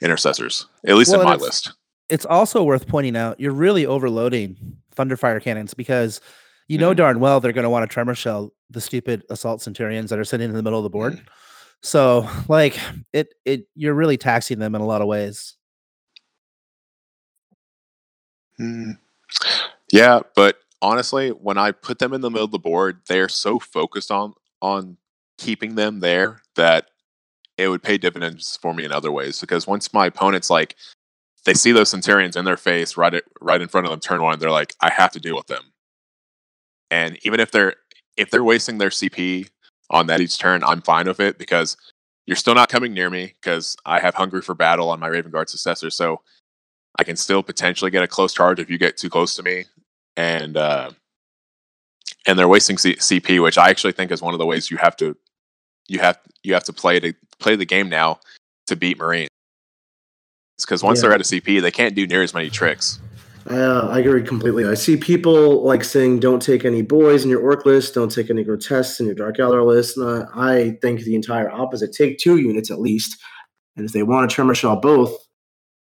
intercessors, 0.02 0.66
at 0.88 0.96
least 0.96 1.12
Well, 1.12 1.22
in 1.22 1.26
my 1.28 1.34
it's- 1.36 1.46
list. 1.46 1.72
it's 2.10 2.26
also 2.26 2.64
worth 2.64 2.88
pointing 2.88 3.16
out 3.16 3.40
you're 3.40 3.52
really 3.54 3.86
overloading 3.86 4.78
thunderfire 4.96 5.40
cannons 5.40 5.76
because 5.76 6.20
you 6.68 6.78
know 6.78 6.94
Mhm. 6.94 6.98
darn 6.98 7.20
well 7.20 7.40
they're 7.40 7.54
going 7.54 7.64
to 7.64 7.70
want 7.70 7.84
to 7.90 7.94
tremor 7.94 8.16
shell 8.16 8.54
the 8.70 8.82
stupid 8.82 9.24
assault 9.30 9.62
centurions 9.62 10.10
that 10.10 10.20
are 10.20 10.26
sitting 10.26 10.50
in 10.50 10.56
the 10.56 10.64
middle 10.64 10.80
of 10.80 10.84
the 10.84 10.90
board. 10.90 11.14
Mm-hmm. 11.14 11.26
So 11.82 12.28
like 12.50 12.78
it 13.14 13.34
it 13.46 13.68
you're 13.76 13.94
really 13.94 14.18
taxing 14.18 14.60
them 14.60 14.76
in 14.76 14.82
a 14.82 14.86
lot 14.86 15.02
of 15.02 15.08
ways. 15.08 15.56
Mm. 18.60 18.98
Yeah, 19.92 20.22
but 20.36 20.58
honestly, 20.82 21.30
when 21.30 21.58
I 21.58 21.72
put 21.72 22.00
them 22.00 22.14
in 22.14 22.22
the 22.22 22.30
middle 22.30 22.46
of 22.46 22.52
the 22.52 22.60
board, 22.60 23.02
they're 23.08 23.30
so 23.30 23.60
focused 23.60 24.12
on 24.12 24.34
on 24.62 24.98
keeping 25.38 25.76
them 25.76 26.00
there 26.00 26.42
that 26.56 26.88
it 27.58 27.70
would 27.70 27.84
pay 27.84 27.98
dividends 27.98 28.58
for 28.62 28.74
me 28.74 28.86
in 28.86 28.92
other 28.92 29.12
ways. 29.12 29.42
Because 29.42 29.68
once 29.68 29.94
my 29.94 30.08
opponents 30.08 30.50
like 30.50 30.76
they 31.46 31.54
see 31.54 31.72
those 31.72 31.90
Centurions 31.90 32.36
in 32.36 32.46
their 32.46 32.58
face 32.58 32.98
right 32.98 33.14
at, 33.16 33.24
right 33.42 33.62
in 33.62 33.68
front 33.70 33.88
of 33.88 33.92
them 33.92 34.00
turn 34.02 34.22
one, 34.24 34.40
they're 34.40 34.52
like, 34.52 34.76
I 34.82 34.92
have 34.92 35.12
to 35.14 35.20
deal 35.20 35.36
with 35.36 35.48
them. 35.48 35.64
And 36.92 37.18
even 37.24 37.40
if 37.40 37.52
they're 37.52 37.76
if 38.16 38.30
they're 38.32 38.44
wasting 38.44 38.78
their 38.78 38.90
CP 38.90 39.50
on 39.90 40.08
that 40.08 40.22
each 40.22 40.38
turn, 40.40 40.64
I'm 40.64 40.82
fine 40.82 41.08
with 41.08 41.20
it 41.20 41.38
because 41.38 41.78
you're 42.26 42.36
still 42.36 42.56
not 42.56 42.70
coming 42.70 42.94
near 42.94 43.10
me 43.10 43.34
because 43.42 43.76
I 43.86 44.00
have 44.00 44.16
Hungry 44.16 44.42
for 44.42 44.54
Battle 44.56 44.90
on 44.90 45.00
my 45.00 45.08
Raven 45.08 45.32
Guard 45.32 45.50
successor. 45.50 45.90
So 45.90 46.22
I 47.00 47.04
can 47.04 47.16
still 47.16 47.44
potentially 47.44 47.92
get 47.92 48.04
a 48.04 48.08
close 48.08 48.34
charge 48.34 48.60
if 48.60 48.70
you 48.70 48.78
get 48.78 48.98
too 48.98 49.10
close 49.10 49.36
to 49.36 49.44
me, 49.44 49.66
and 50.16 50.58
uh, 50.58 50.92
and 52.26 52.38
they're 52.40 52.48
wasting 52.48 52.78
C- 52.78 52.96
CP, 52.96 53.42
which 53.42 53.58
I 53.58 53.70
actually 53.70 53.94
think 53.94 54.12
is 54.12 54.22
one 54.22 54.34
of 54.34 54.40
the 54.40 54.46
ways 54.46 54.72
you 54.72 54.78
have 54.78 54.98
to 54.98 55.16
you 55.88 56.00
have 56.00 56.20
you 56.44 56.54
have 56.54 56.64
to 56.66 56.74
play 56.74 57.00
to 57.00 57.14
play 57.40 57.56
the 57.56 57.66
game 57.66 57.88
now 57.90 58.20
to 58.68 58.76
beat 58.76 58.98
Marines. 58.98 59.30
Because 60.60 60.82
once 60.84 60.98
Yeah. 61.00 61.04
they're 61.04 61.14
at 61.14 61.22
a 61.22 61.24
CP, 61.24 61.62
they 61.62 61.72
can't 61.72 61.96
do 61.96 62.08
near 62.08 62.24
as 62.24 62.34
many 62.34 62.50
tricks. 62.50 63.00
I, 63.50 63.56
uh, 63.58 63.88
I 63.90 64.00
agree 64.00 64.24
completely. 64.24 64.66
I 64.66 64.74
see 64.74 64.98
people 64.98 65.64
like 65.64 65.84
saying, 65.84 66.20
"Don't 66.20 66.42
take 66.42 66.66
any 66.66 66.82
boys 66.82 67.24
in 67.24 67.30
your 67.30 67.42
orc 67.42 67.66
list. 67.66 67.94
Don't 67.94 68.12
take 68.12 68.30
any 68.30 68.44
grotesques 68.44 69.00
in 69.00 69.06
your 69.06 69.16
dark 69.16 69.38
Eldar 69.38 69.66
list." 69.66 69.98
And, 69.98 70.06
uh, 70.06 70.26
I 70.36 70.78
think 70.82 71.02
the 71.02 71.16
entire 71.16 71.50
opposite. 71.50 71.94
Take 71.94 72.18
two 72.18 72.38
units 72.38 72.70
at 72.72 72.80
least, 72.82 73.18
and 73.76 73.86
if 73.86 73.94
they 73.94 74.04
want 74.04 74.30
to 74.30 74.34
tremor 74.34 74.56
shell 74.56 74.76
both, 74.76 75.16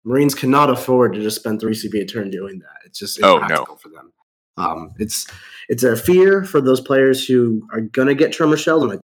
Marines 0.04 0.34
cannot 0.34 0.68
afford 0.68 1.14
to 1.14 1.22
just 1.22 1.36
spend 1.36 1.60
three 1.60 1.72
CP 1.74 2.00
a 2.00 2.04
turn 2.04 2.30
doing 2.30 2.58
that. 2.58 2.76
It's 2.84 2.98
just 2.98 3.18
Oh, 3.22 3.38
no. 3.38 3.64
for 3.80 3.88
them. 3.88 4.12
Um, 4.56 4.92
it's 4.98 5.26
it's 5.68 5.82
a 5.82 5.96
fear 5.96 6.44
for 6.44 6.60
those 6.60 6.80
players 6.80 7.26
who 7.26 7.66
are 7.72 7.80
gonna 7.80 8.14
get 8.14 8.32
tremor 8.32 8.56
shelled, 8.56 8.90
and 8.92 9.00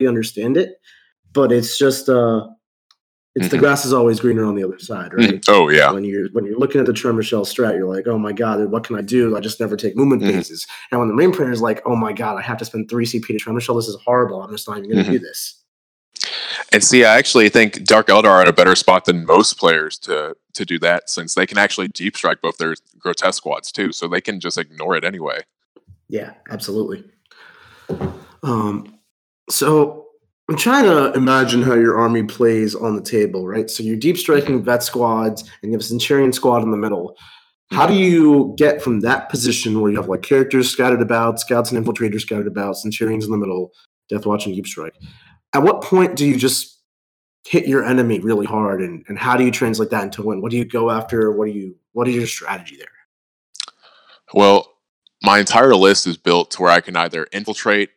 I 0.00 0.06
understand 0.06 0.56
it, 0.56 0.74
but 1.32 1.50
it's 1.50 1.78
just 1.78 2.08
uh, 2.08 2.46
it's 3.36 3.48
the 3.48 3.56
Mhm. 3.56 3.60
grass 3.60 3.84
is 3.84 3.92
always 3.92 4.18
greener 4.20 4.44
on 4.44 4.54
the 4.56 4.64
other 4.64 4.78
side, 4.78 5.12
right? 5.14 5.42
Oh 5.48 5.68
yeah, 5.68 5.92
when 5.92 6.04
you're 6.04 6.28
when 6.32 6.44
you're 6.44 6.58
looking 6.58 6.80
at 6.80 6.86
the 6.86 6.92
tremor 6.92 7.22
shell 7.22 7.44
strat, 7.44 7.76
you're 7.76 7.86
like, 7.94 8.06
oh 8.08 8.18
my 8.18 8.32
god, 8.32 8.64
what 8.70 8.84
can 8.84 8.96
I 8.96 9.02
do? 9.02 9.36
I 9.36 9.40
just 9.40 9.60
never 9.60 9.76
take 9.76 9.96
movement 9.96 10.22
Mhm. 10.22 10.32
phases. 10.32 10.66
And 10.90 10.98
when 11.00 11.08
the 11.08 11.14
main 11.14 11.32
printer 11.32 11.52
is 11.52 11.60
like, 11.62 11.80
oh 11.86 11.94
my 11.96 12.12
god, 12.12 12.36
I 12.38 12.42
have 12.42 12.58
to 12.58 12.64
spend 12.64 12.88
three 12.90 13.06
CP 13.06 13.26
to 13.28 13.38
tremor 13.38 13.60
shell. 13.60 13.76
This 13.76 13.88
is 13.88 13.96
horrible. 14.04 14.42
I'm 14.42 14.50
just 14.50 14.68
not 14.68 14.78
even 14.78 14.90
going 14.90 15.04
to 15.04 15.10
Mhm. 15.10 15.14
do 15.14 15.18
this. 15.20 15.56
and 16.72 16.84
see, 16.84 17.04
I 17.04 17.16
actually 17.16 17.48
think 17.48 17.82
Dark 17.84 18.08
Eldar 18.08 18.26
are 18.26 18.42
at 18.42 18.48
a 18.48 18.52
better 18.52 18.74
spot 18.76 19.04
than 19.06 19.24
most 19.24 19.58
players 19.58 19.98
to 20.00 20.36
to 20.54 20.64
do 20.64 20.78
that, 20.80 21.08
since 21.08 21.34
they 21.34 21.46
can 21.46 21.56
actually 21.58 21.88
deep 21.88 22.16
strike 22.16 22.40
both 22.42 22.58
their 22.58 22.74
grotesque 22.98 23.36
squads 23.38 23.72
too, 23.72 23.92
so 23.92 24.06
they 24.08 24.20
can 24.20 24.38
just 24.40 24.58
ignore 24.58 24.94
it 24.96 25.04
anyway. 25.04 25.40
Yeah, 26.08 26.34
absolutely. 26.50 27.04
Um, 28.42 28.98
so 29.48 30.08
I'm 30.50 30.56
trying 30.56 30.82
to 30.86 31.12
imagine 31.12 31.62
how 31.62 31.74
your 31.74 31.96
army 31.96 32.24
plays 32.24 32.74
on 32.74 32.96
the 32.96 33.02
table, 33.02 33.46
right? 33.46 33.70
So 33.70 33.84
you're 33.84 33.94
deep 33.94 34.18
striking 34.18 34.64
vet 34.64 34.82
squads, 34.82 35.42
and 35.42 35.70
you 35.70 35.72
have 35.74 35.80
a 35.80 35.84
Centurion 35.84 36.32
squad 36.32 36.64
in 36.64 36.72
the 36.72 36.76
middle. 36.76 37.16
How 37.70 37.86
do 37.86 37.94
you 37.94 38.52
get 38.58 38.82
from 38.82 38.98
that 39.02 39.28
position 39.28 39.80
where 39.80 39.92
you 39.92 39.96
have 39.96 40.08
like 40.08 40.22
characters 40.22 40.68
scattered 40.68 41.02
about, 41.02 41.38
scouts 41.38 41.70
and 41.70 41.86
infiltrators 41.86 42.22
scattered 42.22 42.48
about, 42.48 42.76
Centurions 42.76 43.26
in 43.26 43.30
the 43.30 43.36
middle, 43.36 43.70
Death 44.08 44.26
Watch 44.26 44.46
and 44.46 44.56
Deep 44.56 44.66
Strike? 44.66 44.96
At 45.52 45.62
what 45.62 45.84
point 45.84 46.16
do 46.16 46.26
you 46.26 46.34
just 46.34 46.80
hit 47.46 47.68
your 47.68 47.84
enemy 47.84 48.18
really 48.18 48.46
hard, 48.46 48.82
and, 48.82 49.04
and 49.06 49.16
how 49.16 49.36
do 49.36 49.44
you 49.44 49.52
translate 49.52 49.90
that 49.90 50.02
into 50.02 50.20
win? 50.24 50.42
What 50.42 50.50
do 50.50 50.56
you 50.56 50.64
go 50.64 50.90
after? 50.90 51.30
What 51.30 51.46
do 51.46 51.52
you 51.52 51.76
what 51.92 52.08
is 52.08 52.16
your 52.16 52.26
strategy 52.26 52.74
there? 52.74 52.88
Well, 54.34 54.74
my 55.22 55.38
entire 55.38 55.76
list 55.76 56.08
is 56.08 56.16
built 56.16 56.50
to 56.52 56.62
where 56.62 56.72
I 56.72 56.80
can 56.80 56.96
either 56.96 57.28
infiltrate 57.30 57.90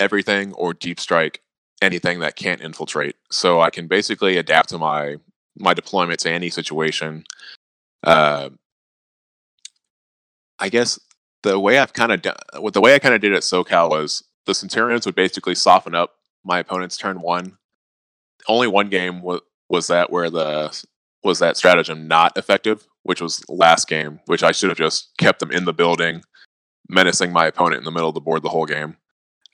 everything 0.00 0.52
or 0.54 0.74
deep 0.74 0.98
strike 0.98 1.40
anything 1.80 2.20
that 2.20 2.36
can't 2.36 2.60
infiltrate. 2.60 3.16
So 3.30 3.60
I 3.60 3.70
can 3.70 3.86
basically 3.86 4.36
adapt 4.36 4.70
to 4.70 4.78
my 4.78 5.16
my 5.56 5.74
deployment 5.74 6.20
to 6.20 6.30
any 6.30 6.50
situation. 6.50 7.24
Uh, 8.02 8.50
I 10.58 10.68
guess 10.68 10.98
the 11.42 11.58
way 11.58 11.78
I've 11.78 11.92
kind 11.92 12.12
of 12.12 12.22
done, 12.22 12.36
the 12.72 12.80
way 12.80 12.94
I 12.94 12.98
kind 12.98 13.14
of 13.14 13.20
did 13.20 13.34
at 13.34 13.42
SoCal 13.42 13.90
was 13.90 14.22
the 14.46 14.54
Centurions 14.54 15.06
would 15.06 15.14
basically 15.14 15.54
soften 15.54 15.94
up 15.94 16.14
my 16.44 16.58
opponent's 16.58 16.96
turn 16.96 17.20
one. 17.20 17.56
Only 18.48 18.68
one 18.68 18.88
game 18.88 19.22
was 19.22 19.40
was 19.68 19.86
that 19.86 20.10
where 20.10 20.30
the 20.30 20.84
was 21.22 21.38
that 21.38 21.56
stratagem 21.56 22.08
not 22.08 22.36
effective, 22.36 22.86
which 23.02 23.20
was 23.20 23.44
last 23.48 23.88
game, 23.88 24.20
which 24.26 24.42
I 24.42 24.52
should 24.52 24.70
have 24.70 24.78
just 24.78 25.10
kept 25.18 25.40
them 25.40 25.50
in 25.50 25.64
the 25.64 25.72
building, 25.72 26.22
menacing 26.88 27.32
my 27.32 27.46
opponent 27.46 27.78
in 27.78 27.84
the 27.84 27.90
middle 27.90 28.08
of 28.08 28.14
the 28.14 28.20
board 28.20 28.42
the 28.42 28.48
whole 28.48 28.66
game. 28.66 28.96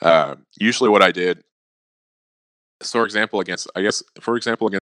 Uh, 0.00 0.36
usually, 0.58 0.90
what 0.90 1.02
I 1.02 1.10
did, 1.10 1.42
so 2.82 3.00
for 3.00 3.04
example, 3.04 3.40
against 3.40 3.68
I 3.74 3.82
guess 3.82 4.02
for 4.20 4.36
example 4.36 4.68
against 4.68 4.82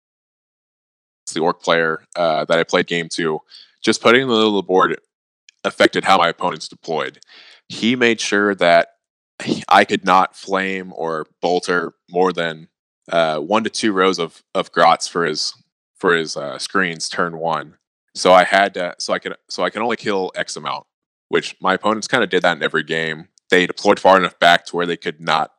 the 1.34 1.40
orc 1.40 1.62
player 1.62 2.04
uh, 2.16 2.44
that 2.46 2.58
I 2.58 2.64
played 2.64 2.86
game 2.86 3.08
two, 3.10 3.40
just 3.82 4.02
putting 4.02 4.22
in 4.22 4.28
the 4.28 4.50
the 4.50 4.62
board 4.62 4.98
affected 5.64 6.04
how 6.04 6.18
my 6.18 6.28
opponents 6.28 6.68
deployed. 6.68 7.18
He 7.68 7.96
made 7.96 8.20
sure 8.20 8.54
that 8.54 8.88
I 9.68 9.84
could 9.84 10.04
not 10.04 10.36
flame 10.36 10.92
or 10.94 11.26
bolter 11.40 11.94
more 12.10 12.32
than 12.32 12.68
uh, 13.10 13.38
one 13.38 13.64
to 13.64 13.70
two 13.70 13.92
rows 13.92 14.18
of 14.18 14.42
of 14.54 14.72
grots 14.72 15.08
for 15.08 15.24
his 15.24 15.54
for 15.96 16.14
his 16.14 16.36
uh, 16.36 16.58
screens 16.58 17.08
turn 17.08 17.38
one. 17.38 17.76
So 18.14 18.32
I 18.32 18.44
had 18.44 18.74
to, 18.74 18.94
so 18.98 19.12
I 19.12 19.18
could 19.18 19.36
so 19.48 19.62
I 19.62 19.70
can 19.70 19.82
only 19.82 19.96
kill 19.96 20.32
X 20.34 20.56
amount, 20.56 20.86
which 21.28 21.56
my 21.60 21.74
opponents 21.74 22.08
kind 22.08 22.24
of 22.24 22.30
did 22.30 22.42
that 22.42 22.56
in 22.56 22.62
every 22.62 22.82
game. 22.82 23.28
They 23.50 23.66
deployed 23.66 24.00
far 24.00 24.16
enough 24.16 24.38
back 24.38 24.66
to 24.66 24.76
where 24.76 24.86
they 24.86 24.96
could 24.96 25.20
not 25.20 25.52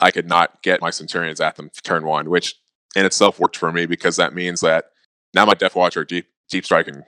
I 0.00 0.10
could 0.10 0.28
not 0.28 0.62
get 0.62 0.80
my 0.80 0.90
Centurions 0.90 1.40
at 1.40 1.56
them 1.56 1.70
turn 1.82 2.04
one, 2.04 2.30
which 2.30 2.54
in 2.94 3.04
itself 3.04 3.38
worked 3.38 3.56
for 3.56 3.72
me 3.72 3.86
because 3.86 4.16
that 4.16 4.34
means 4.34 4.60
that 4.60 4.90
now 5.34 5.44
my 5.44 5.54
Death 5.54 5.76
Watch 5.76 5.96
are 5.96 6.04
deep 6.04 6.26
deep 6.50 6.64
striking 6.64 7.02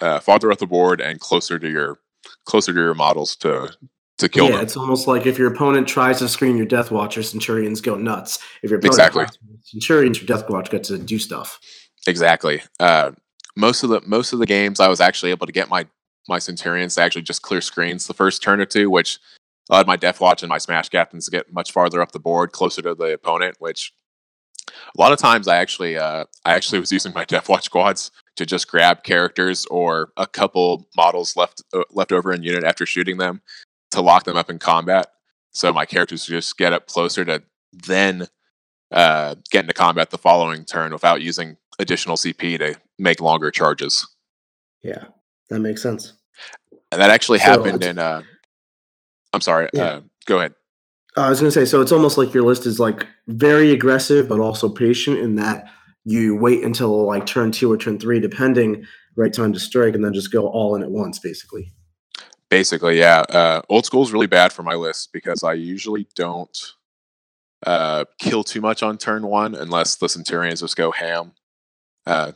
uh, 0.00 0.20
farther 0.20 0.50
up 0.50 0.58
the 0.58 0.66
board 0.66 1.00
and 1.00 1.20
closer 1.20 1.58
to 1.58 1.68
your 1.70 1.98
closer 2.44 2.72
to 2.72 2.78
your 2.80 2.94
models 2.94 3.36
to 3.36 3.72
to 4.18 4.28
kill 4.28 4.46
yeah, 4.46 4.56
them. 4.56 4.60
it's 4.62 4.76
almost 4.76 5.06
like 5.06 5.26
if 5.26 5.38
your 5.38 5.52
opponent 5.52 5.86
tries 5.86 6.18
to 6.18 6.28
screen 6.28 6.56
your 6.56 6.66
Death 6.66 6.90
Watcher, 6.90 7.22
Centurions 7.22 7.80
go 7.80 7.94
nuts. 7.96 8.38
If 8.62 8.70
your 8.70 8.78
opponent 8.78 8.94
Exactly. 8.94 9.24
tries 9.24 9.36
to 9.36 9.40
Centurions, 9.62 10.20
your 10.20 10.26
Death 10.26 10.50
Watch 10.50 10.70
gets 10.70 10.88
to 10.88 10.98
do 10.98 11.18
stuff. 11.18 11.60
Exactly. 12.06 12.62
Uh, 12.80 13.12
most 13.56 13.82
of 13.84 13.90
the 13.90 14.00
most 14.06 14.32
of 14.32 14.38
the 14.38 14.46
games, 14.46 14.80
I 14.80 14.88
was 14.88 15.00
actually 15.00 15.30
able 15.30 15.46
to 15.46 15.52
get 15.52 15.68
my 15.68 15.86
my 16.28 16.38
Centurions 16.38 16.94
to 16.96 17.02
actually 17.02 17.22
just 17.22 17.42
clear 17.42 17.60
screens 17.60 18.06
the 18.06 18.14
first 18.14 18.42
turn 18.42 18.60
or 18.60 18.66
two, 18.66 18.90
which 18.90 19.18
allowed 19.68 19.86
my 19.86 19.96
Death 19.96 20.20
Watch 20.20 20.42
and 20.42 20.50
my 20.50 20.58
Smash 20.58 20.88
Captains 20.88 21.26
to 21.26 21.30
get 21.30 21.52
much 21.52 21.72
farther 21.72 22.00
up 22.00 22.12
the 22.12 22.18
board, 22.18 22.52
closer 22.52 22.82
to 22.82 22.94
the 22.94 23.12
opponent. 23.12 23.56
Which 23.58 23.92
a 24.68 25.00
lot 25.00 25.12
of 25.12 25.18
times, 25.18 25.48
I 25.48 25.56
actually 25.56 25.96
uh, 25.96 26.24
I 26.44 26.54
actually 26.54 26.80
was 26.80 26.92
using 26.92 27.12
my 27.12 27.24
Death 27.24 27.48
Watch 27.48 27.64
squads 27.64 28.10
to 28.36 28.46
just 28.46 28.68
grab 28.68 29.02
characters 29.02 29.66
or 29.66 30.12
a 30.16 30.26
couple 30.26 30.86
models 30.96 31.36
left 31.36 31.62
uh, 31.72 31.82
left 31.90 32.12
over 32.12 32.32
in 32.32 32.42
unit 32.42 32.64
after 32.64 32.86
shooting 32.86 33.18
them 33.18 33.42
to 33.90 34.00
lock 34.00 34.24
them 34.24 34.36
up 34.36 34.50
in 34.50 34.58
combat. 34.58 35.08
So 35.50 35.72
my 35.72 35.86
characters 35.86 36.26
just 36.26 36.56
get 36.56 36.72
up 36.72 36.86
closer 36.86 37.24
to 37.24 37.42
then 37.86 38.28
uh, 38.90 39.34
get 39.50 39.64
into 39.64 39.74
combat 39.74 40.10
the 40.10 40.18
following 40.18 40.64
turn 40.64 40.92
without 40.92 41.20
using 41.20 41.56
additional 41.78 42.16
CP 42.16 42.58
to 42.58 42.74
make 42.98 43.20
longer 43.20 43.50
charges. 43.50 44.06
Yeah, 44.82 45.06
that 45.50 45.60
makes 45.60 45.82
sense. 45.82 46.14
And 46.90 47.00
that 47.00 47.10
actually 47.10 47.38
So 47.38 47.44
happened 47.44 47.82
in. 47.82 47.98
Uh, 47.98 48.22
I'm 49.32 49.40
sorry. 49.40 49.68
Yeah. 49.72 49.84
Uh, 49.84 50.00
go 50.26 50.38
ahead. 50.38 50.54
Uh, 51.16 51.22
I 51.22 51.30
was 51.30 51.40
going 51.40 51.50
to 51.50 51.54
say, 51.54 51.64
so 51.64 51.80
it's 51.80 51.92
almost 51.92 52.18
like 52.18 52.32
your 52.32 52.44
list 52.44 52.66
is 52.66 52.78
like 52.78 53.06
very 53.26 53.72
aggressive, 53.72 54.28
but 54.28 54.40
also 54.40 54.68
patient 54.68 55.18
in 55.18 55.36
that 55.36 55.66
you 56.04 56.36
wait 56.36 56.64
until 56.64 57.06
like 57.06 57.26
turn 57.26 57.52
two 57.52 57.70
or 57.70 57.76
turn 57.76 57.98
three, 57.98 58.20
depending, 58.20 58.86
right 59.16 59.32
time 59.32 59.52
to 59.52 59.60
strike, 59.60 59.94
and 59.94 60.04
then 60.04 60.14
just 60.14 60.32
go 60.32 60.46
all 60.48 60.74
in 60.74 60.82
at 60.82 60.90
once, 60.90 61.18
basically. 61.18 61.72
Basically, 62.50 62.98
yeah. 62.98 63.20
Uh, 63.28 63.62
old 63.68 63.84
school 63.84 64.02
is 64.02 64.12
really 64.12 64.26
bad 64.26 64.52
for 64.52 64.62
my 64.62 64.74
list 64.74 65.10
because 65.12 65.42
I 65.42 65.52
usually 65.52 66.06
don't 66.14 66.56
uh, 67.66 68.04
kill 68.18 68.44
too 68.44 68.60
much 68.60 68.82
on 68.82 68.96
turn 68.96 69.26
one 69.26 69.54
unless 69.54 69.96
the 69.96 70.08
Centurions 70.08 70.60
just 70.60 70.76
go 70.76 70.92
ham. 70.92 71.32
Uh, 72.06 72.32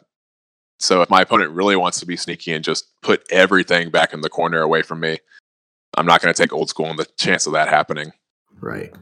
so 0.78 1.00
if 1.00 1.08
my 1.08 1.22
opponent 1.22 1.52
really 1.52 1.76
wants 1.76 2.00
to 2.00 2.06
be 2.06 2.16
sneaky 2.16 2.52
and 2.52 2.64
just 2.64 2.86
put 3.02 3.22
everything 3.30 3.90
back 3.90 4.12
in 4.12 4.20
the 4.20 4.28
corner 4.28 4.60
away 4.60 4.82
from 4.82 5.00
me, 5.00 5.18
I'm 5.96 6.06
not 6.06 6.22
going 6.22 6.32
to 6.32 6.42
take 6.42 6.52
old 6.52 6.68
school 6.68 6.86
on 6.86 6.96
the 6.96 7.06
chance 7.18 7.46
of 7.46 7.52
that 7.52 7.68
happening. 7.68 8.12
Right. 8.60 8.92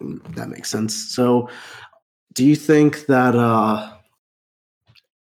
That 0.00 0.48
makes 0.48 0.70
sense. 0.70 0.94
So, 1.14 1.48
do 2.34 2.44
you 2.44 2.56
think 2.56 3.06
that 3.06 3.36
uh 3.36 3.92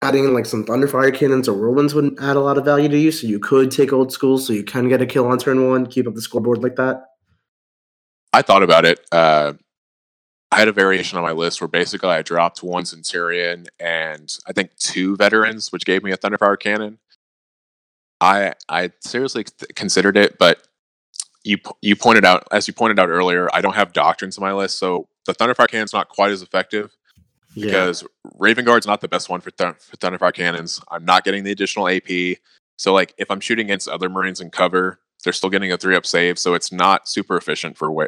adding 0.01 0.25
in 0.25 0.33
like 0.33 0.45
some 0.45 0.65
Thunderfire 0.65 1.13
cannons 1.13 1.47
or 1.47 1.53
whirlwinds 1.53 1.93
would 1.93 2.17
add 2.21 2.35
a 2.35 2.41
lot 2.41 2.57
of 2.57 2.65
value 2.65 2.89
to 2.89 2.97
you? 2.97 3.11
So 3.11 3.27
you 3.27 3.39
could 3.39 3.71
take 3.71 3.91
old 3.91 4.11
school, 4.11 4.37
so 4.37 4.53
you 4.53 4.63
can 4.63 4.89
get 4.89 5.01
a 5.01 5.05
kill 5.05 5.27
on 5.27 5.39
turn 5.39 5.69
one, 5.69 5.85
keep 5.85 6.07
up 6.07 6.13
the 6.13 6.21
scoreboard 6.21 6.61
like 6.63 6.75
that. 6.75 7.03
I 8.31 8.41
thought 8.41 8.63
about 8.63 8.85
it. 8.85 8.99
Uh, 9.11 9.53
I 10.51 10.57
had 10.57 10.67
a 10.67 10.73
variation 10.73 11.17
on 11.17 11.23
my 11.23 11.31
list 11.31 11.61
where 11.61 11.67
basically 11.67 12.09
I 12.09 12.21
dropped 12.21 12.63
one 12.63 12.85
Centurion 12.85 13.67
and 13.79 14.35
I 14.47 14.53
think 14.53 14.75
two 14.77 15.15
veterans, 15.15 15.71
which 15.71 15.85
gave 15.85 16.03
me 16.03 16.11
a 16.11 16.17
Thunderfire 16.17 16.59
cannon. 16.59 16.97
I 18.21 18.53
I 18.67 18.91
seriously 19.01 19.45
considered 19.75 20.17
it, 20.17 20.37
but 20.37 20.67
you 21.43 21.57
you 21.81 21.95
pointed 21.95 22.25
out 22.25 22.47
as 22.51 22.67
you 22.67 22.73
pointed 22.73 22.99
out 22.99 23.09
earlier, 23.09 23.49
I 23.53 23.61
don't 23.61 23.75
have 23.75 23.93
doctrines 23.93 24.37
on 24.37 24.43
my 24.43 24.53
list, 24.53 24.77
so 24.77 25.07
the 25.25 25.33
Thunderfire 25.33 25.67
cannon's 25.69 25.93
not 25.93 26.09
quite 26.09 26.31
as 26.31 26.41
effective 26.41 26.91
Yeah. 27.55 27.65
because 27.67 28.03
Raven 28.37 28.65
Guard's 28.65 28.87
not 28.87 28.99
the 29.01 29.07
best 29.07 29.29
one 29.29 29.41
for, 29.41 29.51
th- 29.51 29.75
for 29.79 29.95
Thunderfire 29.97 30.33
cannons. 30.33 30.81
I'm 30.89 31.05
not 31.05 31.23
getting 31.23 31.43
the 31.43 31.51
additional 31.51 31.87
AP. 31.87 32.37
So 32.77 32.93
like 32.93 33.13
if 33.17 33.29
I'm 33.31 33.39
shooting 33.39 33.67
against 33.67 33.87
other 33.87 34.09
Marines 34.09 34.41
in 34.41 34.49
cover, 34.49 34.99
they're 35.23 35.33
still 35.33 35.49
getting 35.49 35.71
a 35.71 35.77
three 35.77 35.95
up 35.95 36.05
save, 36.05 36.37
so 36.39 36.53
it's 36.55 36.71
not 36.71 37.07
super 37.07 37.37
efficient 37.37 37.77
for 37.77 37.91
way 37.91 38.07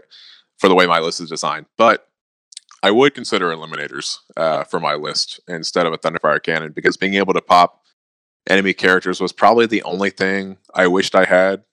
for 0.57 0.67
the 0.67 0.75
way 0.75 0.85
my 0.85 0.99
list 0.99 1.19
is 1.21 1.29
designed. 1.29 1.65
But 1.77 2.07
I 2.83 2.91
would 2.91 3.13
consider 3.13 3.49
eliminators 3.51 4.17
uh, 4.35 4.63
for 4.63 4.79
my 4.79 4.95
list 4.95 5.39
instead 5.47 5.85
of 5.85 5.93
a 5.93 5.97
Thunderfire 5.97 6.41
cannon 6.41 6.71
because 6.71 6.97
being 6.97 7.13
able 7.15 7.33
to 7.33 7.41
pop 7.41 7.80
enemy 8.49 8.73
characters 8.73 9.21
was 9.21 9.31
probably 9.31 9.65
the 9.65 9.83
only 9.83 10.09
thing 10.09 10.57
I 10.73 10.87
wished 10.87 11.15
I 11.15 11.25
had 11.25 11.63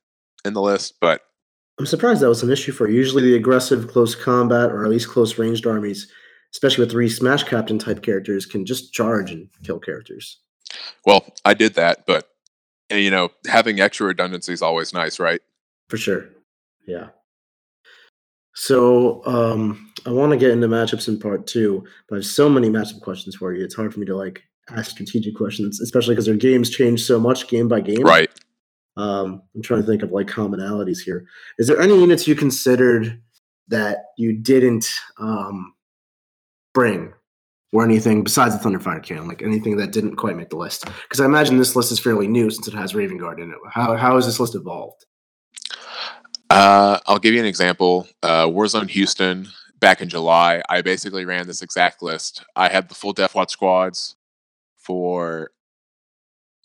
in 0.45 0.53
the 0.55 0.63
list. 0.63 0.95
But 1.01 1.23
I'm 1.79 1.87
surprised 1.87 2.21
that 2.21 2.29
was 2.29 2.43
an 2.43 2.51
issue 2.51 2.73
for 2.73 2.89
usually 2.89 3.23
the 3.23 3.37
aggressive 3.37 3.89
close 3.89 4.15
combat 4.15 4.71
or 4.71 4.85
at 4.85 4.91
least 4.91 5.09
close 5.09 5.39
ranged 5.39 5.67
armies, 5.67 6.11
especially 6.53 6.83
with 6.83 6.91
three 6.91 7.09
smash 7.09 7.45
captain 7.45 7.79
type 7.79 8.03
characters, 8.03 8.47
can 8.47 8.67
just 8.67 8.93
charge 8.93 9.31
and 9.31 9.49
kill 9.65 9.79
characters. 9.79 10.39
well, 11.07 11.25
I 11.45 11.55
did 11.55 11.75
that. 11.75 12.05
But 12.07 12.29
eh, 12.91 12.97
you 12.97 13.11
know, 13.11 13.31
having 13.47 13.81
extra 13.81 14.07
redundancy 14.07 14.53
is 14.53 14.63
always 14.63 14.93
nice, 14.93 15.19
right? 15.19 15.41
For 15.89 15.97
sure. 15.97 16.29
Yeah. 16.87 17.09
So 18.55 19.23
um 19.25 19.93
I 20.05 20.11
want 20.11 20.33
to 20.33 20.39
get 20.39 20.51
into 20.51 20.69
matchups 20.69 21.09
in 21.09 21.19
part 21.19 21.47
two, 21.47 21.85
but 22.09 22.17
I 22.17 22.19
have 22.19 22.27
so 22.27 22.49
many 22.49 22.69
matchup 22.69 23.01
questions 23.03 23.37
for 23.37 23.53
you. 23.53 23.65
It's 23.65 23.75
hard 23.75 23.93
for 23.93 24.01
me 24.01 24.07
to 24.07 24.17
like 24.17 24.43
ask 24.71 24.91
strategic 24.91 25.35
questions, 25.35 25.81
especially 25.81 26.15
because 26.15 26.27
their 26.27 26.37
games 26.37 26.71
change 26.71 27.03
so 27.03 27.19
much 27.19 27.49
game 27.49 27.69
by 27.69 27.81
game. 27.81 28.03
Right. 28.03 28.31
Um, 28.97 29.43
I'm 29.55 29.63
trying 29.63 29.81
to 29.81 29.87
think 29.87 30.03
of 30.03 30.11
like 30.11 30.27
commonalities 30.27 30.99
here. 30.99 31.27
Is 31.59 31.69
there 31.69 31.81
any 31.81 31.99
units 31.99 32.27
you 32.27 32.35
considered 32.35 33.21
that 33.69 33.99
you 34.17 34.33
didn't 34.33 34.89
um, 35.19 35.75
bring, 36.75 37.13
or 37.73 37.85
anything 37.85 38.25
besides 38.25 38.59
the 38.59 38.69
Thunderfire 38.69 39.03
cannon, 39.03 39.29
like 39.29 39.43
anything 39.43 39.77
that 39.77 39.93
didn't 39.93 40.17
quite 40.17 40.37
make 40.37 40.51
the 40.51 40.57
list? 40.57 40.85
Because 41.03 41.21
I 41.21 41.27
imagine 41.27 41.59
this 41.59 41.77
list 41.77 41.93
is 41.93 42.01
fairly 42.01 42.27
new 42.27 42.51
since 42.51 42.67
it 42.67 42.75
has 42.75 42.95
Raven 42.95 43.19
Guard 43.19 43.41
in 43.41 43.51
it. 43.51 43.57
How 43.71 43.97
how 43.97 44.17
has 44.17 44.27
this 44.27 44.41
list 44.41 44.57
evolved? 44.57 45.05
Uh, 46.51 46.99
I'll 47.07 47.19
give 47.19 47.35
you 47.35 47.41
an 47.41 47.47
example. 47.47 48.09
Uh, 48.23 48.47
Warzone 48.47 48.89
Houston 48.91 49.47
back 49.81 50.01
in 50.01 50.09
July, 50.09 50.63
I 50.69 50.83
basically 50.83 51.25
ran 51.25 51.47
this 51.47 51.63
exact 51.63 52.03
list. 52.03 52.45
I 52.57 52.69
had 52.69 52.89
the 52.89 52.95
full 52.95 53.13
Death 53.13 53.35
Watch 53.35 53.53
squads 53.53 54.17
for 54.89 55.51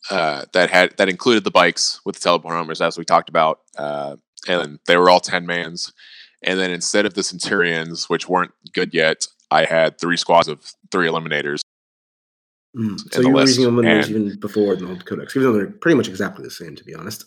uh, 0.10 0.46
that 0.54 0.70
had 0.70 0.96
that 0.98 1.10
included 1.10 1.44
the 1.44 1.52
bikes 1.52 2.00
with 2.06 2.16
the 2.16 2.22
teleport 2.22 2.56
homers, 2.56 2.82
as 2.82 2.98
we 2.98 3.06
talked 3.06 3.30
about, 3.30 3.60
uh, 3.78 4.16
and 4.48 4.80
they 4.88 4.98
were 4.98 5.10
all 5.10 5.20
ten 5.20 5.46
mans. 5.46 5.94
And 6.42 6.60
then 6.60 6.72
instead 6.72 7.06
of 7.06 7.14
the 7.14 7.24
Centurions, 7.24 8.10
which 8.10 8.28
weren't 8.28 8.52
good 8.74 8.94
yet, 8.94 9.28
I 9.52 9.64
had 9.66 10.00
three 10.00 10.18
squads 10.18 10.48
of 10.50 10.60
three 10.92 11.08
eliminators. 11.08 11.60
Mm, 12.76 13.00
So 13.14 13.22
you 13.22 13.30
were 13.30 13.36
list, 13.42 13.58
using 13.60 13.76
them 13.76 13.86
and- 13.86 14.10
even 14.10 14.40
before 14.40 14.76
the 14.76 14.88
old 14.90 15.06
codex, 15.06 15.36
even 15.36 15.48
though 15.48 15.58
they're 15.58 15.68
pretty 15.72 15.96
much 15.96 16.08
exactly 16.10 16.44
the 16.44 16.52
same, 16.52 16.76
to 16.76 16.84
be 16.84 16.96
honest. 16.96 17.26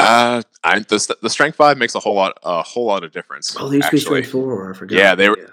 Uh, 0.00 0.42
I, 0.62 0.78
the 0.80 1.16
the 1.22 1.30
strength 1.30 1.56
five 1.56 1.76
makes 1.78 1.94
a 1.94 2.00
whole 2.00 2.14
lot 2.14 2.38
a 2.42 2.62
whole 2.62 2.86
lot 2.86 3.04
of 3.04 3.10
difference. 3.12 3.56
Oh, 3.58 3.68
they 3.68 3.76
used 3.76 3.88
to 3.88 3.96
be 3.96 4.00
strength 4.00 4.30
four. 4.30 4.70
I 4.72 4.76
forgot. 4.76 4.96
Yeah, 4.96 5.14
they 5.14 5.28
were. 5.28 5.38
Yeah, 5.38 5.46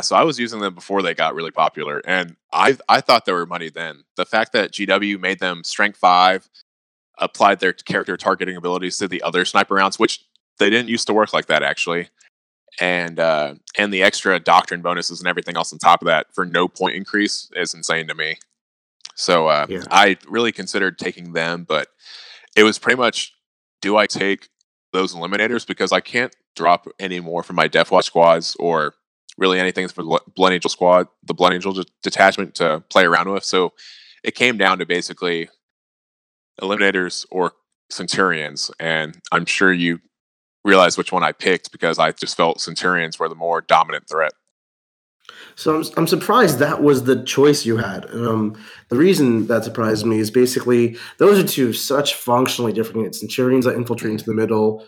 so 0.00 0.16
I 0.16 0.22
was 0.22 0.38
using 0.38 0.60
them 0.60 0.74
before 0.74 1.02
they 1.02 1.14
got 1.14 1.34
really 1.34 1.50
popular, 1.50 2.02
and 2.06 2.36
I 2.52 2.76
I 2.88 3.00
thought 3.00 3.24
they 3.24 3.32
were 3.32 3.46
money 3.46 3.70
then. 3.70 4.04
The 4.16 4.24
fact 4.24 4.52
that 4.52 4.72
GW 4.72 5.18
made 5.20 5.40
them 5.40 5.64
strength 5.64 5.98
five, 5.98 6.48
applied 7.18 7.60
their 7.60 7.72
character 7.72 8.16
targeting 8.16 8.56
abilities 8.56 8.98
to 8.98 9.08
the 9.08 9.22
other 9.22 9.44
sniper 9.44 9.74
rounds, 9.74 9.98
which 9.98 10.24
they 10.58 10.70
didn't 10.70 10.88
used 10.88 11.06
to 11.06 11.14
work 11.14 11.32
like 11.32 11.46
that 11.46 11.62
actually. 11.62 12.08
And 12.80 13.18
uh, 13.20 13.54
and 13.76 13.92
the 13.92 14.02
extra 14.02 14.38
doctrine 14.40 14.82
bonuses 14.82 15.20
and 15.20 15.28
everything 15.28 15.56
else 15.56 15.72
on 15.72 15.78
top 15.78 16.02
of 16.02 16.06
that 16.06 16.26
for 16.34 16.44
no 16.44 16.68
point 16.68 16.96
increase 16.96 17.50
is 17.54 17.74
insane 17.74 18.08
to 18.08 18.14
me. 18.14 18.36
So 19.14 19.48
uh, 19.48 19.66
Yeah. 19.68 19.82
I 19.90 20.16
really 20.26 20.52
considered 20.52 20.98
taking 20.98 21.32
them, 21.32 21.64
but 21.68 21.88
it 22.56 22.62
was 22.62 22.78
pretty 22.78 22.98
much 22.98 23.34
do 23.82 23.96
I 23.96 24.06
take 24.06 24.48
those 24.92 25.14
eliminators 25.14 25.66
because 25.66 25.92
I 25.92 26.00
can't 26.00 26.34
drop 26.56 26.86
any 26.98 27.20
more 27.20 27.42
from 27.42 27.56
my 27.56 27.68
Death 27.68 27.90
Watch 27.90 28.06
squads 28.06 28.56
or 28.58 28.94
really 29.38 29.58
anything 29.58 29.88
for 29.88 30.02
the 30.02 30.20
Blood 30.34 30.52
Angel 30.52 30.70
squad, 30.70 31.08
the 31.24 31.34
Blood 31.34 31.54
Angel 31.54 31.72
de- 31.72 31.84
detachment 32.02 32.54
to 32.56 32.82
play 32.90 33.04
around 33.04 33.30
with. 33.30 33.44
So 33.44 33.72
it 34.22 34.34
came 34.34 34.56
down 34.58 34.78
to 34.78 34.86
basically 34.86 35.48
eliminators 36.60 37.26
or 37.30 37.52
centurions, 37.90 38.70
and 38.78 39.20
I'm 39.30 39.46
sure 39.46 39.72
you 39.72 40.00
realize 40.64 40.96
which 40.96 41.12
one 41.12 41.24
I 41.24 41.32
picked 41.32 41.72
because 41.72 41.98
I 41.98 42.12
just 42.12 42.36
felt 42.36 42.60
centurions 42.60 43.18
were 43.18 43.28
the 43.28 43.34
more 43.34 43.60
dominant 43.60 44.08
threat. 44.08 44.32
So 45.54 45.76
I'm, 45.76 45.84
I'm 45.96 46.06
surprised 46.06 46.58
that 46.58 46.82
was 46.82 47.04
the 47.04 47.22
choice 47.24 47.66
you 47.66 47.76
had. 47.76 48.06
Um, 48.12 48.56
the 48.88 48.96
reason 48.96 49.46
that 49.48 49.64
surprised 49.64 50.06
me 50.06 50.18
is 50.18 50.30
basically 50.30 50.96
those 51.18 51.38
are 51.38 51.46
two 51.46 51.72
such 51.72 52.14
functionally 52.14 52.72
different 52.72 52.98
units. 52.98 53.20
Centurions 53.20 53.64
that 53.64 53.74
infiltrate 53.74 54.12
into 54.12 54.24
the 54.24 54.34
middle, 54.34 54.86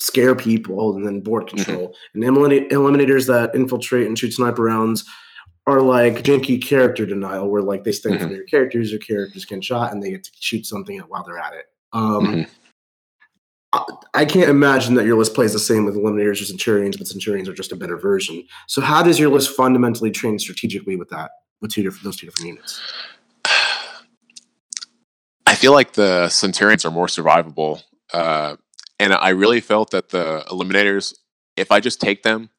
scare 0.00 0.34
people, 0.34 0.94
and 0.96 1.06
then 1.06 1.20
board 1.20 1.48
control. 1.48 1.94
And 2.14 2.22
eliminators 2.22 3.26
that 3.26 3.54
infiltrate 3.54 4.06
and 4.06 4.18
shoot 4.18 4.32
sniper 4.32 4.62
rounds 4.62 5.04
are 5.66 5.82
like 5.82 6.22
janky 6.22 6.62
character 6.62 7.04
denial, 7.04 7.50
where 7.50 7.62
like 7.62 7.84
they 7.84 7.92
stand 7.92 8.20
for 8.20 8.26
their 8.26 8.44
characters, 8.44 8.90
your 8.90 9.00
characters 9.00 9.44
can 9.44 9.60
shot, 9.60 9.92
and 9.92 10.02
they 10.02 10.10
get 10.10 10.24
to 10.24 10.30
shoot 10.38 10.64
something 10.66 10.98
while 11.08 11.24
they're 11.24 11.38
at 11.38 11.52
it. 11.54 11.66
Um, 11.92 12.26
Mhm. 12.26 12.48
I, 13.74 13.84
I 14.14 14.24
can't 14.24 14.48
imagine 14.48 14.94
that 14.94 15.04
your 15.04 15.18
list 15.18 15.34
plays 15.34 15.52
the 15.52 15.58
same 15.58 15.84
with 15.84 15.94
eliminators 15.94 16.40
or 16.40 16.46
centurions, 16.46 16.96
but 16.96 17.06
centurions 17.06 17.48
are 17.50 17.54
just 17.54 17.70
a 17.70 17.76
better 17.76 17.98
version. 17.98 18.42
So 18.66 18.80
how 18.80 19.02
does 19.02 19.18
your 19.18 19.28
list 19.30 19.54
fundamentally 19.54 20.10
train 20.10 20.38
strategically 20.38 20.96
with 20.96 21.10
that, 21.10 21.32
with 21.60 21.72
two 21.72 21.82
different 21.82 22.04
those 22.04 22.16
two 22.16 22.26
different 22.26 22.48
units? 22.48 22.80
I 25.46 25.54
feel 25.54 25.72
like 25.72 25.92
the 25.92 26.28
Centurions 26.28 26.84
are 26.86 26.90
more 26.90 27.08
survivable. 27.08 27.82
Uh, 28.12 28.56
and 28.98 29.12
I 29.12 29.30
really 29.30 29.60
felt 29.60 29.90
that 29.90 30.10
the 30.10 30.44
Eliminators, 30.48 31.14
if 31.56 31.70
I 31.70 31.80
just 31.80 32.00
take 32.00 32.22
them, 32.22 32.50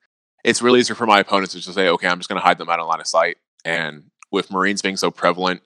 it's 0.44 0.62
really 0.62 0.80
easier 0.80 0.96
for 0.96 1.06
my 1.06 1.20
opponents 1.20 1.54
to 1.54 1.60
just 1.60 1.76
say, 1.76 1.90
okay, 1.90 2.08
I'm 2.08 2.20
just 2.20 2.30
going 2.30 2.40
to 2.40 2.46
hide 2.46 2.58
them 2.58 2.70
out 2.70 2.80
of 2.80 2.88
line 2.88 3.02
of 3.02 3.08
sight. 3.08 3.38
And 3.66 4.06
with 4.32 4.52
Marines 4.52 4.82
being 4.82 4.96
so 4.96 5.12
prevalent, 5.12 5.62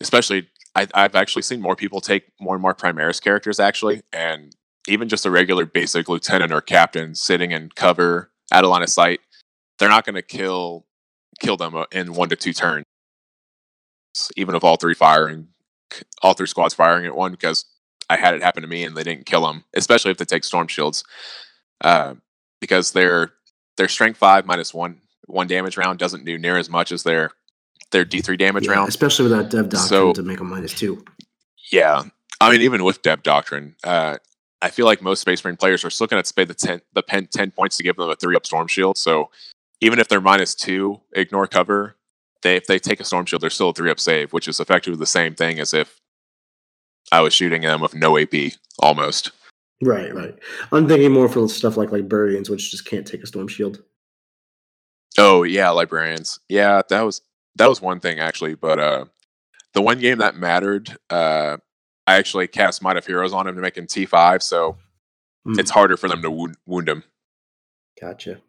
especially, 0.00 0.48
I, 0.74 0.88
I've 0.94 1.14
actually 1.14 1.42
seen 1.42 1.60
more 1.60 1.76
people 1.76 2.00
take 2.00 2.24
more 2.40 2.54
and 2.54 2.62
more 2.62 2.74
Primaris 2.74 3.22
characters, 3.22 3.60
actually. 3.60 4.02
And 4.12 4.56
even 4.88 5.08
just 5.08 5.26
a 5.26 5.30
regular 5.30 5.66
basic 5.66 6.08
lieutenant 6.08 6.52
or 6.52 6.62
captain 6.62 7.14
sitting 7.14 7.50
in 7.50 7.68
cover 7.74 8.30
out 8.50 8.64
of 8.64 8.70
line 8.70 8.82
of 8.82 8.88
sight, 8.88 9.20
they're 9.78 9.90
not 9.90 10.04
going 10.04 10.14
to 10.14 10.22
kill 10.22 10.86
kill 11.40 11.56
them 11.56 11.74
uh, 11.74 11.84
in 11.90 12.14
one 12.14 12.28
to 12.28 12.36
two 12.36 12.52
turns, 12.52 12.84
even 14.36 14.54
if 14.54 14.64
all 14.64 14.76
three 14.76 14.94
firing 14.94 15.48
all 16.22 16.34
three 16.34 16.46
squads 16.46 16.74
firing 16.74 17.06
at 17.06 17.14
one 17.14 17.32
because 17.32 17.64
I 18.10 18.16
had 18.16 18.34
it 18.34 18.42
happen 18.42 18.62
to 18.62 18.68
me 18.68 18.84
and 18.84 18.96
they 18.96 19.02
didn't 19.04 19.26
kill 19.26 19.46
them, 19.46 19.64
especially 19.74 20.10
if 20.10 20.18
they 20.18 20.24
take 20.24 20.44
storm 20.44 20.68
shields, 20.68 21.04
uh, 21.80 22.14
because 22.60 22.92
their 22.92 23.32
their 23.76 23.88
strength 23.88 24.18
five 24.18 24.46
minus 24.46 24.74
one 24.74 25.00
one 25.26 25.46
damage 25.46 25.76
round 25.76 25.98
doesn't 25.98 26.24
do 26.24 26.38
near 26.38 26.56
as 26.58 26.68
much 26.68 26.92
as 26.92 27.02
their 27.04 27.30
their 27.90 28.04
D 28.04 28.20
three 28.20 28.36
damage 28.36 28.66
Yeah, 28.66 28.72
round. 28.72 28.88
especially 28.88 29.28
with 29.28 29.32
that 29.38 29.50
dev 29.50 29.68
doctrine 29.68 29.88
So- 29.88 30.12
to 30.12 30.22
make 30.22 30.40
a 30.40 30.44
minus 30.44 30.74
two. 30.74 31.04
Yeah, 31.70 32.02
I 32.40 32.50
mean 32.50 32.60
even 32.62 32.84
with 32.84 33.00
Dev 33.02 33.22
Doctrine, 33.22 33.76
uh, 33.84 34.18
I 34.60 34.68
feel 34.70 34.84
like 34.84 35.00
most 35.00 35.20
Space 35.20 35.42
Marine 35.44 35.56
players 35.56 35.84
are 35.84 35.90
still 35.90 36.06
going 36.06 36.22
to 36.22 36.34
pay 36.34 36.44
the 36.44 36.54
ten 36.54 36.82
the 36.92 37.02
pen, 37.02 37.28
ten 37.32 37.50
points 37.50 37.76
to 37.78 37.82
give 37.82 37.96
them 37.96 38.10
a 38.10 38.16
three 38.16 38.36
up 38.36 38.44
storm 38.44 38.66
shield. 38.68 38.98
So 38.98 39.30
even 39.80 39.98
if 39.98 40.08
they're 40.08 40.20
minus 40.20 40.54
two, 40.54 41.00
ignore 41.14 41.46
cover. 41.46 41.96
They 42.42 42.56
if 42.56 42.66
they 42.66 42.78
take 42.80 42.98
a 43.00 43.04
storm 43.04 43.24
shield, 43.24 43.40
they're 43.42 43.50
still 43.50 43.70
a 43.70 43.72
three 43.72 43.90
up 43.90 44.00
save, 44.00 44.32
which 44.32 44.48
is 44.48 44.58
effectively 44.60 44.98
the 44.98 45.06
same 45.06 45.34
thing 45.34 45.58
as 45.60 45.72
if 45.72 46.00
I 47.12 47.20
was 47.20 47.32
shooting 47.32 47.62
them 47.62 47.80
with 47.80 47.94
no 47.94 48.18
AP 48.18 48.34
almost. 48.80 49.30
Right, 49.82 50.12
right. 50.14 50.34
I'm 50.72 50.88
thinking 50.88 51.12
more 51.12 51.28
for 51.28 51.48
stuff 51.48 51.76
like 51.76 51.92
librarians, 51.92 52.48
which 52.50 52.70
just 52.70 52.86
can't 52.86 53.06
take 53.06 53.22
a 53.22 53.26
storm 53.26 53.46
shield. 53.48 53.82
Oh 55.18 55.42
yeah, 55.44 55.70
librarians. 55.70 56.40
Yeah, 56.48 56.82
that 56.88 57.02
was 57.02 57.20
that 57.56 57.68
was 57.68 57.80
one 57.82 58.00
thing 58.00 58.18
actually. 58.18 58.54
But 58.54 58.78
uh, 58.80 59.04
the 59.74 59.82
one 59.82 59.98
game 60.00 60.18
that 60.18 60.36
mattered, 60.36 60.96
uh, 61.10 61.58
I 62.06 62.16
actually 62.16 62.46
cast 62.48 62.82
Might 62.82 62.96
of 62.96 63.06
Heroes 63.06 63.32
on 63.32 63.46
him 63.46 63.54
to 63.56 63.60
make 63.60 63.76
him 63.76 63.86
T 63.86 64.06
five, 64.06 64.42
so 64.42 64.76
Hmm. 65.44 65.58
it's 65.58 65.72
harder 65.72 65.96
for 65.96 66.08
them 66.08 66.22
to 66.22 66.30
wound, 66.30 66.56
wound 66.66 66.88
him. 66.88 67.02
Gotcha. 68.00 68.40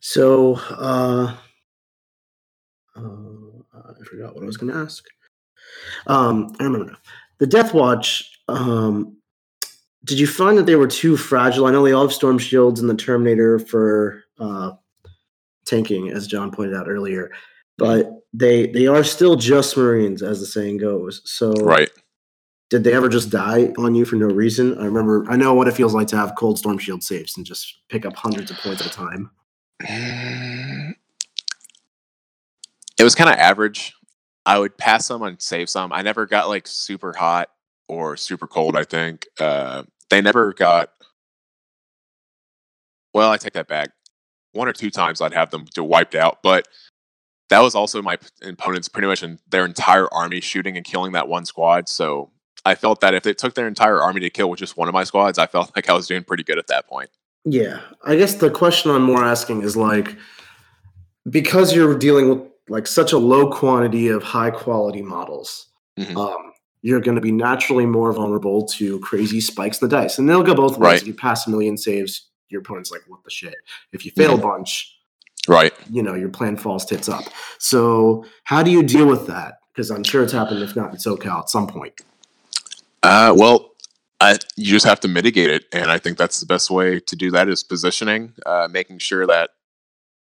So, 0.00 0.56
uh, 0.68 1.34
uh, 2.94 3.00
I 3.74 4.04
forgot 4.04 4.34
what 4.34 4.42
I 4.42 4.46
was 4.46 4.58
going 4.58 4.70
to 4.70 4.78
ask. 4.78 5.02
Um, 6.06 6.54
I 6.60 6.64
remember 6.64 6.92
now. 6.92 6.98
The 7.38 7.46
Death 7.46 7.74
Watch. 7.74 8.30
Um, 8.48 9.16
did 10.04 10.18
you 10.18 10.26
find 10.26 10.58
that 10.58 10.66
they 10.66 10.76
were 10.76 10.86
too 10.86 11.16
fragile? 11.16 11.66
I 11.66 11.70
know 11.70 11.82
they 11.82 11.92
all 11.92 12.02
have 12.06 12.12
storm 12.12 12.38
shields 12.38 12.80
and 12.80 12.90
the 12.90 12.94
Terminator 12.94 13.58
for 13.58 14.22
uh, 14.38 14.72
tanking, 15.64 16.10
as 16.10 16.26
John 16.26 16.50
pointed 16.50 16.74
out 16.76 16.88
earlier, 16.88 17.30
but 17.78 18.10
they 18.34 18.66
they 18.66 18.86
are 18.86 19.02
still 19.02 19.36
just 19.36 19.76
Marines, 19.76 20.22
as 20.22 20.40
the 20.40 20.46
saying 20.46 20.76
goes. 20.78 21.22
So, 21.24 21.52
Right. 21.54 21.88
did 22.68 22.84
they 22.84 22.92
ever 22.92 23.08
just 23.08 23.30
die 23.30 23.72
on 23.78 23.94
you 23.94 24.04
for 24.04 24.16
no 24.16 24.26
reason? 24.26 24.78
I 24.78 24.84
remember. 24.84 25.24
I 25.30 25.36
know 25.36 25.54
what 25.54 25.68
it 25.68 25.74
feels 25.74 25.94
like 25.94 26.08
to 26.08 26.16
have 26.16 26.34
cold 26.36 26.58
storm 26.58 26.76
shield 26.78 27.02
saves 27.02 27.36
and 27.38 27.46
just 27.46 27.74
pick 27.88 28.04
up 28.04 28.14
hundreds 28.14 28.50
of 28.50 28.58
points 28.58 28.82
at 28.82 28.88
a 28.88 28.90
time. 28.90 29.30
It 32.98 33.02
was 33.04 33.14
kind 33.14 33.30
of 33.30 33.36
average. 33.36 33.94
I 34.46 34.58
would 34.58 34.76
pass 34.76 35.06
some 35.06 35.22
and 35.22 35.40
save 35.40 35.68
some. 35.68 35.92
I 35.92 36.02
never 36.02 36.26
got 36.26 36.48
like 36.48 36.66
super 36.66 37.12
hot 37.12 37.50
or 37.88 38.16
super 38.16 38.46
cold. 38.46 38.76
I 38.76 38.84
think 38.84 39.26
uh, 39.40 39.84
they 40.10 40.20
never 40.20 40.52
got. 40.52 40.90
Well, 43.12 43.30
I 43.30 43.36
take 43.36 43.54
that 43.54 43.68
back. 43.68 43.90
One 44.52 44.68
or 44.68 44.72
two 44.72 44.90
times 44.90 45.20
I'd 45.20 45.34
have 45.34 45.50
them 45.50 45.66
wiped 45.76 46.14
out, 46.14 46.42
but 46.42 46.68
that 47.50 47.60
was 47.60 47.74
also 47.74 48.02
my 48.02 48.18
opponents 48.42 48.88
pretty 48.88 49.08
much 49.08 49.22
in 49.22 49.38
their 49.48 49.64
entire 49.64 50.12
army 50.12 50.40
shooting 50.40 50.76
and 50.76 50.84
killing 50.84 51.12
that 51.12 51.28
one 51.28 51.44
squad. 51.44 51.88
So 51.88 52.30
I 52.64 52.74
felt 52.74 53.00
that 53.00 53.14
if 53.14 53.26
it 53.26 53.38
took 53.38 53.54
their 53.54 53.68
entire 53.68 54.00
army 54.00 54.20
to 54.20 54.30
kill 54.30 54.50
with 54.50 54.58
just 54.58 54.76
one 54.76 54.88
of 54.88 54.94
my 54.94 55.04
squads, 55.04 55.38
I 55.38 55.46
felt 55.46 55.72
like 55.76 55.88
I 55.88 55.94
was 55.94 56.06
doing 56.06 56.24
pretty 56.24 56.42
good 56.42 56.58
at 56.58 56.66
that 56.68 56.86
point. 56.86 57.10
Yeah, 57.44 57.80
I 58.04 58.16
guess 58.16 58.34
the 58.34 58.50
question 58.50 58.90
I'm 58.90 59.02
more 59.02 59.24
asking 59.24 59.62
is 59.62 59.76
like 59.76 60.16
because 61.28 61.74
you're 61.74 61.96
dealing 61.96 62.28
with 62.28 62.40
like 62.68 62.86
such 62.86 63.12
a 63.12 63.18
low 63.18 63.50
quantity 63.50 64.08
of 64.08 64.22
high 64.22 64.50
quality 64.50 65.02
models, 65.02 65.66
Mhm. 65.98 66.16
um, 66.16 66.52
you're 66.82 67.00
going 67.00 67.14
to 67.14 67.20
be 67.20 67.32
naturally 67.32 67.86
more 67.86 68.12
vulnerable 68.12 68.64
to 68.66 68.98
crazy 69.00 69.40
spikes 69.40 69.80
in 69.80 69.88
the 69.88 69.96
dice, 69.96 70.18
and 70.18 70.28
they'll 70.28 70.42
go 70.42 70.54
both 70.54 70.72
ways. 70.72 70.80
Right. 70.80 71.00
If 71.02 71.06
you 71.06 71.14
pass 71.14 71.46
a 71.46 71.50
million 71.50 71.76
saves, 71.76 72.28
your 72.48 72.60
opponent's 72.60 72.90
like, 72.90 73.02
"What 73.08 73.24
the 73.24 73.30
shit?" 73.30 73.54
If 73.92 74.04
you 74.04 74.12
fail 74.12 74.34
a 74.34 74.38
bunch, 74.38 74.90
Right. 75.48 75.72
you 75.90 76.02
know 76.02 76.14
your 76.14 76.28
plan 76.30 76.56
falls 76.56 76.84
tits 76.84 77.08
up. 77.08 77.24
So 77.58 78.24
how 78.44 78.62
do 78.62 78.70
you 78.70 78.82
deal 78.82 79.06
with 79.06 79.26
that? 79.26 79.58
Because 79.72 79.90
I'm 79.90 80.04
sure 80.04 80.22
it's 80.22 80.32
happened, 80.32 80.62
if 80.62 80.76
not 80.76 80.90
in 80.92 80.96
SoCal, 80.98 81.40
at 81.40 81.50
some 81.50 81.66
point. 81.66 81.94
Uh, 83.02 83.34
well, 83.36 83.72
I, 84.20 84.38
you 84.56 84.66
just 84.66 84.86
have 84.86 85.00
to 85.00 85.08
mitigate 85.08 85.50
it, 85.50 85.64
and 85.72 85.90
I 85.90 85.98
think 85.98 86.16
that's 86.16 86.40
the 86.40 86.46
best 86.46 86.70
way 86.70 87.00
to 87.00 87.16
do 87.16 87.30
that 87.32 87.48
is 87.48 87.62
positioning, 87.62 88.32
uh, 88.46 88.68
making 88.70 88.98
sure 88.98 89.26
that 89.26 89.50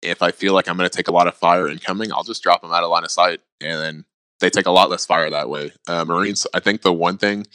if 0.02 0.22
I 0.22 0.30
feel 0.30 0.54
like 0.54 0.68
I'm 0.68 0.76
going 0.76 0.88
to 0.88 0.96
take 0.96 1.08
a 1.08 1.12
lot 1.12 1.26
of 1.26 1.34
fire 1.34 1.68
incoming, 1.68 2.12
I'll 2.12 2.24
just 2.24 2.42
drop 2.42 2.62
them 2.62 2.72
out 2.72 2.82
of 2.82 2.90
line 2.90 3.04
of 3.04 3.10
sight, 3.10 3.40
and 3.60 3.80
then 3.80 4.04
they 4.40 4.50
take 4.50 4.66
a 4.66 4.70
lot 4.70 4.90
less 4.90 5.06
fire 5.06 5.30
that 5.30 5.48
way. 5.48 5.72
Uh, 5.86 6.04
Marines, 6.04 6.46
I 6.54 6.60
think 6.60 6.82
the 6.82 6.92
one 6.92 7.18
thing, 7.18 7.46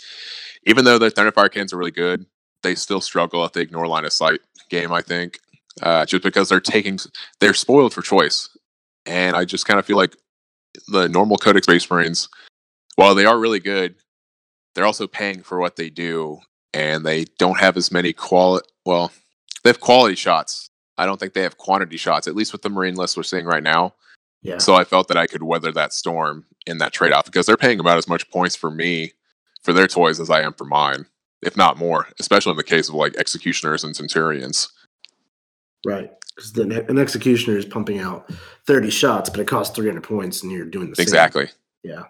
even 0.65 0.85
though 0.85 0.97
their 0.97 1.09
thunderfire 1.09 1.51
cannons 1.51 1.73
are 1.73 1.77
really 1.77 1.91
good, 1.91 2.25
they 2.63 2.75
still 2.75 3.01
struggle 3.01 3.43
at 3.43 3.53
the 3.53 3.59
ignore 3.59 3.87
line 3.87 4.05
of 4.05 4.13
sight 4.13 4.39
game. 4.69 4.91
I 4.91 5.01
think 5.01 5.39
uh, 5.81 6.05
just 6.05 6.23
because 6.23 6.49
they're 6.49 6.59
taking, 6.59 6.99
they're 7.39 7.53
spoiled 7.53 7.93
for 7.93 8.01
choice, 8.01 8.49
and 9.05 9.35
I 9.35 9.45
just 9.45 9.65
kind 9.65 9.79
of 9.79 9.85
feel 9.85 9.97
like 9.97 10.15
the 10.87 11.07
normal 11.09 11.37
Codex 11.37 11.65
Space 11.65 11.89
Marines, 11.89 12.29
while 12.95 13.15
they 13.15 13.25
are 13.25 13.39
really 13.39 13.59
good, 13.59 13.95
they're 14.77 14.85
also 14.85 15.07
paying 15.07 15.41
for 15.41 15.59
what 15.59 15.75
they 15.75 15.89
do 15.89 16.39
and 16.73 17.03
they 17.03 17.25
don't 17.39 17.59
have 17.59 17.77
as 17.77 17.91
many 17.91 18.13
quality 18.13 18.67
well 18.85 19.11
they 19.63 19.69
have 19.69 19.79
quality 19.79 20.15
shots 20.15 20.69
i 20.97 21.05
don't 21.05 21.19
think 21.19 21.33
they 21.33 21.41
have 21.43 21.57
quantity 21.57 21.97
shots 21.97 22.27
at 22.27 22.35
least 22.35 22.51
with 22.51 22.61
the 22.61 22.69
marine 22.69 22.95
list 22.95 23.15
we're 23.17 23.23
seeing 23.23 23.45
right 23.45 23.63
now 23.63 23.93
Yeah. 24.41 24.57
so 24.57 24.75
i 24.75 24.83
felt 24.83 25.07
that 25.09 25.17
i 25.17 25.27
could 25.27 25.43
weather 25.43 25.71
that 25.71 25.93
storm 25.93 26.45
in 26.65 26.77
that 26.79 26.93
trade-off 26.93 27.25
because 27.25 27.45
they're 27.45 27.57
paying 27.57 27.79
about 27.79 27.97
as 27.97 28.07
much 28.07 28.29
points 28.29 28.55
for 28.55 28.69
me 28.71 29.13
for 29.63 29.73
their 29.73 29.87
toys 29.87 30.19
as 30.19 30.29
i 30.29 30.41
am 30.41 30.53
for 30.53 30.65
mine 30.65 31.05
if 31.41 31.55
not 31.55 31.77
more 31.77 32.07
especially 32.19 32.51
in 32.51 32.57
the 32.57 32.63
case 32.63 32.89
of 32.89 32.95
like 32.95 33.15
executioners 33.17 33.83
and 33.83 33.95
centurions 33.95 34.69
Right. 35.85 36.11
Because 36.35 36.57
an 36.57 36.97
executioner 36.97 37.57
is 37.57 37.65
pumping 37.65 37.99
out 37.99 38.29
30 38.65 38.89
shots, 38.89 39.29
but 39.29 39.39
it 39.39 39.47
costs 39.47 39.75
300 39.75 40.03
points, 40.03 40.43
and 40.43 40.51
you're 40.51 40.65
doing 40.65 40.89
the 40.89 40.95
same. 40.95 41.03
exactly 41.03 41.49
Yeah. 41.83 42.03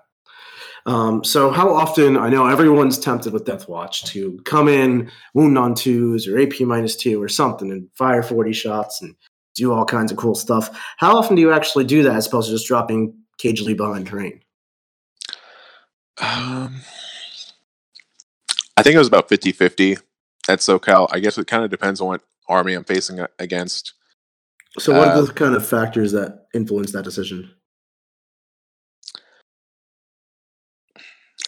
Um, 0.88 1.24
so 1.24 1.52
how 1.52 1.74
often? 1.74 2.18
I 2.18 2.30
know 2.30 2.48
everyone's 2.48 2.98
tempted 2.98 3.34
with 3.34 3.46
Death 3.46 3.68
Watch 3.68 4.06
to 4.06 4.40
come 4.46 4.70
in, 4.70 5.12
wound 5.34 5.58
on 5.58 5.76
twos 5.76 6.28
or 6.28 6.40
AP 6.40 6.62
minus 6.62 6.96
two 6.96 7.22
or 7.22 7.28
something, 7.28 7.70
and 7.70 7.90
fire 7.96 8.24
forty 8.24 8.54
shots 8.54 9.02
and 9.02 9.14
do 9.54 9.74
all 9.74 9.84
kinds 9.84 10.12
of 10.12 10.18
cool 10.18 10.34
stuff. 10.34 10.70
How 10.98 11.18
often 11.18 11.36
do 11.36 11.42
you 11.42 11.52
actually 11.52 11.84
do 11.84 12.04
that 12.04 12.16
as 12.16 12.28
opposed 12.28 12.48
to 12.48 12.56
just 12.56 12.68
dropping 12.68 13.14
cagely 13.38 13.74
behind 13.74 14.08
terrain? 14.08 14.40
Um, 16.20 16.82
I 18.78 18.84
think 18.84 18.96
it 18.96 19.00
was 19.00 19.08
about 19.08 19.28
50 19.28 19.52
50 19.52 19.98
at 20.48 20.60
SoCal. 20.60 21.08
I 21.12 21.20
guess 21.20 21.38
it 21.38 21.48
kind 21.48 21.64
of 21.64 21.70
depends 21.70 22.00
on 22.00 22.08
what 22.08 22.22
army 22.48 22.74
I'm 22.74 22.86
facing 22.86 23.20
against. 23.40 23.94
So, 24.80 24.98
what 24.98 25.10
uh, 25.10 25.20
are 25.20 25.22
the 25.24 25.34
kind 25.34 25.56
of 25.56 25.68
factors 25.68 26.14
that 26.14 26.46
influence 26.54 26.94
that 26.94 27.04
decision? 27.04 27.52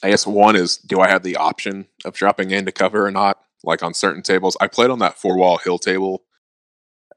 I 0.03 0.09
guess 0.09 0.25
one 0.25 0.55
is 0.55 0.77
do 0.77 0.99
I 0.99 1.09
have 1.09 1.23
the 1.23 1.35
option 1.37 1.87
of 2.05 2.13
dropping 2.13 2.51
into 2.51 2.71
cover 2.71 3.05
or 3.05 3.11
not? 3.11 3.39
Like 3.63 3.83
on 3.83 3.93
certain 3.93 4.21
tables, 4.21 4.55
I 4.61 4.67
played 4.67 4.89
on 4.89 4.99
that 4.99 5.17
four 5.17 5.37
wall 5.37 5.57
hill 5.57 5.77
table 5.77 6.23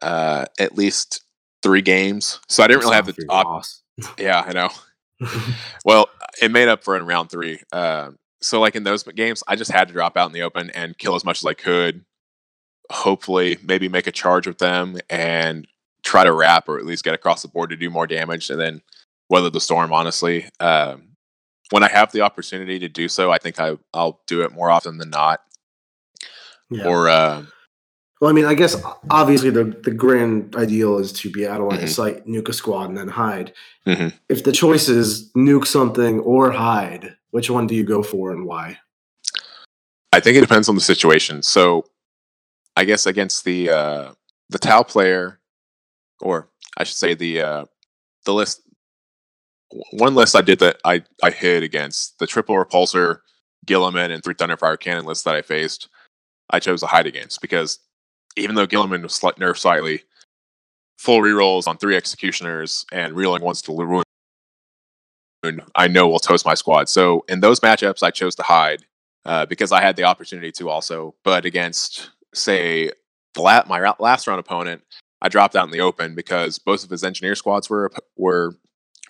uh, 0.03 0.47
at 0.59 0.77
least 0.77 1.25
three 1.63 1.83
games, 1.83 2.41
so 2.49 2.63
I 2.63 2.67
didn't 2.67 2.81
really 2.81 2.97
have 2.97 3.07
the 3.07 3.15
op- 3.29 3.65
Yeah, 4.19 4.41
I 4.45 4.53
know. 4.53 4.71
well, 5.85 6.09
it 6.41 6.51
made 6.51 6.69
up 6.69 6.83
for 6.83 6.97
in 6.97 7.07
round 7.07 7.31
three. 7.31 7.61
Uh, 7.73 8.11
so 8.41 8.61
like 8.61 8.75
in 8.75 8.83
those 8.83 9.05
games, 9.05 9.43
I 9.47 9.55
just 9.55 9.71
had 9.71 9.89
to 9.89 9.95
drop 9.95 10.17
out 10.17 10.27
in 10.27 10.33
the 10.33 10.43
open 10.43 10.71
and 10.71 10.99
kill 10.99 11.15
as 11.15 11.25
much 11.25 11.39
as 11.39 11.47
I 11.47 11.55
could. 11.55 12.05
Hopefully, 12.91 13.59
maybe 13.63 13.89
make 13.89 14.09
a 14.09 14.13
charge 14.13 14.47
with 14.47 14.59
them 14.59 14.99
and 15.09 15.69
try 16.03 16.25
to 16.25 16.33
wrap 16.33 16.69
or 16.69 16.79
at 16.79 16.85
least 16.85 17.05
get 17.05 17.15
across 17.15 17.43
the 17.43 17.49
board 17.49 17.71
to 17.71 17.77
do 17.77 17.89
more 17.89 18.09
damage, 18.09 18.51
and 18.51 18.61
then 18.61 18.83
weather 19.31 19.51
the 19.51 19.61
storm. 19.61 19.93
Honestly, 19.93 20.49
um, 20.59 21.12
when 21.73 21.83
I 21.83 21.89
have 21.89 22.13
the 22.13 22.21
opportunity 22.21 22.79
to 22.79 22.89
do 22.89 23.09
so, 23.09 23.33
I 23.33 23.39
think 23.39 23.59
I 23.59 23.77
I'll 23.95 24.21
do 24.27 24.43
it 24.43 24.53
more 24.53 24.71
often 24.71 24.99
than 24.99 25.11
not. 25.11 25.41
Yeah. 26.71 26.87
Or 26.87 27.09
uh, 27.09 27.45
well, 28.21 28.31
I 28.31 28.35
mean, 28.35 28.45
I 28.45 28.55
guess 28.55 28.81
obviously 29.11 29.51
the 29.51 29.65
the 29.65 29.91
grand 29.91 30.55
ideal 30.55 30.99
is 30.99 31.13
to 31.15 31.31
be 31.31 31.47
out 31.47 31.61
of 31.61 31.69
line 31.69 31.81
mm-hmm. 31.81 32.33
nuke 32.33 32.49
a 32.49 32.53
squad, 32.53 32.89
and 32.89 32.97
then 32.97 33.09
hide. 33.09 33.53
Mm-hmm. 33.87 34.17
If 34.29 34.45
the 34.45 34.53
choice 34.53 34.89
is 34.89 35.33
nuke 35.33 35.67
something 35.67 36.21
or 36.21 36.53
hide, 36.53 37.17
which 37.31 37.51
one 37.51 37.67
do 37.67 37.75
you 37.75 37.85
go 37.85 38.03
for 38.03 38.31
and 38.31 38.47
why? 38.47 38.79
I 40.13 40.21
think 40.21 40.37
it 40.37 40.43
depends 40.43 40.69
on 40.69 40.75
the 40.75 40.83
situation. 40.83 41.43
So, 41.43 41.87
I 42.77 42.85
guess 42.85 43.07
against 43.07 43.45
the 43.45 43.71
uh, 43.71 44.13
the 44.51 44.59
Tau 44.59 44.83
player, 44.83 45.41
or 46.21 46.49
I 46.77 46.85
should 46.85 46.99
say 46.99 47.15
the 47.15 47.41
uh, 47.41 47.65
the 48.25 48.35
list 48.35 48.61
one 49.93 50.15
list 50.15 50.37
I 50.37 50.43
did 50.43 50.59
that 50.61 50.79
I, 50.85 51.03
I 51.23 51.31
hid 51.31 51.63
against 51.63 52.19
the 52.19 52.27
triple 52.27 52.57
repulsor, 52.57 53.19
Guilliman, 53.67 54.11
and 54.11 54.23
three 54.23 54.35
Thunderfire 54.35 54.79
cannon 54.79 55.05
lists 55.05 55.25
that 55.25 55.35
I 55.35 55.43
faced, 55.43 55.89
I 56.51 56.61
chose 56.61 56.81
to 56.81 56.87
hide 56.87 57.07
against 57.07 57.41
because 57.41 57.79
even 58.37 58.55
though 58.55 58.67
Guilliman 58.67 59.03
was 59.03 59.15
slight, 59.15 59.37
nerfed 59.37 59.59
slightly, 59.59 60.03
full 60.99 61.21
rerolls 61.21 61.67
on 61.67 61.79
three 61.79 61.97
executioners 61.97 62.85
and 62.93 63.15
reeling 63.15 63.43
ones 63.43 63.63
to 63.63 63.73
ruin, 63.73 64.05
I 65.75 65.89
know 65.89 66.09
will 66.09 66.19
toast 66.19 66.47
my 66.47 66.55
squad. 66.55 66.89
So 66.89 67.25
in 67.29 67.41
those 67.41 67.61
matchups, 67.61 68.03
I 68.03 68.11
chose 68.11 68.35
to 68.37 68.43
hide 68.43 68.85
uh, 69.25 69.47
because 69.47 69.73
I 69.73 69.81
had 69.81 69.97
the 69.97 70.05
opportunity 70.05 70.53
to 70.53 70.69
also. 70.69 71.15
But 71.25 71.45
against, 71.45 72.11
say, 72.35 72.91
the 73.35 73.43
la- 73.43 73.65
my 73.67 73.95
last 73.99 74.27
round 74.27 74.41
opponent, 74.41 74.83
I 75.21 75.29
dropped 75.29 75.57
out 75.57 75.65
in 75.65 75.73
the 75.73 75.81
open 75.81 76.15
because 76.15 76.59
both 76.59 76.85
of 76.85 76.91
his 76.91 77.05
engineer 77.05 77.35
squads 77.35 77.71
were 77.71 77.91
were 78.17 78.57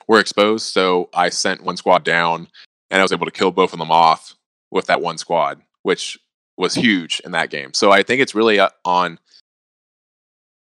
were 0.08 0.18
exposed. 0.18 0.66
So 0.72 1.08
I 1.14 1.28
sent 1.28 1.62
one 1.62 1.76
squad 1.76 2.04
down 2.04 2.48
and 2.90 3.00
I 3.00 3.04
was 3.04 3.12
able 3.12 3.26
to 3.26 3.32
kill 3.32 3.50
both 3.50 3.72
of 3.72 3.78
them 3.78 3.90
off 3.90 4.34
with 4.70 4.86
that 4.86 5.00
one 5.00 5.18
squad, 5.18 5.60
which 5.82 6.18
was 6.56 6.74
huge 6.74 7.20
in 7.24 7.32
that 7.32 7.50
game. 7.50 7.72
So 7.74 7.90
I 7.90 8.02
think 8.02 8.20
it's 8.20 8.34
really 8.34 8.58
uh, 8.58 8.68
on, 8.84 9.18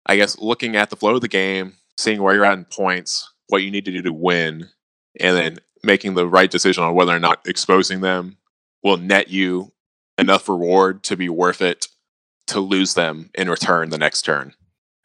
I 0.07 0.17
guess, 0.17 0.39
looking 0.39 0.77
at 0.77 0.91
the 0.91 0.97
flow 0.97 1.15
of 1.15 1.21
the 1.21 1.29
game, 1.29 1.75
seeing 1.99 2.23
where 2.23 2.35
you're 2.35 2.45
at 2.45 2.59
in 2.59 2.65
points, 2.65 3.33
what 3.49 3.63
you 3.63 3.71
need 3.71 3.85
to 3.85 3.93
do 3.93 4.03
to 4.03 4.13
win, 4.13 4.69
and 5.21 5.37
then 5.37 5.59
making 5.83 6.15
the 6.15 6.27
right 6.27 6.51
decision 6.51 6.83
on 6.83 6.95
whether 6.95 7.15
or 7.15 7.21
not 7.21 7.47
exposing 7.47 8.01
them 8.01 8.37
will 8.83 8.97
net 8.97 9.29
you 9.29 9.73
enough 10.19 10.49
reward 10.49 11.03
to 11.05 11.17
be 11.17 11.29
worth 11.29 11.61
it 11.61 11.89
to 12.49 12.61
lose 12.61 12.95
them 12.95 13.31
in 13.35 13.51
return 13.51 13.91
the 13.91 13.99
next 13.99 14.23
turn. 14.23 14.55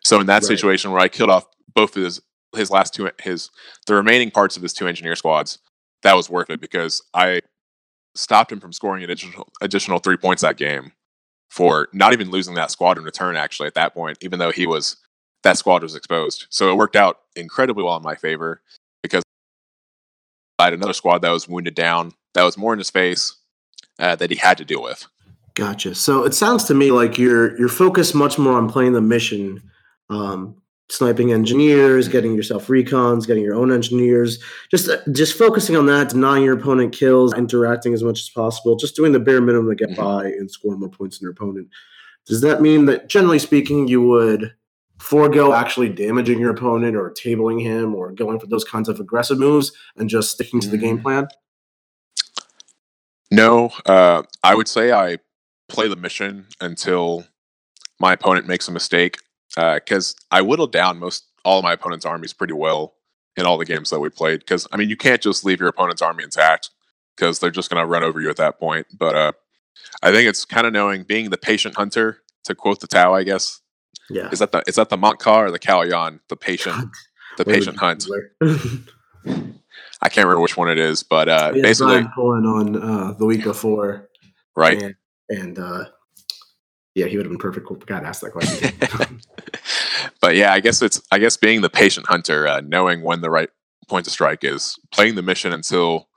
So 0.03 0.19
in 0.19 0.27
that 0.27 0.35
right. 0.35 0.43
situation 0.43 0.91
where 0.91 1.01
I 1.01 1.07
killed 1.07 1.29
off 1.29 1.45
both 1.73 1.95
of 1.95 2.03
his 2.03 2.21
his 2.55 2.71
last 2.71 2.93
two 2.93 3.09
his 3.21 3.49
the 3.87 3.95
remaining 3.95 4.31
parts 4.31 4.57
of 4.57 4.63
his 4.63 4.73
two 4.73 4.87
engineer 4.87 5.15
squads, 5.15 5.59
that 6.03 6.15
was 6.15 6.29
worth 6.29 6.49
it 6.49 6.61
because 6.61 7.01
I 7.13 7.41
stopped 8.15 8.51
him 8.51 8.59
from 8.59 8.73
scoring 8.73 9.03
additional 9.03 9.47
additional 9.61 9.99
three 9.99 10.17
points 10.17 10.41
that 10.41 10.57
game 10.57 10.91
for 11.49 11.89
not 11.93 12.13
even 12.13 12.31
losing 12.31 12.55
that 12.55 12.71
squad 12.71 12.97
in 12.97 13.03
return 13.03 13.35
actually 13.35 13.67
at 13.67 13.73
that 13.75 13.93
point, 13.93 14.17
even 14.21 14.39
though 14.39 14.51
he 14.51 14.65
was 14.67 14.97
that 15.43 15.57
squad 15.57 15.83
was 15.83 15.95
exposed. 15.95 16.45
So 16.49 16.71
it 16.71 16.75
worked 16.75 16.95
out 16.95 17.19
incredibly 17.35 17.83
well 17.83 17.97
in 17.97 18.03
my 18.03 18.15
favor 18.15 18.61
because 19.01 19.23
I 20.59 20.65
had 20.65 20.73
another 20.73 20.93
squad 20.93 21.21
that 21.23 21.31
was 21.31 21.47
wounded 21.47 21.75
down, 21.75 22.13
that 22.35 22.43
was 22.43 22.57
more 22.57 22.73
in 22.73 22.79
his 22.79 22.91
face, 22.91 23.35
uh, 23.99 24.15
that 24.15 24.29
he 24.29 24.35
had 24.35 24.57
to 24.59 24.65
deal 24.65 24.83
with. 24.83 25.07
Gotcha. 25.55 25.95
So 25.95 26.23
it 26.23 26.33
sounds 26.33 26.63
to 26.65 26.73
me 26.73 26.91
like 26.91 27.17
you're 27.17 27.57
you're 27.57 27.67
focused 27.67 28.15
much 28.15 28.37
more 28.37 28.53
on 28.53 28.69
playing 28.69 28.93
the 28.93 29.01
mission 29.01 29.61
um, 30.09 30.61
sniping 30.91 31.31
engineers, 31.31 32.07
getting 32.07 32.35
yourself 32.35 32.67
recons, 32.67 33.25
getting 33.25 33.43
your 33.43 33.55
own 33.55 33.71
engineers, 33.71 34.39
just 34.69 34.89
uh, 34.89 34.97
just 35.11 35.37
focusing 35.37 35.75
on 35.75 35.85
that, 35.85 36.09
denying 36.09 36.43
your 36.43 36.57
opponent 36.57 36.93
kills, 36.93 37.33
interacting 37.33 37.93
as 37.93 38.03
much 38.03 38.19
as 38.19 38.29
possible, 38.29 38.75
just 38.75 38.95
doing 38.95 39.13
the 39.13 39.19
bare 39.19 39.41
minimum 39.41 39.69
to 39.69 39.75
get 39.75 39.95
mm-hmm. 39.95 40.03
by 40.03 40.25
and 40.25 40.51
score 40.51 40.75
more 40.75 40.89
points 40.89 41.17
than 41.17 41.25
your 41.25 41.31
opponent. 41.31 41.69
Does 42.27 42.41
that 42.41 42.61
mean 42.61 42.85
that 42.85 43.07
generally 43.07 43.39
speaking, 43.39 43.87
you 43.87 44.01
would 44.01 44.53
forego 44.99 45.53
actually 45.53 45.89
damaging 45.89 46.39
your 46.39 46.51
opponent 46.51 46.95
or 46.95 47.11
tabling 47.11 47.61
him 47.61 47.95
or 47.95 48.11
going 48.11 48.39
for 48.39 48.47
those 48.47 48.63
kinds 48.63 48.87
of 48.87 48.99
aggressive 48.99 49.39
moves 49.39 49.71
and 49.95 50.09
just 50.09 50.31
sticking 50.31 50.59
to 50.59 50.69
the 50.69 50.77
game 50.77 50.99
mm. 50.99 51.03
plan? 51.03 51.27
No, 53.31 53.71
uh, 53.85 54.23
I 54.43 54.55
would 54.55 54.67
say 54.67 54.91
I 54.91 55.17
play 55.69 55.87
the 55.87 55.95
mission 55.95 56.47
until 56.59 57.25
my 57.99 58.13
opponent 58.13 58.45
makes 58.45 58.67
a 58.67 58.71
mistake 58.71 59.19
because 59.55 60.15
uh, 60.31 60.35
I 60.35 60.41
whittled 60.41 60.71
down 60.71 60.99
most 60.99 61.25
all 61.43 61.59
of 61.59 61.63
my 61.63 61.73
opponent's 61.73 62.05
armies 62.05 62.33
pretty 62.33 62.53
well 62.53 62.93
in 63.35 63.45
all 63.45 63.57
the 63.57 63.65
games 63.65 63.89
that 63.89 63.99
we 63.99 64.09
played. 64.09 64.39
Because 64.39 64.67
I 64.71 64.77
mean, 64.77 64.89
you 64.89 64.97
can't 64.97 65.21
just 65.21 65.43
leave 65.45 65.59
your 65.59 65.69
opponent's 65.69 66.01
army 66.01 66.23
intact 66.23 66.69
because 67.15 67.39
they're 67.39 67.51
just 67.51 67.69
going 67.69 67.81
to 67.81 67.87
run 67.87 68.03
over 68.03 68.21
you 68.21 68.29
at 68.29 68.37
that 68.37 68.59
point. 68.59 68.87
But 68.97 69.15
uh, 69.15 69.31
I 70.01 70.11
think 70.11 70.27
it's 70.27 70.45
kind 70.45 70.67
of 70.67 70.73
knowing 70.73 71.03
being 71.03 71.29
the 71.29 71.37
patient 71.37 71.75
hunter, 71.75 72.21
to 72.45 72.55
quote 72.55 72.79
the 72.79 72.87
Tau, 72.87 73.13
I 73.13 73.23
guess. 73.23 73.61
Yeah. 74.09 74.29
Is 74.31 74.39
that 74.39 74.51
the 74.51 74.63
is 74.67 74.75
that 74.75 74.89
the 74.89 74.97
Mont'ka 74.97 75.35
or 75.35 75.51
the 75.51 75.59
Kauyon? 75.59 76.19
The 76.27 76.35
patient, 76.35 76.89
the 77.37 77.45
patient 77.45 77.77
hunt. 77.77 78.07
I 80.03 80.09
can't 80.09 80.25
remember 80.25 80.41
which 80.41 80.57
one 80.57 80.69
it 80.69 80.79
is, 80.79 81.03
but 81.03 81.29
uh, 81.29 81.51
yeah, 81.53 81.61
basically 81.61 82.03
pulling 82.15 82.45
on 82.45 82.75
uh, 82.81 83.13
the 83.13 83.25
week 83.25 83.43
before, 83.43 84.09
right? 84.55 84.81
And, 84.81 84.95
and 85.29 85.59
uh, 85.59 85.85
yeah, 86.95 87.05
he 87.05 87.17
would 87.17 87.25
have 87.25 87.31
been 87.31 87.39
perfect. 87.39 87.67
God 87.85 88.03
asked 88.03 88.21
that 88.21 88.31
question. 88.31 88.77
but 90.21 90.35
yeah, 90.35 90.53
I 90.53 90.59
guess 90.59 90.81
it's 90.81 91.01
I 91.11 91.19
guess 91.19 91.37
being 91.37 91.61
the 91.61 91.69
patient 91.69 92.07
hunter, 92.07 92.47
uh, 92.47 92.61
knowing 92.61 93.01
when 93.01 93.21
the 93.21 93.29
right 93.29 93.49
point 93.87 94.05
to 94.05 94.11
strike 94.11 94.43
is, 94.43 94.77
playing 94.91 95.15
the 95.15 95.21
mission 95.21 95.53
until 95.53 96.09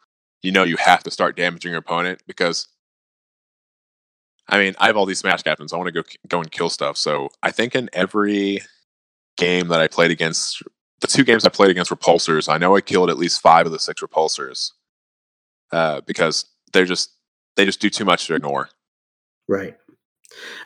you 0.42 0.50
know 0.50 0.64
you 0.64 0.76
have 0.76 1.02
to 1.04 1.10
start 1.10 1.36
damaging 1.36 1.70
your 1.70 1.80
opponent 1.80 2.22
because. 2.26 2.68
I 4.46 4.58
mean, 4.58 4.74
I 4.78 4.88
have 4.88 4.96
all 4.98 5.06
these 5.06 5.20
smash 5.20 5.42
captains. 5.42 5.72
I 5.72 5.78
want 5.78 5.86
to 5.86 6.02
go 6.02 6.02
go 6.28 6.38
and 6.38 6.50
kill 6.50 6.68
stuff. 6.68 6.98
So 6.98 7.30
I 7.42 7.50
think 7.50 7.74
in 7.74 7.88
every 7.94 8.60
game 9.38 9.68
that 9.68 9.80
I 9.80 9.88
played 9.88 10.10
against, 10.10 10.62
the 11.00 11.06
two 11.06 11.24
games 11.24 11.46
I 11.46 11.48
played 11.48 11.70
against 11.70 11.90
repulsors, 11.90 12.52
I 12.52 12.58
know 12.58 12.76
I 12.76 12.82
killed 12.82 13.08
at 13.08 13.16
least 13.16 13.40
five 13.40 13.64
of 13.64 13.72
the 13.72 13.78
six 13.78 14.02
repulsors 14.02 14.72
uh, 15.72 16.02
because 16.02 16.44
they're 16.74 16.84
just 16.84 17.14
they 17.56 17.64
just 17.64 17.80
do 17.80 17.88
too 17.88 18.04
much 18.04 18.26
to 18.26 18.34
ignore. 18.34 18.68
Right. 19.48 19.78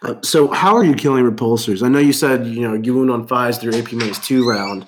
Uh, 0.02 0.14
so 0.22 0.48
how 0.48 0.76
are 0.76 0.84
you 0.84 0.94
killing 0.94 1.24
repulsors? 1.24 1.82
I 1.82 1.88
know 1.88 1.98
you 1.98 2.12
said 2.12 2.46
you 2.46 2.60
know 2.60 2.74
you 2.74 2.94
wound 2.94 3.10
on 3.10 3.26
fives 3.26 3.58
through 3.58 3.74
AP 3.74 3.92
minus 3.92 4.18
two 4.18 4.48
round, 4.48 4.86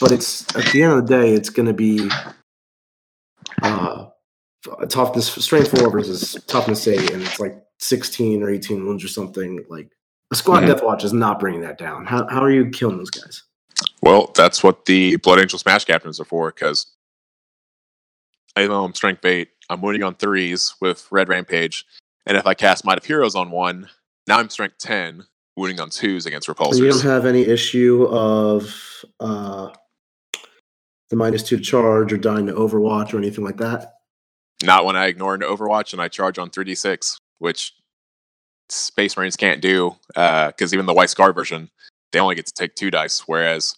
but 0.00 0.12
it's 0.12 0.42
at 0.56 0.66
the 0.72 0.82
end 0.82 0.92
of 0.92 1.06
the 1.06 1.16
day 1.16 1.32
it's 1.32 1.50
going 1.50 1.66
to 1.66 1.72
be 1.72 2.08
uh, 3.62 4.06
toughness 4.88 5.28
strength 5.32 5.76
four 5.76 5.90
versus 5.90 6.36
toughness 6.46 6.86
eight, 6.86 7.10
and 7.10 7.22
it's 7.22 7.40
like 7.40 7.56
sixteen 7.78 8.42
or 8.42 8.50
eighteen 8.50 8.86
wounds 8.86 9.04
or 9.04 9.08
something. 9.08 9.64
Like 9.68 9.90
a 10.30 10.36
squad 10.36 10.60
mm-hmm. 10.60 10.68
death 10.68 10.82
watch 10.82 11.04
is 11.04 11.12
not 11.12 11.40
bringing 11.40 11.62
that 11.62 11.78
down. 11.78 12.06
How 12.06 12.26
how 12.28 12.42
are 12.42 12.50
you 12.50 12.70
killing 12.70 12.98
those 12.98 13.10
guys? 13.10 13.42
Well, 14.02 14.30
that's 14.34 14.62
what 14.62 14.84
the 14.84 15.16
Blood 15.16 15.40
Angel 15.40 15.58
Smash 15.58 15.84
captains 15.84 16.20
are 16.20 16.24
for. 16.24 16.50
Because 16.50 16.86
I 18.56 18.66
know 18.66 18.84
I'm 18.84 18.94
strength 18.94 19.22
bait. 19.22 19.48
I'm 19.68 19.80
winning 19.80 20.02
on 20.02 20.14
threes 20.14 20.74
with 20.80 21.08
Red 21.10 21.28
Rampage, 21.28 21.84
and 22.26 22.36
if 22.36 22.46
I 22.46 22.54
cast 22.54 22.84
Might 22.84 22.98
of 22.98 23.04
Heroes 23.04 23.34
on 23.34 23.50
one, 23.50 23.88
now 24.26 24.38
I'm 24.38 24.48
strength 24.48 24.78
10, 24.78 25.24
wounding 25.56 25.80
on 25.80 25.90
twos 25.90 26.26
against 26.26 26.48
repulsors. 26.48 26.78
you 26.78 26.90
don't 26.90 27.02
have 27.02 27.26
any 27.26 27.42
issue 27.42 28.06
of 28.10 29.04
uh, 29.20 29.70
the 31.10 31.16
minus 31.16 31.42
two 31.42 31.60
charge 31.60 32.12
or 32.12 32.16
dying 32.16 32.46
to 32.46 32.52
Overwatch 32.52 33.14
or 33.14 33.18
anything 33.18 33.44
like 33.44 33.58
that? 33.58 33.94
not 34.62 34.84
when 34.84 34.96
I 34.96 35.06
ignore 35.06 35.34
an 35.34 35.42
Overwatch 35.42 35.92
and 35.92 36.00
I 36.00 36.08
charge 36.08 36.38
on 36.38 36.50
3d6, 36.50 37.20
which 37.38 37.74
Space 38.68 39.16
Marines 39.16 39.36
can't 39.36 39.60
do 39.60 39.96
because 40.08 40.72
even 40.72 40.86
the 40.86 40.94
White 40.94 41.10
Scar 41.10 41.32
version, 41.32 41.70
they 42.12 42.20
only 42.20 42.34
get 42.34 42.46
to 42.46 42.52
take 42.52 42.74
two 42.74 42.90
dice, 42.90 43.20
whereas 43.26 43.76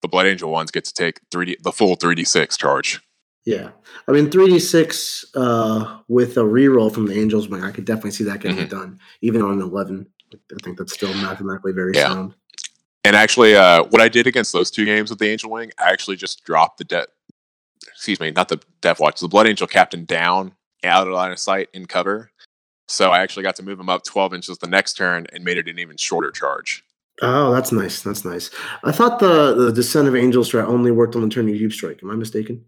the 0.00 0.08
Blood 0.08 0.26
Angel 0.26 0.50
ones 0.50 0.70
get 0.70 0.84
to 0.84 0.94
take 0.94 1.20
3D 1.30 1.62
the 1.62 1.72
full 1.72 1.96
3d6 1.96 2.58
charge. 2.58 3.00
Yeah, 3.44 3.70
I 4.06 4.12
mean, 4.12 4.30
three 4.30 4.48
d 4.48 4.58
six 4.60 5.24
uh, 5.34 5.98
with 6.08 6.36
a 6.36 6.40
reroll 6.40 6.92
from 6.94 7.06
the 7.06 7.18
Angels 7.18 7.48
wing, 7.48 7.64
I 7.64 7.72
could 7.72 7.84
definitely 7.84 8.12
see 8.12 8.24
that 8.24 8.40
getting 8.40 8.66
Mhm. 8.66 8.70
done, 8.70 9.00
even 9.20 9.42
on 9.42 9.54
an 9.54 9.62
eleven. 9.62 10.06
I 10.32 10.36
think 10.62 10.78
that's 10.78 10.94
still 10.94 11.12
mathematically 11.14 11.72
very 11.72 11.94
Yeah. 11.94 12.08
sound. 12.08 12.34
And 13.04 13.16
actually, 13.16 13.56
uh, 13.56 13.82
what 13.84 14.00
I 14.00 14.08
did 14.08 14.28
against 14.28 14.52
those 14.52 14.70
two 14.70 14.84
games 14.84 15.10
with 15.10 15.18
the 15.18 15.28
Angel 15.28 15.50
Wing, 15.50 15.72
I 15.76 15.90
actually 15.90 16.16
just 16.16 16.44
dropped 16.44 16.78
the 16.78 16.84
debt. 16.84 17.08
Excuse 17.88 18.20
me, 18.20 18.30
not 18.30 18.48
the 18.48 18.60
Death 18.80 19.00
Watch, 19.00 19.20
the 19.20 19.26
Blood 19.28 19.48
Angel 19.48 19.66
Captain 19.66 20.04
down 20.04 20.52
out 20.84 21.06
of 21.08 21.12
line 21.12 21.32
of 21.32 21.38
sight 21.38 21.68
in 21.72 21.86
cover. 21.86 22.30
So 22.86 23.10
I 23.10 23.20
actually 23.22 23.42
got 23.42 23.56
to 23.56 23.62
move 23.62 23.78
him 23.80 23.88
up 23.88 24.04
12 24.04 24.34
inches 24.34 24.58
the 24.58 24.66
next 24.68 24.94
turn 24.94 25.26
and 25.32 25.44
made 25.44 25.56
it 25.58 25.68
an 25.68 25.78
even 25.80 25.96
shorter 25.96 26.30
charge. 26.30 26.84
Oh, 27.20 27.52
that's 27.52 27.72
nice. 27.72 28.02
That's 28.02 28.24
nice. 28.24 28.50
I 28.84 28.92
thought 28.92 29.18
the 29.18 29.54
the 29.54 29.72
Descent 29.72 30.06
of 30.08 30.14
Angels 30.16 30.50
strat 30.50 30.64
only 30.66 30.90
worked 30.92 31.16
on 31.16 31.22
the 31.22 31.28
turn 31.28 31.48
you 31.48 31.58
deep 31.58 31.72
strike. 31.72 32.00
Am 32.02 32.10
I 32.10 32.14
mistaken? 32.14 32.64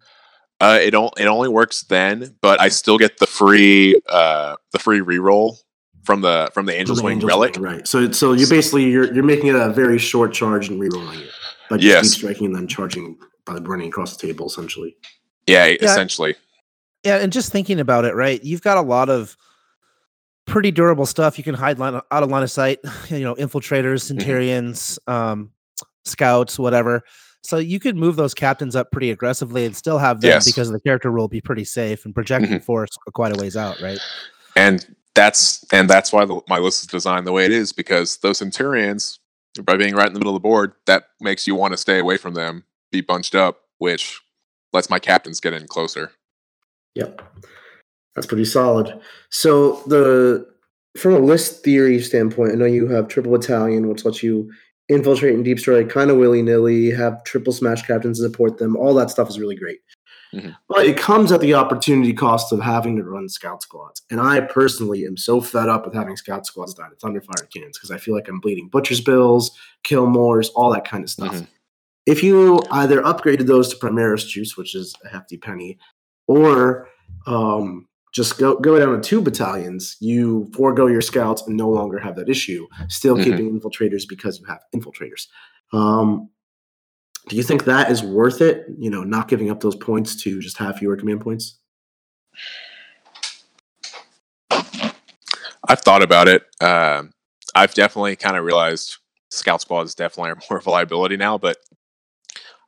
Uh, 0.60 0.78
it 0.80 0.92
don't 0.92 1.12
it 1.18 1.26
only 1.26 1.48
works 1.48 1.82
then, 1.82 2.36
but 2.40 2.60
I 2.60 2.68
still 2.68 2.96
get 2.96 3.18
the 3.18 3.26
free 3.26 4.00
uh 4.08 4.56
the 4.72 4.78
free 4.78 5.00
reroll 5.00 5.56
from 6.04 6.20
the 6.20 6.50
from 6.54 6.66
the 6.66 6.76
Angel's 6.76 7.00
From 7.00 7.04
the 7.04 7.06
Wing 7.06 7.12
Angel's 7.16 7.28
relic. 7.28 7.54
Wing, 7.56 7.62
right? 7.62 7.88
So 7.88 8.10
so 8.12 8.32
you 8.32 8.46
basically 8.48 8.84
you're 8.84 9.12
you're 9.12 9.24
making 9.24 9.48
it 9.48 9.56
a 9.56 9.70
very 9.70 9.98
short 9.98 10.32
charge 10.32 10.68
and 10.68 10.80
rerolling 10.80 11.20
it, 11.20 11.30
but 11.68 11.80
just 11.80 11.88
Yes. 11.92 12.02
deep 12.08 12.18
striking 12.18 12.46
and 12.46 12.54
then 12.56 12.68
charging 12.68 13.18
by 13.44 13.54
running 13.54 13.88
across 13.88 14.16
the 14.16 14.26
table 14.26 14.46
essentially. 14.46 14.96
Yeah, 15.46 15.66
essentially. 15.66 16.36
Yeah, 17.04 17.16
and 17.18 17.30
just 17.32 17.52
thinking 17.52 17.80
about 17.80 18.06
it, 18.06 18.14
right? 18.14 18.42
You've 18.42 18.62
got 18.62 18.78
a 18.78 18.80
lot 18.82 19.10
of 19.10 19.36
pretty 20.46 20.70
durable 20.70 21.04
stuff. 21.04 21.36
You 21.36 21.44
can 21.44 21.54
hide 21.54 21.78
line, 21.78 21.94
out 21.94 22.22
of 22.22 22.30
line 22.30 22.42
of 22.42 22.50
sight. 22.50 22.78
You 23.10 23.20
know, 23.20 23.34
infiltrators, 23.34 24.02
centurions, 24.02 24.98
um, 25.06 25.50
scouts, 26.04 26.58
whatever. 26.58 27.02
So 27.44 27.58
you 27.58 27.78
could 27.78 27.96
move 27.96 28.16
those 28.16 28.34
captains 28.34 28.74
up 28.74 28.90
pretty 28.90 29.10
aggressively 29.10 29.66
and 29.66 29.76
still 29.76 29.98
have 29.98 30.20
them 30.20 30.30
Yes. 30.30 30.44
because 30.46 30.70
the 30.70 30.80
character 30.80 31.10
rule 31.10 31.28
be 31.28 31.40
pretty 31.40 31.64
safe 31.64 32.04
and 32.04 32.14
projecting 32.14 32.50
mm-hmm. 32.50 32.64
force 32.64 32.88
quite 33.12 33.36
a 33.36 33.40
ways 33.40 33.56
out, 33.56 33.80
right? 33.80 33.98
and 34.56 34.94
that's 35.14 35.64
and 35.72 35.88
that's 35.90 36.12
why 36.12 36.24
the, 36.24 36.40
my 36.48 36.58
list 36.58 36.82
is 36.82 36.86
designed 36.86 37.26
the 37.26 37.32
way 37.32 37.44
it 37.44 37.52
is 37.52 37.72
because 37.72 38.18
those 38.18 38.38
centurions 38.38 39.18
by 39.64 39.76
being 39.76 39.94
right 39.94 40.06
in 40.06 40.12
the 40.12 40.18
middle 40.18 40.34
of 40.34 40.40
the 40.40 40.48
board 40.48 40.72
that 40.86 41.04
makes 41.20 41.46
you 41.46 41.54
want 41.54 41.72
to 41.72 41.76
stay 41.76 41.98
away 41.98 42.16
from 42.16 42.34
them 42.34 42.64
be 42.90 43.00
bunched 43.00 43.34
up 43.34 43.62
which 43.78 44.20
lets 44.72 44.90
my 44.90 44.98
captains 44.98 45.40
get 45.40 45.52
in 45.52 45.66
closer 45.66 46.12
Yep. 46.94 47.22
That's 48.14 48.26
pretty 48.26 48.44
solid. 48.44 49.00
So 49.30 49.82
the 49.86 50.46
from 50.96 51.14
a 51.14 51.18
list 51.18 51.64
theory 51.64 52.00
standpoint, 52.00 52.52
I 52.52 52.54
know 52.54 52.66
you 52.66 52.86
have 52.88 53.08
triple 53.08 53.32
battalion, 53.32 53.88
which 53.88 54.04
lets 54.04 54.22
you 54.22 54.52
infiltrate 54.88 55.34
and 55.34 55.44
deep 55.44 55.58
strike 55.58 55.88
kind 55.88 56.10
of 56.10 56.16
willy 56.18 56.42
nilly, 56.42 56.90
have 56.90 57.24
triple 57.24 57.52
smash 57.52 57.82
captains 57.82 58.18
to 58.18 58.24
support 58.24 58.58
them. 58.58 58.76
All 58.76 58.94
that 58.94 59.10
stuff 59.10 59.28
is 59.28 59.38
really 59.40 59.56
great. 59.56 59.80
Mhm. 60.34 60.54
But 60.68 60.86
it 60.86 60.96
comes 60.96 61.30
at 61.32 61.40
the 61.40 61.54
opportunity 61.54 62.12
cost 62.12 62.52
of 62.52 62.60
having 62.60 62.96
to 62.96 63.04
run 63.04 63.28
scout 63.28 63.62
squads. 63.62 64.02
And 64.10 64.20
I 64.20 64.40
personally 64.40 65.04
am 65.06 65.16
so 65.16 65.40
fed 65.40 65.68
up 65.68 65.84
with 65.84 65.94
having 65.94 66.16
scout 66.16 66.44
squads 66.44 66.74
die 66.74 66.88
to 66.88 66.96
Thunderfire 66.96 67.48
cannons 67.52 67.78
because 67.78 67.90
I 67.90 67.98
feel 67.98 68.14
like 68.14 68.28
I'm 68.28 68.40
bleeding 68.40 68.68
Butcher's 68.68 69.00
Bills, 69.00 69.52
Killmores, 69.84 70.50
all 70.54 70.72
that 70.72 70.84
kind 70.88 71.04
of 71.04 71.10
stuff. 71.10 71.34
Mhm. 71.34 71.46
If 72.06 72.22
you 72.22 72.60
either 72.70 73.00
upgraded 73.02 73.46
those 73.46 73.68
to 73.70 73.76
Primaris 73.76 74.26
Juice, 74.28 74.56
which 74.56 74.74
is 74.74 74.94
a 75.04 75.08
hefty 75.08 75.38
penny, 75.38 75.78
or 76.26 76.88
um, 77.26 77.86
just 78.14 78.38
go 78.38 78.56
go 78.56 78.78
down 78.78 78.94
to 78.94 79.00
two 79.00 79.20
battalions. 79.20 79.96
You 80.00 80.48
forego 80.54 80.86
your 80.86 81.00
scouts 81.00 81.42
and 81.46 81.56
no 81.56 81.68
longer 81.68 81.98
have 81.98 82.14
that 82.16 82.28
issue. 82.28 82.66
Still 82.88 83.16
Mhm. 83.18 83.24
keeping 83.24 83.60
infiltrators 83.60 84.08
because 84.08 84.38
you 84.38 84.46
have 84.46 84.60
infiltrators. 84.74 85.26
Um, 85.72 86.30
do 87.28 87.36
you 87.36 87.42
think 87.42 87.64
that 87.64 87.90
is 87.90 88.02
worth 88.02 88.40
it? 88.40 88.66
You 88.78 88.90
know, 88.90 89.02
not 89.02 89.28
giving 89.28 89.50
up 89.50 89.60
those 89.60 89.74
points 89.76 90.14
to 90.22 90.40
just 90.40 90.58
have 90.58 90.78
fewer 90.78 90.96
command 90.96 91.20
points. 91.22 91.58
i've 95.68 95.80
thought 95.80 96.02
about 96.02 96.28
it 96.28 96.44
um, 96.60 97.10
i've 97.54 97.72
definitely 97.74 98.14
kind 98.16 98.36
of 98.36 98.44
realized 98.44 98.98
scout 99.30 99.60
squads 99.60 99.94
definitely 99.94 100.30
are 100.30 100.38
more 100.50 100.58
of 100.58 100.66
a 100.66 100.70
liability 100.70 101.16
now 101.16 101.38
but 101.38 101.56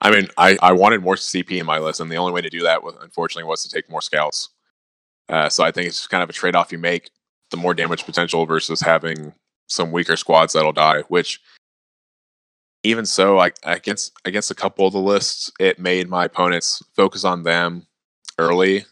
i 0.00 0.10
mean 0.10 0.28
I, 0.38 0.56
I 0.62 0.72
wanted 0.72 1.02
more 1.02 1.16
cp 1.16 1.50
in 1.58 1.66
my 1.66 1.78
list 1.78 2.00
and 2.00 2.10
the 2.10 2.16
only 2.16 2.32
way 2.32 2.40
to 2.40 2.48
do 2.48 2.62
that 2.62 2.82
was 2.82 2.94
unfortunately 3.02 3.44
was 3.48 3.62
to 3.64 3.68
take 3.70 3.90
more 3.90 4.00
scouts 4.00 4.48
uh, 5.28 5.48
so 5.48 5.64
i 5.64 5.70
think 5.70 5.86
it's 5.86 5.98
just 5.98 6.10
kind 6.10 6.22
of 6.22 6.30
a 6.30 6.32
trade-off 6.32 6.72
you 6.72 6.78
make 6.78 7.10
the 7.50 7.56
more 7.56 7.74
damage 7.74 8.04
potential 8.04 8.46
versus 8.46 8.80
having 8.80 9.32
some 9.68 9.92
weaker 9.92 10.16
squads 10.16 10.52
that'll 10.52 10.72
die 10.72 11.02
which 11.08 11.40
even 12.82 13.04
so 13.04 13.38
I, 13.38 13.50
against 13.64 14.12
against 14.24 14.50
a 14.50 14.54
couple 14.54 14.86
of 14.86 14.92
the 14.92 15.00
lists 15.00 15.50
it 15.58 15.78
made 15.78 16.08
my 16.08 16.24
opponents 16.24 16.82
focus 16.94 17.24
on 17.24 17.42
them 17.42 17.86
early 18.38 18.84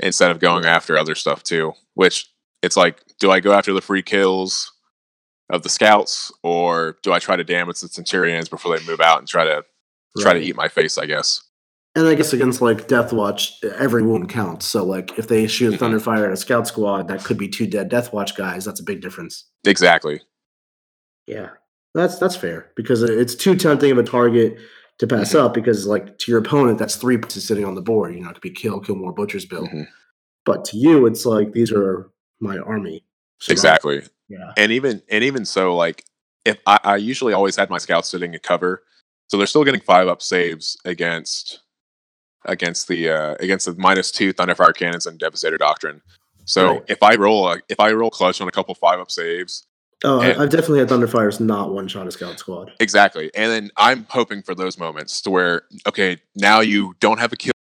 instead 0.00 0.30
of 0.30 0.40
going 0.40 0.64
after 0.64 0.98
other 0.98 1.14
stuff 1.14 1.42
too 1.42 1.72
which 1.94 2.26
it's 2.62 2.76
like 2.76 3.02
do 3.18 3.30
i 3.30 3.40
go 3.40 3.52
after 3.52 3.72
the 3.72 3.80
free 3.80 4.02
kills 4.02 4.72
of 5.50 5.62
the 5.62 5.68
scouts 5.68 6.32
or 6.42 6.98
do 7.02 7.12
i 7.12 7.18
try 7.18 7.36
to 7.36 7.44
damage 7.44 7.80
the 7.80 7.88
centurions 7.88 8.48
before 8.48 8.76
they 8.76 8.84
move 8.84 9.00
out 9.00 9.18
and 9.18 9.28
try 9.28 9.44
to 9.44 9.64
try 10.18 10.32
to 10.32 10.40
eat 10.40 10.56
my 10.56 10.68
face 10.68 10.98
i 10.98 11.06
guess 11.06 11.42
And 11.96 12.06
I 12.06 12.14
guess 12.14 12.32
against 12.34 12.60
like 12.60 12.86
Death 12.88 13.12
Watch, 13.12 13.54
every 13.78 14.02
wound 14.02 14.28
counts. 14.28 14.66
So 14.66 14.84
like 14.84 15.18
if 15.18 15.26
they 15.28 15.46
shoot 15.46 15.74
a 15.74 15.76
Mhm. 15.76 15.80
Thunderfire 15.98 16.26
at 16.26 16.32
a 16.32 16.36
scout 16.36 16.68
squad, 16.68 17.08
that 17.08 17.24
could 17.24 17.38
be 17.38 17.48
two 17.48 17.66
dead 17.66 17.88
Death 17.88 18.12
Watch 18.12 18.36
guys. 18.36 18.64
That's 18.64 18.80
a 18.80 18.84
big 18.84 19.00
difference. 19.00 19.46
exactly 19.66 20.20
Yeah, 21.26 21.48
that's 21.94 22.18
that's 22.18 22.36
fair 22.36 22.70
because 22.76 23.02
it's 23.02 23.34
too 23.34 23.56
tempting 23.56 23.90
of 23.90 23.98
a 23.98 24.04
target 24.04 24.58
to 24.98 25.06
pass 25.08 25.32
Mhm. 25.32 25.40
up 25.40 25.54
because 25.54 25.86
like 25.86 26.18
to 26.18 26.30
your 26.30 26.38
opponent, 26.40 26.78
that's 26.78 26.94
three 26.96 27.18
pieces 27.18 27.44
sitting 27.46 27.64
on 27.64 27.74
the 27.74 27.82
board. 27.82 28.14
You 28.14 28.20
know, 28.20 28.28
it 28.30 28.34
could 28.34 28.42
be 28.42 28.50
kill, 28.50 28.78
kill 28.78 28.94
more, 28.94 29.12
butcher's 29.12 29.44
bill. 29.44 29.66
Mhm. 29.66 29.88
But 30.44 30.64
to 30.66 30.76
you, 30.76 31.06
it's 31.06 31.26
like 31.26 31.52
these 31.52 31.72
are 31.72 32.10
my 32.40 32.58
army. 32.58 33.04
So, 33.40 33.50
exactly 33.52 34.02
Yeah. 34.28 34.52
and 34.56 34.70
even 34.70 35.02
and 35.08 35.24
even 35.24 35.44
so 35.44 35.74
like 35.74 36.04
if 36.44 36.58
I, 36.66 36.78
I 36.84 36.96
usually 36.96 37.32
always 37.32 37.56
had 37.56 37.70
my 37.70 37.78
scouts 37.78 38.08
sitting 38.10 38.32
in 38.34 38.40
cover 38.40 38.84
so 39.28 39.36
they're 39.36 39.46
still 39.48 39.64
getting 39.64 39.80
five 39.80 40.06
up 40.08 40.22
saves 40.22 40.76
against 40.84 41.60
against 42.46 42.88
the 42.88 43.08
uh 43.10 43.34
against 43.40 43.66
the 43.66 43.74
minus 43.76 44.10
two 44.10 44.32
thunderfire 44.32 44.74
cannons 44.74 45.06
and 45.06 45.18
devastator 45.18 45.58
doctrine. 45.58 46.00
So 46.44 46.66
Right. 46.74 46.82
if 46.88 47.02
i 47.02 47.14
roll 47.16 47.48
a, 47.48 47.58
if 47.68 47.78
i 47.80 47.90
roll 47.92 48.10
clutch 48.10 48.40
on 48.40 48.48
a 48.48 48.52
couple 48.52 48.74
five 48.74 48.98
up 49.00 49.10
saves 49.10 49.66
Oh, 50.04 50.20
I- 50.20 50.26
And- 50.28 50.42
I've 50.42 50.50
definitely 50.50 50.80
had 50.80 50.88
Thunderfires 50.88 51.40
not 51.40 51.72
one 51.72 51.88
shot 51.88 52.06
a 52.06 52.10
scout 52.10 52.38
squad. 52.38 52.70
exactly. 52.80 53.30
And 53.34 53.50
then 53.50 53.70
i'm 53.76 54.06
hoping 54.10 54.42
for 54.42 54.54
those 54.54 54.78
moments 54.78 55.20
to 55.22 55.30
where 55.30 55.62
okay 55.88 56.18
now 56.34 56.60
you 56.60 56.94
don't 57.00 57.18
have 57.18 57.32
a 57.32 57.36
kill 57.36 57.52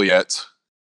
yet. 0.00 0.44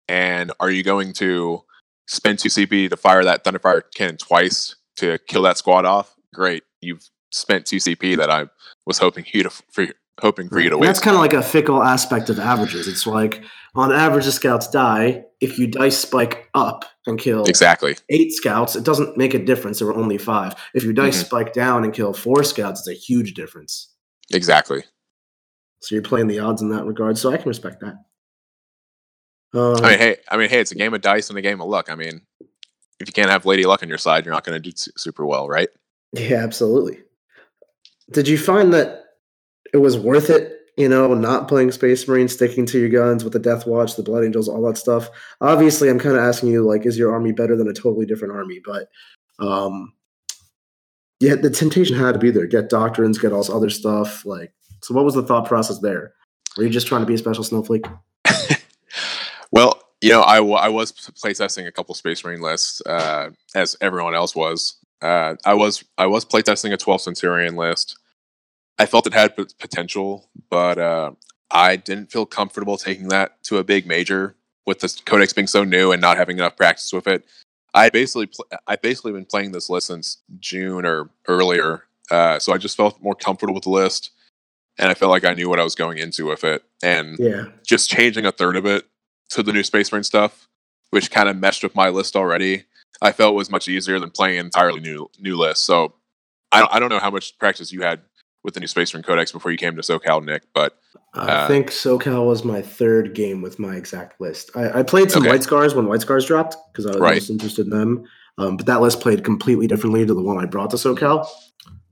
And 0.08 0.52
are 0.60 0.70
you 0.70 0.82
going 0.82 1.12
to 1.14 1.62
spend 2.08 2.38
2 2.38 2.48
cp 2.48 2.90
to 2.90 2.96
fire 2.96 3.24
that 3.24 3.44
thunderfire 3.44 3.82
cannon 3.94 4.16
twice 4.16 4.74
to 4.96 5.18
kill 5.28 5.42
that 5.42 5.58
squad 5.58 5.84
off? 5.84 6.14
Great. 6.34 6.62
You've 6.80 7.08
spent 7.30 7.66
2 7.66 7.76
cp 7.76 8.16
that 8.18 8.30
i 8.30 8.46
was 8.86 8.98
hoping 8.98 9.24
you 9.32 9.42
to 9.44 9.50
for, 9.50 9.86
hoping 10.20 10.48
for 10.48 10.60
you 10.60 10.70
to 10.70 10.76
waste 10.78 10.88
that's 10.88 11.00
kind 11.00 11.14
of 11.16 11.20
like 11.20 11.32
a 11.32 11.42
fickle 11.42 11.82
aspect 11.82 12.28
of 12.30 12.38
averages. 12.38 12.86
It's 12.86 13.06
like 13.06 13.42
on 13.74 13.90
average, 13.92 14.26
the 14.26 14.32
scouts 14.32 14.68
die. 14.68 15.24
If 15.40 15.58
you 15.58 15.66
dice 15.66 15.96
spike 15.98 16.48
up 16.54 16.84
and 17.06 17.18
kill 17.18 17.44
exactly 17.44 17.96
eight 18.10 18.32
scouts, 18.32 18.76
it 18.76 18.84
doesn't 18.84 19.16
make 19.16 19.34
a 19.34 19.38
difference. 19.44 19.78
There 19.78 19.88
were 19.88 19.96
only 19.96 20.18
five. 20.18 20.54
If 20.74 20.84
you 20.84 20.92
dice 20.92 21.22
Mhm. 21.22 21.26
spike 21.26 21.52
down 21.52 21.82
and 21.84 21.92
kill 21.94 22.12
four 22.12 22.44
scouts, 22.44 22.80
it's 22.86 22.88
a 22.88 22.92
huge 23.00 23.34
difference. 23.34 23.88
exactly 24.32 24.84
So 25.80 25.94
you're 25.94 26.02
playing 26.02 26.28
the 26.28 26.38
odds 26.38 26.62
in 26.62 26.70
that 26.70 26.84
regard. 26.84 27.18
So 27.18 27.32
I 27.32 27.36
can 27.38 27.48
respect 27.48 27.80
that. 27.80 27.94
Uh, 29.54 29.74
i 29.82 29.90
mean 29.90 29.98
hey 29.98 30.16
i 30.30 30.36
mean 30.38 30.48
hey 30.48 30.60
it's 30.60 30.72
a 30.72 30.74
game 30.74 30.94
of 30.94 31.02
dice 31.02 31.28
and 31.28 31.38
a 31.38 31.42
game 31.42 31.60
of 31.60 31.68
luck 31.68 31.90
i 31.90 31.94
mean 31.94 32.22
if 32.98 33.06
you 33.06 33.12
can't 33.12 33.28
have 33.28 33.44
lady 33.44 33.64
luck 33.64 33.82
on 33.82 33.88
your 33.90 33.98
side 33.98 34.24
you're 34.24 34.32
not 34.32 34.44
going 34.44 34.56
to 34.60 34.70
do 34.70 34.74
super 34.96 35.26
well 35.26 35.46
right 35.46 35.68
yeah, 36.14 36.36
absolutely. 36.42 36.98
Did 38.10 38.28
you 38.28 38.36
find 38.38 38.72
that 38.74 39.01
it 39.72 39.78
was 39.78 39.98
worth 39.98 40.30
it? 40.30 40.58
You 40.76 40.88
know, 40.88 41.12
not 41.12 41.48
playing 41.48 41.70
Space 41.72 42.08
Marine, 42.08 42.28
sticking 42.28 42.64
to 42.66 42.78
your 42.78 42.88
guns 42.88 43.24
with 43.24 43.34
the 43.34 43.38
Death 43.38 43.66
Watch, 43.66 43.96
the 43.96 44.02
Blood 44.02 44.24
Angels, 44.24 44.48
all 44.48 44.62
that 44.66 44.78
stuff. 44.78 45.10
Obviously, 45.40 45.90
I'm 45.90 45.98
kind 45.98 46.16
of 46.16 46.22
asking 46.22 46.48
you, 46.48 46.66
like, 46.66 46.86
is 46.86 46.96
your 46.96 47.12
army 47.12 47.32
better 47.32 47.56
than 47.56 47.68
a 47.68 47.74
totally 47.74 48.06
different 48.06 48.34
army? 48.34 48.60
But 48.64 48.88
um, 49.38 49.92
yeah, 51.20 51.34
the 51.34 51.50
temptation 51.50 51.96
had 51.96 52.12
to 52.12 52.18
be 52.18 52.30
there. 52.30 52.46
Get 52.46 52.70
doctrines, 52.70 53.18
get 53.18 53.32
all 53.32 53.42
this 53.42 53.50
other 53.50 53.70
stuff. 53.70 54.24
Like, 54.24 54.52
so 54.80 54.94
what 54.94 55.04
was 55.04 55.14
the 55.14 55.22
thought 55.22 55.46
process 55.46 55.78
there? 55.80 56.14
Were 56.56 56.64
you 56.64 56.70
just 56.70 56.86
trying 56.86 57.02
to 57.02 57.06
be 57.06 57.14
a 57.14 57.18
special 57.18 57.44
snowflake? 57.44 57.84
Well, 59.52 59.82
you 60.00 60.10
know, 60.10 60.22
I, 60.22 60.36
w- 60.36 60.56
I 60.56 60.70
was 60.70 60.92
playtesting 60.92 61.66
a 61.66 61.72
couple 61.72 61.94
Space 61.94 62.24
Marine 62.24 62.40
lists, 62.40 62.80
uh, 62.86 63.30
as 63.54 63.76
everyone 63.80 64.14
else 64.14 64.34
was. 64.34 64.78
Uh, 65.02 65.36
I 65.44 65.54
was 65.54 65.84
I 65.98 66.06
was 66.06 66.24
playtesting 66.24 66.72
a 66.72 66.76
12 66.76 67.02
Centurion 67.02 67.56
list. 67.56 67.98
I 68.78 68.86
felt 68.86 69.06
it 69.06 69.12
had 69.14 69.36
p- 69.36 69.46
potential, 69.58 70.28
but 70.50 70.78
uh, 70.78 71.12
I 71.50 71.76
didn't 71.76 72.10
feel 72.10 72.26
comfortable 72.26 72.76
taking 72.76 73.08
that 73.08 73.42
to 73.44 73.58
a 73.58 73.64
big 73.64 73.86
major 73.86 74.34
with 74.66 74.80
this 74.80 75.00
codex 75.00 75.32
being 75.32 75.46
so 75.46 75.64
new 75.64 75.92
and 75.92 76.00
not 76.00 76.16
having 76.16 76.38
enough 76.38 76.56
practice 76.56 76.92
with 76.92 77.06
it, 77.06 77.24
I 77.74 77.90
basically 77.90 78.26
pl- 78.26 78.46
I 78.66 78.76
basically 78.76 79.12
been 79.12 79.24
playing 79.24 79.52
this 79.52 79.68
list 79.68 79.88
since 79.88 80.18
June 80.38 80.86
or 80.86 81.10
earlier. 81.26 81.84
Uh, 82.10 82.38
so 82.38 82.52
I 82.52 82.58
just 82.58 82.76
felt 82.76 83.02
more 83.02 83.14
comfortable 83.14 83.54
with 83.54 83.64
the 83.64 83.70
list, 83.70 84.10
and 84.78 84.88
I 84.90 84.94
felt 84.94 85.10
like 85.10 85.24
I 85.24 85.34
knew 85.34 85.48
what 85.48 85.58
I 85.58 85.64
was 85.64 85.74
going 85.74 85.98
into 85.98 86.26
with 86.26 86.44
it. 86.44 86.62
And 86.82 87.18
Yeah. 87.18 87.46
just 87.66 87.90
changing 87.90 88.26
a 88.26 88.32
third 88.32 88.56
of 88.56 88.66
it 88.66 88.86
to 89.30 89.42
the 89.42 89.52
new 89.52 89.62
Space 89.62 89.90
Marine 89.90 90.04
stuff, 90.04 90.48
which 90.90 91.10
kind 91.10 91.28
of 91.28 91.36
meshed 91.36 91.62
with 91.62 91.74
my 91.74 91.88
list 91.88 92.14
already, 92.16 92.64
I 93.00 93.12
felt 93.12 93.34
was 93.34 93.50
much 93.50 93.66
easier 93.68 93.98
than 93.98 94.10
playing 94.10 94.38
an 94.38 94.46
entirely 94.46 94.80
new 94.80 95.10
new 95.18 95.36
list. 95.36 95.64
So 95.64 95.94
I 96.52 96.60
don't, 96.60 96.74
I 96.74 96.78
don't 96.78 96.90
know 96.90 96.98
how 97.00 97.10
much 97.10 97.36
practice 97.38 97.72
you 97.72 97.80
had 97.82 98.00
with 98.44 98.54
the 98.54 98.60
new 98.60 98.66
Space 98.66 98.92
Marine 98.92 99.04
Codex 99.04 99.32
before 99.32 99.52
you 99.52 99.58
came 99.58 99.76
to 99.76 99.82
SoCal, 99.82 100.24
Nick, 100.24 100.42
but 100.52 100.78
I 101.14 101.44
Uh, 101.44 101.48
think 101.48 101.70
SoCal 101.70 102.26
was 102.26 102.44
my 102.44 102.60
third 102.62 103.14
game 103.14 103.40
with 103.42 103.58
my 103.58 103.76
exact 103.76 104.20
list. 104.20 104.50
I, 104.56 104.80
I 104.80 104.82
played 104.82 105.10
some 105.10 105.22
Okay. 105.22 105.30
White 105.30 105.42
Scars 105.42 105.74
when 105.74 105.86
White 105.86 106.00
Scars 106.00 106.26
dropped 106.26 106.56
because 106.72 106.86
I 106.86 106.90
was 106.90 107.00
Right. 107.00 107.14
most 107.14 107.30
interested 107.30 107.66
in 107.66 107.70
them. 107.70 108.04
Um, 108.38 108.56
but 108.56 108.66
that 108.66 108.80
list 108.80 109.00
played 109.00 109.22
completely 109.24 109.66
differently 109.66 110.04
to 110.06 110.14
the 110.14 110.22
one 110.22 110.38
I 110.38 110.46
brought 110.46 110.70
to 110.70 110.76
SoCal. 110.76 111.26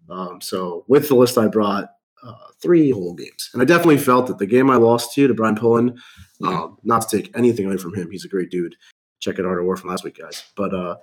Um, 0.09 0.41
so 0.41 0.85
with 0.89 1.09
the 1.09 1.15
list 1.15 1.39
I 1.39 1.47
brought, 1.47 1.91
uh, 2.25 2.33
three 2.61 2.91
whole 2.91 3.15
games, 3.15 3.51
and 3.53 3.63
I 3.63 3.65
definitely 3.65 3.99
felt 3.99 4.27
that 4.27 4.39
the 4.39 4.47
game 4.47 4.71
I 4.71 4.77
lost 4.77 5.15
to 5.15 5.29
to 5.29 5.35
Brian 5.35 5.55
Pullen, 5.55 5.99
Mhm. 6.43 6.47
um, 6.49 6.79
not 6.83 7.07
to 7.09 7.17
take 7.23 7.37
anything 7.37 7.67
away 7.67 7.77
from 7.77 7.95
him, 7.95 8.11
he's 8.11 8.25
a 8.25 8.29
great 8.29 8.51
dude. 8.51 8.75
Check 9.21 9.39
out 9.39 9.45
Art 9.47 9.59
of 9.59 9.65
War 9.67 9.77
from 9.77 9.91
last 9.91 10.03
week, 10.03 10.19
guys. 10.19 10.43
But 10.57 10.75
uh, 10.75 10.97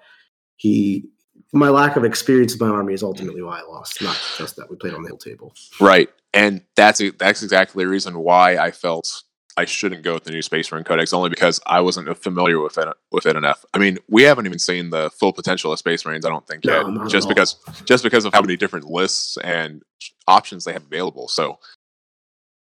he, 0.58 1.06
my 1.54 1.70
lack 1.70 1.96
of 1.96 2.04
experience 2.04 2.54
with 2.54 2.62
my 2.62 2.70
army 2.70 2.94
is 2.94 3.04
ultimately 3.04 3.42
why 3.42 3.60
I 3.60 3.64
lost. 3.64 4.02
Not 4.02 4.18
just 4.38 4.56
that 4.58 4.70
we 4.70 4.76
played 4.76 4.94
on 4.94 5.04
the 5.04 5.10
hill 5.10 5.18
table. 5.18 5.54
Right, 5.80 6.10
and 6.34 6.62
that's 6.76 7.02
that's 7.18 7.44
exactly 7.44 7.84
the 7.84 7.90
reason 7.90 8.20
why 8.20 8.58
I 8.58 8.72
felt 8.72 9.24
I 9.58 9.66
shouldn't 9.66 10.04
go 10.04 10.14
with 10.14 10.24
the 10.24 10.32
new 10.32 10.44
Space 10.44 10.72
Marine 10.72 10.84
Codex, 10.84 11.14
only 11.14 11.30
because 11.30 11.60
I 11.66 11.82
wasn't 11.82 12.16
familiar 12.22 12.60
with 12.60 12.78
it 12.78 12.88
with 13.12 13.26
it 13.26 13.36
enough. 13.36 13.66
I 13.74 13.80
mean, 13.80 13.98
we 14.08 14.24
haven't 14.24 14.46
even 14.46 14.60
seen 14.60 14.92
the 14.92 15.10
full 15.10 15.34
potential 15.34 15.72
of 15.72 15.80
Space 15.80 16.06
Marines. 16.06 16.26
I 16.26 16.30
don't 16.30 16.46
think 16.46 16.64
No, 16.64 17.02
yet, 17.02 17.10
just 17.10 17.28
because 17.28 17.56
just 17.86 18.04
because 18.04 18.24
of 18.26 18.34
how 18.34 18.42
many 18.42 18.56
different 18.56 18.86
lists 18.86 19.38
and 19.44 19.82
options 20.28 20.66
they 20.66 20.74
have 20.74 20.86
available. 20.86 21.28
So, 21.28 21.60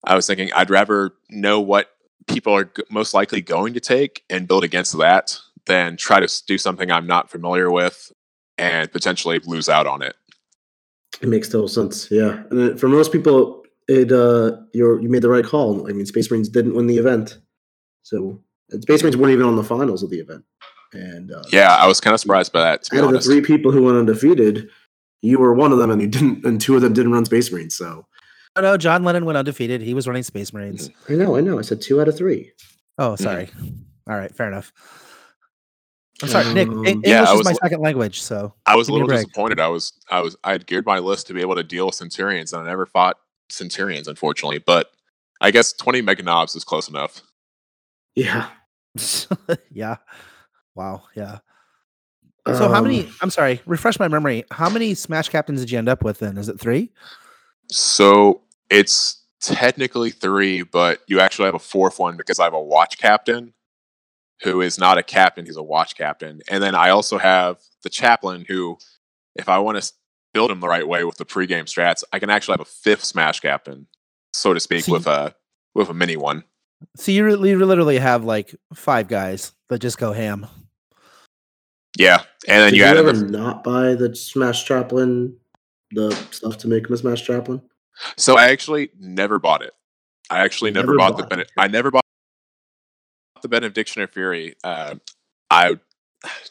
I 0.05 0.15
was 0.15 0.27
thinking 0.27 0.51
I'd 0.53 0.69
rather 0.69 1.11
know 1.29 1.59
what 1.59 1.91
people 2.27 2.53
are 2.53 2.65
g- 2.65 2.83
most 2.89 3.13
likely 3.13 3.41
going 3.41 3.73
to 3.73 3.79
take 3.79 4.23
and 4.29 4.47
build 4.47 4.63
against 4.63 4.97
that 4.97 5.37
than 5.65 5.97
try 5.97 6.19
to 6.19 6.43
do 6.45 6.57
something 6.57 6.89
I'm 6.89 7.07
not 7.07 7.29
familiar 7.29 7.69
with 7.69 8.11
and 8.57 8.91
potentially 8.91 9.39
lose 9.45 9.69
out 9.69 9.87
on 9.87 10.01
it. 10.01 10.15
It 11.21 11.29
makes 11.29 11.49
total 11.49 11.67
sense. 11.67 12.09
Yeah, 12.11 12.43
and 12.51 12.79
for 12.79 12.87
most 12.87 13.11
people, 13.11 13.63
it 13.87 14.11
uh, 14.11 14.57
you 14.73 14.99
you 14.99 15.09
made 15.09 15.21
the 15.21 15.29
right 15.29 15.45
call. 15.45 15.89
I 15.89 15.93
mean, 15.93 16.05
Space 16.05 16.29
Marines 16.29 16.49
didn't 16.49 16.75
win 16.75 16.87
the 16.87 16.97
event, 16.97 17.37
so 18.03 18.41
Space 18.81 19.01
Marines 19.01 19.17
weren't 19.17 19.33
even 19.33 19.45
on 19.45 19.55
the 19.55 19.63
finals 19.63 20.03
of 20.03 20.09
the 20.09 20.19
event. 20.19 20.43
And 20.93 21.31
uh, 21.31 21.43
Yeah, 21.51 21.75
I 21.75 21.87
was 21.87 21.99
kind 21.99 22.13
of 22.13 22.19
surprised 22.19 22.53
by 22.53 22.61
that. 22.61 22.83
To 22.83 22.91
be 22.91 22.97
out 22.97 23.05
of 23.05 23.11
the 23.11 23.19
three 23.19 23.41
people 23.41 23.71
who 23.71 23.83
went 23.83 23.97
undefeated, 23.97 24.69
you 25.21 25.37
were 25.37 25.53
one 25.53 25.71
of 25.71 25.79
them, 25.79 25.91
and 25.91 26.01
you 26.01 26.07
didn't, 26.07 26.45
and 26.45 26.61
two 26.61 26.75
of 26.75 26.81
them 26.81 26.93
didn't 26.93 27.11
run 27.11 27.25
Space 27.25 27.51
Marines. 27.51 27.75
So 27.75 28.05
Oh 28.57 28.61
no, 28.61 28.75
John 28.75 29.03
Lennon 29.03 29.25
went 29.25 29.37
undefeated. 29.37 29.81
He 29.81 29.93
was 29.93 30.07
running 30.07 30.23
Space 30.23 30.51
Marines. 30.51 30.89
I 31.07 31.13
know, 31.13 31.35
I 31.35 31.41
know. 31.41 31.59
I 31.59 31.61
said 31.61 31.79
two 31.79 32.01
out 32.01 32.07
of 32.07 32.17
three. 32.17 32.51
Oh, 32.97 33.15
sorry. 33.15 33.49
All 34.09 34.15
right, 34.17 34.33
fair 34.35 34.47
enough. 34.47 34.73
I'm 36.21 36.29
sorry, 36.29 36.53
Nick. 36.53 36.67
Um, 36.67 36.85
English 36.85 37.09
Yeah, 37.09 37.23
I 37.23 37.31
is 37.31 37.37
was 37.37 37.45
my 37.45 37.51
li- 37.51 37.59
second 37.61 37.81
language, 37.81 38.21
so 38.21 38.53
I 38.65 38.75
was 38.75 38.87
a 38.87 38.91
Give 38.91 38.95
me 38.95 39.01
a 39.01 39.05
little 39.05 39.17
disappointed. 39.17 39.59
I 39.59 39.67
was 39.67 39.93
I 40.09 40.21
was 40.21 40.35
I 40.43 40.51
had 40.51 40.65
geared 40.65 40.85
my 40.85 40.99
list 40.99 41.27
to 41.27 41.33
be 41.33 41.41
able 41.41 41.55
to 41.55 41.63
deal 41.63 41.85
with 41.85 41.95
Centurions, 41.95 42.53
and 42.53 42.63
I 42.63 42.65
never 42.65 42.85
fought 42.85 43.17
Centurions, 43.49 44.07
unfortunately. 44.07 44.59
But 44.59 44.91
I 45.41 45.51
guess 45.51 45.73
twenty 45.73 46.01
mega 46.01 46.23
nobz 46.23 46.55
is 46.55 46.63
close 46.63 46.89
enough. 46.89 47.21
Yeah. 48.15 48.49
yeah. 49.71 49.97
Wow. 50.75 51.03
Yeah. 51.15 51.39
So 52.47 52.69
how 52.69 52.81
many? 52.81 53.01
Um, 53.01 53.15
I'm 53.21 53.29
sorry. 53.29 53.61
Refresh 53.65 53.99
my 53.99 54.07
memory. 54.07 54.45
How 54.51 54.69
many 54.69 54.93
Smash 54.93 55.29
captains 55.29 55.59
did 55.59 55.69
you 55.69 55.77
end 55.77 55.89
up 55.89 56.03
with? 56.03 56.19
Then 56.19 56.37
is 56.37 56.47
it 56.47 56.59
three? 56.59 56.91
So 57.69 58.41
it's 58.69 59.21
technically 59.41 60.11
three, 60.11 60.63
but 60.63 61.01
you 61.07 61.19
actually 61.19 61.45
have 61.45 61.55
a 61.55 61.59
fourth 61.59 61.99
one 61.99 62.15
because 62.15 62.39
I 62.39 62.45
have 62.45 62.53
a 62.53 62.61
watch 62.61 62.97
captain 62.97 63.53
who 64.43 64.61
is 64.61 64.77
not 64.77 64.97
a 64.97 65.03
captain; 65.03 65.45
he's 65.45 65.57
a 65.57 65.63
watch 65.63 65.95
captain. 65.95 66.41
And 66.49 66.61
then 66.61 66.75
I 66.75 66.89
also 66.89 67.17
have 67.17 67.59
the 67.83 67.89
chaplain 67.89 68.45
who, 68.47 68.77
if 69.35 69.49
I 69.49 69.59
want 69.59 69.81
to 69.81 69.93
build 70.33 70.51
him 70.51 70.59
the 70.59 70.67
right 70.67 70.87
way 70.87 71.03
with 71.03 71.17
the 71.17 71.25
pregame 71.25 71.63
strats, 71.63 72.03
I 72.11 72.19
can 72.19 72.29
actually 72.29 72.53
have 72.53 72.61
a 72.61 72.65
fifth 72.65 73.03
Smash 73.03 73.39
captain, 73.39 73.87
so 74.33 74.53
to 74.53 74.59
speak, 74.59 74.85
See- 74.85 74.91
with 74.91 75.07
a 75.07 75.35
with 75.73 75.89
a 75.89 75.93
mini 75.93 76.17
one. 76.17 76.43
So 76.95 77.11
you, 77.11 77.25
re- 77.25 77.49
you 77.49 77.65
literally 77.65 77.97
have 77.97 78.23
like 78.23 78.53
five 78.73 79.07
guys 79.07 79.51
that 79.69 79.79
just 79.79 79.97
go 79.97 80.11
ham. 80.13 80.45
Yeah, 81.97 82.21
and 82.47 82.61
then 82.61 82.69
Did 82.71 82.77
you 82.77 82.83
you 82.83 82.89
add 82.89 82.97
ever 82.97 83.13
the 83.13 83.25
not 83.25 83.63
buy 83.63 83.95
the 83.95 84.15
Smash 84.15 84.65
Chaplain, 84.65 85.35
the 85.91 86.11
stuff 86.29 86.57
to 86.59 86.67
make 86.67 86.85
him 86.85 86.93
a 86.93 86.97
Smash 86.97 87.23
Chaplain? 87.23 87.61
So 88.17 88.37
I 88.37 88.49
actually 88.49 88.91
never 88.99 89.39
bought 89.39 89.63
it. 89.63 89.73
I 90.29 90.39
actually 90.43 90.69
never, 90.69 90.95
never 90.95 90.97
bought, 90.97 91.17
the 91.17 91.23
Bene- 91.23 91.45
I 91.57 91.67
never 91.67 91.89
bought 91.89 92.05
the 93.41 93.47
Benediction 93.47 94.01
of 94.01 94.11
Fury. 94.11 94.55
Uh, 94.63 94.95
I 95.49 95.77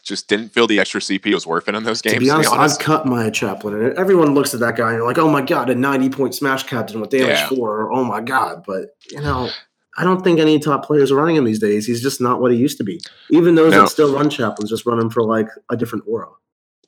just 0.04 0.28
didn't 0.28 0.50
feel 0.50 0.66
the 0.66 0.78
extra 0.80 1.00
CP 1.00 1.34
was 1.34 1.46
worth 1.46 1.68
it 1.68 1.74
in 1.74 1.82
those 1.82 2.00
games. 2.00 2.14
to 2.14 2.20
be 2.20 2.30
honest, 2.30 2.52
I've 2.52 2.78
cut 2.78 3.04
my 3.06 3.30
chaplain, 3.30 3.74
and 3.74 3.98
everyone 3.98 4.34
looks 4.34 4.54
at 4.54 4.60
that 4.60 4.76
guy 4.76 4.88
and 4.90 4.96
you're 4.98 5.06
like, 5.06 5.18
"Oh 5.18 5.28
my 5.30 5.42
god, 5.42 5.68
a 5.70 5.74
90 5.74 6.08
point 6.10 6.34
smash 6.34 6.62
captain 6.64 7.00
with 7.00 7.10
damage 7.10 7.28
Yeah. 7.28 7.48
four! 7.48 7.92
Oh 7.92 8.04
my 8.04 8.20
god!" 8.20 8.62
But 8.66 8.90
you 9.10 9.20
know, 9.20 9.50
I 9.98 10.04
don't 10.04 10.22
think 10.22 10.38
any 10.38 10.58
top 10.58 10.84
players 10.86 11.10
are 11.10 11.16
running 11.16 11.36
him 11.36 11.44
these 11.44 11.58
days. 11.58 11.86
He's 11.86 12.00
just 12.02 12.20
not 12.20 12.40
what 12.40 12.52
he 12.52 12.58
used 12.58 12.78
to 12.78 12.84
be. 12.84 13.00
Even 13.30 13.54
those 13.56 13.72
No. 13.72 13.82
that 13.82 13.88
still 13.88 14.14
run 14.14 14.30
chaplains 14.30 14.70
just 14.70 14.86
run 14.86 15.00
him 15.00 15.10
for 15.10 15.22
like 15.22 15.48
a 15.70 15.76
different 15.76 16.04
aura. 16.08 16.28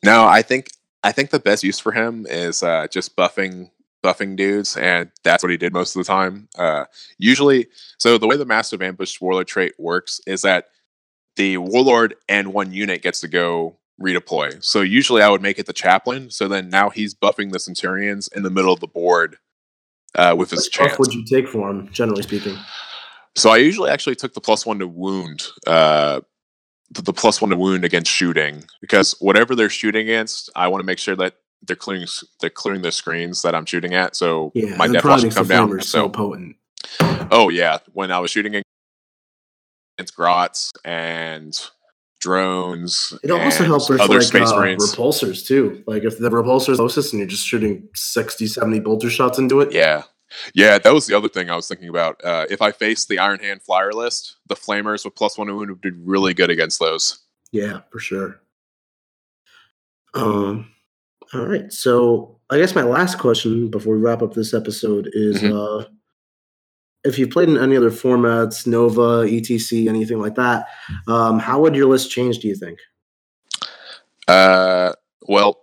no, 0.05 0.24
I 0.26 0.42
think 0.42 0.68
I 1.03 1.12
think 1.12 1.30
the 1.30 1.40
best 1.40 1.62
use 1.64 1.78
for 1.78 1.92
him 1.92 2.26
is 2.28 2.62
uh, 2.62 2.86
just 2.88 3.16
buffing 3.16 3.70
buffing 4.03 4.36
dudes, 4.36 4.76
and 4.76 5.11
that's 5.24 5.42
what 5.42 5.51
he 5.51 5.57
did 5.57 5.72
most 5.72 5.96
of 5.96 6.05
the 6.05 6.12
time. 6.12 6.49
Uh, 6.57 6.84
usually, 7.18 7.66
so 7.99 8.18
the 8.18 8.26
way 8.26 8.36
the 8.36 8.44
Master 8.44 8.76
of 8.76 8.82
Ambush 8.82 9.20
Warlord 9.20 9.46
trait 9.46 9.74
works 9.78 10.20
is 10.26 10.42
that 10.42 10.66
the 11.36 11.57
Warlord 11.59 12.14
and 12.28 12.53
one 12.53 12.72
unit 12.72 13.03
gets 13.03 13.20
to 13.20 13.28
go 13.28 13.76
redeploy. 14.01 14.62
So 14.62 14.80
usually, 14.80 15.22
I 15.22 15.28
would 15.28 15.42
make 15.42 15.59
it 15.59 15.66
the 15.66 15.72
Chaplain. 15.72 16.30
So 16.30 16.49
then 16.49 16.68
now 16.68 16.90
he's 16.90 17.14
buffing 17.14 17.53
the 17.53 17.59
Centurions 17.59 18.28
in 18.28 18.42
the 18.42 18.51
middle 18.51 18.72
of 18.72 18.80
the 18.80 18.86
board 18.86 19.36
uh, 20.14 20.34
with 20.36 20.51
his 20.51 20.68
charge. 20.68 20.90
What 20.90 20.96
chance. 20.96 20.99
would 20.99 21.14
you 21.14 21.24
take 21.24 21.49
for 21.49 21.68
him, 21.70 21.88
generally 21.92 22.22
speaking? 22.22 22.57
So 23.36 23.51
I 23.51 23.59
usually 23.59 23.90
actually 23.90 24.16
took 24.16 24.34
the 24.34 24.40
plus 24.40 24.66
one 24.66 24.78
to 24.80 24.88
wound, 24.88 25.46
uh, 25.66 26.20
the, 26.90 27.03
the 27.03 27.12
plus 27.12 27.40
one 27.40 27.51
to 27.51 27.57
wound 27.57 27.84
against 27.84 28.11
shooting 28.11 28.64
because 28.80 29.14
whatever 29.20 29.55
they're 29.55 29.68
shooting 29.68 30.03
against, 30.03 30.51
I 30.57 30.68
want 30.68 30.80
to 30.80 30.86
make 30.86 30.99
sure 30.99 31.16
that 31.16 31.34
they're 31.62 31.76
clearing 31.76 32.06
they're 32.40 32.50
clearing 32.50 32.82
the 32.82 32.92
screens 32.92 33.42
that 33.42 33.54
I'm 33.54 33.66
shooting 33.66 33.94
at. 33.94 34.16
So 34.16 34.52
Yeah, 34.54 34.76
my 34.76 34.86
death 34.88 35.04
watch 35.04 35.20
can 35.20 35.22
makes 35.24 35.34
the 35.34 35.40
come 35.40 35.48
down. 35.48 35.80
so 35.82 36.09
potent. 36.09 36.56
oh 37.30 37.48
yeah, 37.50 37.78
when 37.92 38.11
I 38.11 38.18
was 38.20 38.30
shooting 38.30 38.54
against 39.98 40.16
grots 40.16 40.72
and 40.84 41.59
drones, 42.20 43.14
It 43.22 43.30
also 43.30 43.64
helps 43.64 43.88
with 43.88 44.00
other 44.00 44.14
like 44.14 44.22
space 44.22 44.50
uh, 44.50 44.56
marines. 44.56 44.94
repulsors 44.94 45.46
too. 45.46 45.82
Like 45.86 46.04
if 46.04 46.18
the 46.18 46.30
repulsor's 46.30 46.78
closest 46.78 47.12
and 47.12 47.20
you're 47.20 47.28
just 47.28 47.46
shooting 47.46 47.88
60, 47.94 48.46
70 48.46 48.80
bolter 48.80 49.11
shots 49.11 49.38
into 49.38 49.61
it. 49.61 49.72
Yeah. 49.72 50.02
Yeah, 50.52 50.76
that 50.78 50.92
was 50.92 51.06
the 51.06 51.16
other 51.16 51.28
thing 51.28 51.48
I 51.48 51.56
was 51.56 51.68
thinking 51.68 51.88
about. 51.88 52.22
Uh, 52.22 52.44
if 52.50 52.61
I 52.61 52.70
faced 52.70 53.09
the 53.09 53.18
Iron 53.18 53.38
Hand 53.40 53.62
flyer 53.62 53.92
list, 53.92 54.36
the 54.46 54.56
flamers 54.56 55.04
with 55.04 55.14
plus 55.14 55.38
one 55.38 55.48
wound 55.48 55.70
would 55.70 55.80
be 55.80 55.90
really 55.90 56.34
good 56.34 56.50
against 56.50 56.78
those. 56.80 57.20
Yeah, 57.50 57.80
for 57.90 57.98
sure. 57.98 58.38
Um, 60.12 60.70
all 61.35 61.47
right. 61.47 61.72
So 61.72 62.39
I 62.51 62.59
guess 62.59 62.74
my 62.74 62.83
last 62.83 63.18
question 63.18 63.68
before 63.70 63.95
we 63.97 64.01
wrap 64.01 64.22
up 64.22 64.35
this 64.35 64.55
episode 64.55 65.09
is 65.12 65.43
Mhm. 65.43 65.53
uh 65.85 65.89
if 67.05 67.18
you've 67.18 67.31
played 67.31 67.49
in 67.49 67.57
any 67.57 67.76
other 67.76 67.91
formats, 67.93 68.66
Nova, 68.66 69.24
ETC, 69.24 69.89
anything 69.89 70.20
like 70.20 70.35
that, 70.35 70.66
um, 71.07 71.39
how 71.39 71.61
would 71.61 71.76
your 71.76 71.87
list 71.89 72.11
change, 72.11 72.39
do 72.41 72.49
you 72.49 72.57
think? 72.57 72.79
Uh, 74.26 74.93
well, 75.22 75.59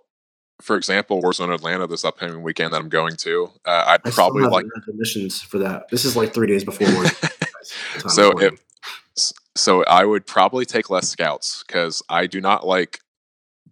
for 0.62 0.76
example, 0.78 1.22
Warzone 1.22 1.54
Atlanta 1.54 1.88
this 1.88 2.06
upcoming 2.06 2.42
weekend 2.42 2.74
that 2.74 2.78
I'm 2.82 2.90
going 2.90 3.16
to, 3.18 3.50
uh, 3.66 3.84
I'd 3.88 4.02
I 4.06 4.12
probably 4.12 4.44
like. 4.44 4.66
missions 4.94 5.42
for 5.42 5.58
that. 5.60 5.84
This 5.92 6.06
is 6.06 6.16
like 6.16 6.34
three 6.34 6.48
days 6.48 6.64
before 6.64 6.88
Warzone. 6.88 7.22
guys, 7.40 7.74
the 7.96 8.00
time 8.02 8.10
So 8.10 8.32
s- 9.18 9.34
so 9.56 9.84
I 9.84 10.06
would 10.06 10.26
probably 10.26 10.66
take 10.66 10.90
less 10.90 11.10
scouts 11.10 11.64
because 11.68 12.02
I 12.10 12.28
do 12.28 12.42
not 12.42 12.66
like 12.66 13.02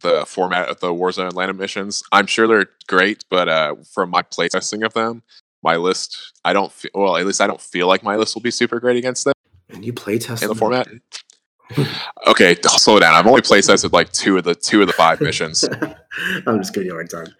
the 0.04 0.26
format 0.28 0.70
of 0.70 0.80
the 0.80 0.94
Warzone 0.94 1.28
Atlanta 1.28 1.54
missions. 1.54 2.04
I'm 2.12 2.28
sure 2.28 2.48
they're 2.48 2.70
great, 2.88 3.26
but 3.30 3.50
uh, 3.50 3.76
from 3.92 4.12
my 4.12 4.22
playtesting 4.22 4.86
of 4.86 4.94
them, 4.94 5.24
my 5.64 5.78
list, 5.78 6.34
I 6.46 6.54
don't 6.54 6.72
feel 6.72 6.92
well. 6.94 7.18
At 7.18 7.26
least 7.26 7.42
I 7.42 7.48
don't 7.48 7.62
feel 7.62 7.88
like 7.88 8.04
my 8.04 8.16
list 8.16 8.36
will 8.36 8.42
be 8.42 8.52
super 8.52 8.80
great 8.80 8.98
against 8.98 9.24
them 9.24 9.34
and 9.74 9.84
you 9.84 9.94
playtest 9.94 10.42
in 10.42 10.50
the 10.50 10.56
format. 10.56 10.88
Okay, 12.28 12.56
slow 12.62 13.00
down. 13.00 13.16
I've 13.16 13.26
only 13.26 13.42
playtested 13.42 13.94
like 13.94 14.12
two 14.12 14.38
of 14.38 14.44
the 14.44 14.54
two 14.54 14.82
of 14.82 14.88
the 14.88 14.94
five 14.94 15.20
missions. 15.22 15.64
I'm 16.46 16.60
just 16.60 16.72
giving 16.72 16.88
you 16.88 16.92
a 16.92 16.98
hard 16.98 17.10
time. 17.10 17.34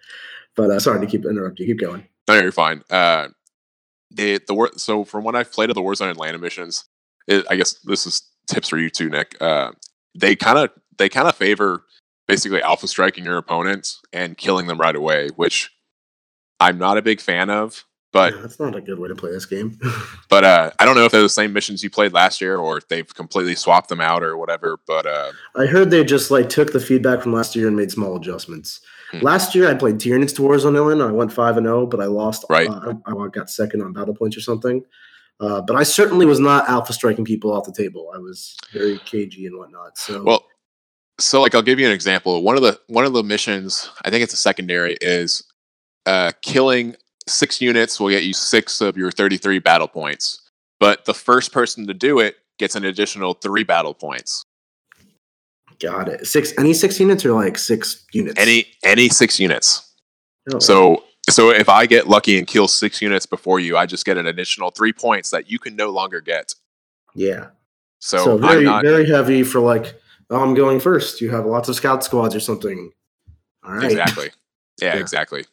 But 0.56 0.70
uh, 0.70 0.80
sorry 0.80 0.98
to 0.98 1.06
keep 1.06 1.24
interrupting. 1.24 1.66
Keep 1.66 1.78
going. 1.78 2.08
No, 2.26 2.34
you're 2.34 2.50
fine. 2.50 2.82
Uh, 2.90 3.28
it, 4.18 4.48
the 4.48 4.54
war, 4.54 4.70
so 4.76 5.04
from 5.04 5.22
what 5.22 5.36
I've 5.36 5.52
played 5.52 5.70
of 5.70 5.76
the 5.76 5.82
Warzone 5.82 6.10
Atlanta 6.10 6.38
missions, 6.38 6.84
it, 7.28 7.46
I 7.48 7.54
guess 7.54 7.74
this 7.84 8.06
is 8.06 8.22
tips 8.48 8.70
for 8.70 8.76
you 8.76 8.90
too, 8.90 9.08
Nick. 9.08 9.36
Uh, 9.40 9.72
they 10.16 10.34
kind 10.34 10.58
of 10.58 10.70
they 10.98 11.08
kind 11.08 11.28
of 11.28 11.36
favor 11.36 11.84
basically 12.26 12.62
alpha 12.62 12.88
striking 12.88 13.24
your 13.24 13.36
opponents 13.36 14.00
and 14.12 14.36
killing 14.36 14.66
them 14.66 14.80
right 14.80 14.96
away, 14.96 15.28
which 15.36 15.70
I'm 16.60 16.78
not 16.78 16.98
a 16.98 17.02
big 17.02 17.20
fan 17.20 17.50
of. 17.50 17.84
But 18.12 18.34
yeah, 18.34 18.42
that's 18.42 18.60
not 18.60 18.76
a 18.76 18.80
good 18.80 19.00
way 19.00 19.08
to 19.08 19.16
play 19.16 19.32
this 19.32 19.44
game. 19.44 19.76
but 20.30 20.44
uh, 20.44 20.70
I 20.78 20.84
don't 20.84 20.94
know 20.94 21.04
if 21.04 21.10
they're 21.10 21.20
the 21.20 21.28
same 21.28 21.52
missions 21.52 21.82
you 21.82 21.90
played 21.90 22.12
last 22.12 22.40
year 22.40 22.56
or 22.56 22.78
if 22.78 22.86
they've 22.86 23.12
completely 23.12 23.56
swapped 23.56 23.88
them 23.88 24.00
out 24.00 24.22
or 24.22 24.36
whatever. 24.36 24.78
But 24.86 25.04
uh, 25.04 25.32
I 25.56 25.66
heard 25.66 25.90
they 25.90 26.04
just 26.04 26.30
like 26.30 26.48
took 26.48 26.72
the 26.72 26.78
feedback 26.78 27.22
from 27.22 27.32
last 27.32 27.56
year 27.56 27.66
and 27.66 27.76
made 27.76 27.90
small 27.90 28.14
adjustments. 28.14 28.80
Hmm. 29.10 29.18
Last 29.18 29.56
year 29.56 29.68
I 29.68 29.74
played 29.74 29.96
Tyranids 29.96 30.34
to 30.36 30.42
Warzone 30.42 30.76
Atlanta. 30.76 31.08
I 31.08 31.10
went 31.10 31.32
five 31.32 31.56
and 31.56 31.66
zero, 31.66 31.86
but 31.86 32.00
I 32.00 32.04
lost. 32.04 32.44
Right. 32.48 32.68
Uh, 32.68 32.94
I, 33.04 33.12
I 33.12 33.28
got 33.30 33.50
second 33.50 33.82
on 33.82 33.92
battle 33.92 34.14
points 34.14 34.36
or 34.36 34.42
something. 34.42 34.84
Uh, 35.40 35.60
but 35.62 35.74
I 35.74 35.82
certainly 35.82 36.24
was 36.24 36.38
not 36.38 36.68
alpha 36.68 36.92
striking 36.92 37.24
people 37.24 37.52
off 37.52 37.64
the 37.64 37.72
table. 37.72 38.12
I 38.14 38.18
was 38.18 38.56
very 38.72 38.98
cagey 38.98 39.46
and 39.46 39.58
whatnot. 39.58 39.98
So 39.98 40.22
well, 40.22 40.46
so 41.18 41.40
like 41.40 41.54
I'll 41.54 41.62
give 41.62 41.78
you 41.78 41.86
an 41.86 41.92
example. 41.92 42.42
One 42.42 42.56
of 42.56 42.62
the 42.62 42.80
one 42.88 43.04
of 43.04 43.12
the 43.12 43.22
missions, 43.22 43.90
I 44.04 44.10
think 44.10 44.22
it's 44.22 44.34
a 44.34 44.38
secondary, 44.38 44.96
is 45.00 45.44
uh, 46.06 46.32
killing 46.42 46.96
six 47.26 47.60
units 47.60 47.98
will 47.98 48.10
get 48.10 48.24
you 48.24 48.34
six 48.34 48.80
of 48.80 48.96
your 48.96 49.10
33 49.10 49.58
battle 49.58 49.88
points. 49.88 50.40
But 50.80 51.04
the 51.04 51.14
first 51.14 51.52
person 51.52 51.86
to 51.86 51.94
do 51.94 52.18
it 52.18 52.36
gets 52.58 52.74
an 52.74 52.84
additional 52.84 53.34
three 53.34 53.64
battle 53.64 53.94
points. 53.94 54.44
got 55.80 56.08
it. 56.08 56.26
Six 56.26 56.52
any 56.58 56.74
six 56.74 57.00
units 57.00 57.24
or 57.24 57.32
like 57.32 57.58
six 57.58 58.04
units. 58.12 58.38
Any 58.38 58.66
any 58.84 59.08
six 59.08 59.38
units. 59.40 59.92
Oh, 60.52 60.58
So 60.58 61.04
so 61.30 61.50
if 61.50 61.68
I 61.68 61.86
get 61.86 62.06
lucky 62.06 62.38
and 62.38 62.46
kill 62.46 62.68
six 62.68 63.00
units 63.00 63.24
before 63.24 63.58
you, 63.60 63.76
I 63.76 63.86
just 63.86 64.04
get 64.04 64.18
an 64.18 64.26
additional 64.26 64.70
three 64.70 64.92
points 64.92 65.30
that 65.30 65.50
you 65.50 65.58
can 65.58 65.74
no 65.74 65.90
longer 65.90 66.20
get. 66.20 66.54
yeah. 67.14 67.46
So, 68.00 68.18
So, 68.18 68.36
very 68.36 68.64
not 68.64 68.84
very 68.84 69.08
heavy 69.08 69.42
for 69.42 69.60
like 69.60 69.98
oh, 70.30 70.42
I'm 70.42 70.54
going 70.54 70.80
first. 70.80 71.20
You 71.20 71.30
have 71.30 71.46
lots 71.46 71.68
of 71.68 71.76
scout 71.76 72.04
squads 72.04 72.34
or 72.34 72.40
something. 72.40 72.90
All 73.64 73.72
right. 73.74 73.84
exactly. 73.90 74.30
Yeah, 74.80 74.94
Yeah. 74.94 75.00
exactly. 75.00 75.44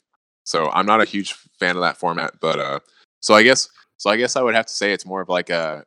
So 0.43 0.69
I'm 0.72 0.86
not 0.86 1.01
a 1.01 1.05
huge 1.05 1.34
fan 1.59 1.76
of 1.76 1.82
that 1.82 1.97
format, 1.97 2.39
but 2.39 2.59
uh 2.59 2.80
so 3.22 3.34
I 3.34 3.43
guess 3.43 3.69
so 3.97 4.09
I 4.09 4.17
guess 4.17 4.36
I 4.36 4.41
would 4.41 4.55
have 4.55 4.65
to 4.65 4.74
say 4.74 4.91
it's 4.93 5.05
more 5.05 5.22
of 5.22 5.30
like 5.30 5.49
a 5.49 5.86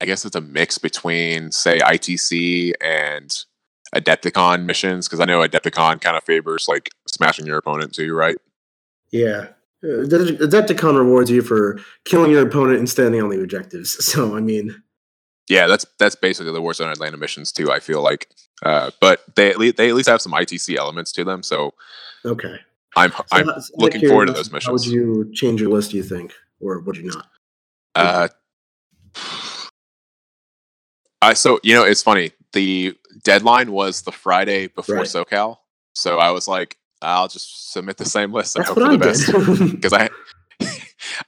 I 0.00 0.06
guess 0.06 0.24
it's 0.24 0.36
a 0.36 0.40
mix 0.40 0.78
between 0.78 1.50
say 1.52 1.78
ITC 1.78 2.72
and 2.80 3.34
Adepticon 3.94 4.64
missions 4.64 5.06
because 5.08 5.20
I 5.20 5.24
know 5.24 5.40
Adepticon 5.40 6.00
kind 6.00 6.16
of 6.16 6.24
favors 6.24 6.66
like 6.68 6.90
smashing 7.06 7.46
your 7.46 7.58
opponent 7.58 7.92
too, 7.94 8.14
right? 8.14 8.36
Yeah. 9.10 9.48
Uh, 9.82 10.04
Adepticon 10.06 10.96
rewards 10.96 11.30
you 11.30 11.42
for 11.42 11.80
killing 12.04 12.30
your 12.30 12.46
opponent 12.46 12.78
and 12.78 12.88
standing 12.88 13.22
on 13.22 13.30
the 13.30 13.40
objectives. 13.40 13.96
So 14.04 14.36
I 14.36 14.40
mean, 14.40 14.82
Yeah, 15.50 15.66
that's 15.66 15.84
that's 15.98 16.14
basically 16.14 16.52
the 16.52 16.62
Warzone 16.62 16.92
Atlanta 16.92 17.16
missions 17.16 17.50
too. 17.50 17.72
I 17.72 17.80
feel 17.80 18.02
like, 18.02 18.28
uh, 18.64 18.92
but 19.00 19.24
they 19.34 19.50
at 19.50 19.58
least 19.58 19.76
they 19.76 19.88
at 19.88 19.96
least 19.96 20.08
have 20.08 20.22
some 20.22 20.32
ITC 20.32 20.76
elements 20.76 21.10
to 21.12 21.24
them. 21.24 21.42
So 21.42 21.74
okay. 22.24 22.54
I'm 22.96 23.10
So 23.10 23.24
I'm 23.32 23.50
looking 23.74 24.06
forward 24.06 24.26
to 24.26 24.32
those 24.32 24.48
How 24.48 24.72
would 24.72 24.86
you 24.86 25.28
change 25.34 25.60
your 25.60 25.70
list? 25.70 25.90
Do 25.90 25.96
you 25.96 26.04
think, 26.04 26.32
or 26.60 26.78
would 26.78 26.96
you 26.96 27.10
not? 27.10 27.26
Uh, 27.96 28.28
I 31.20 31.34
so 31.34 31.58
you 31.64 31.74
know 31.74 31.82
it's 31.84 32.02
funny. 32.02 32.30
The 32.52 32.96
deadline 33.24 33.72
was 33.72 34.02
the 34.02 34.12
Friday 34.12 34.68
before 34.68 34.96
Right. 34.96 35.06
SoCal, 35.06 35.58
so 35.94 36.18
I 36.18 36.30
was 36.30 36.46
like, 36.46 36.76
I'll 37.02 37.28
just 37.28 37.72
submit 37.72 37.96
the 37.96 38.04
same 38.04 38.32
list 38.32 38.54
and 38.54 38.64
That's 38.64 38.74
hope 38.74 38.84
for 38.84 38.92
the 38.92 38.98
best 38.98 39.72
because 39.72 39.92
I 39.92 40.10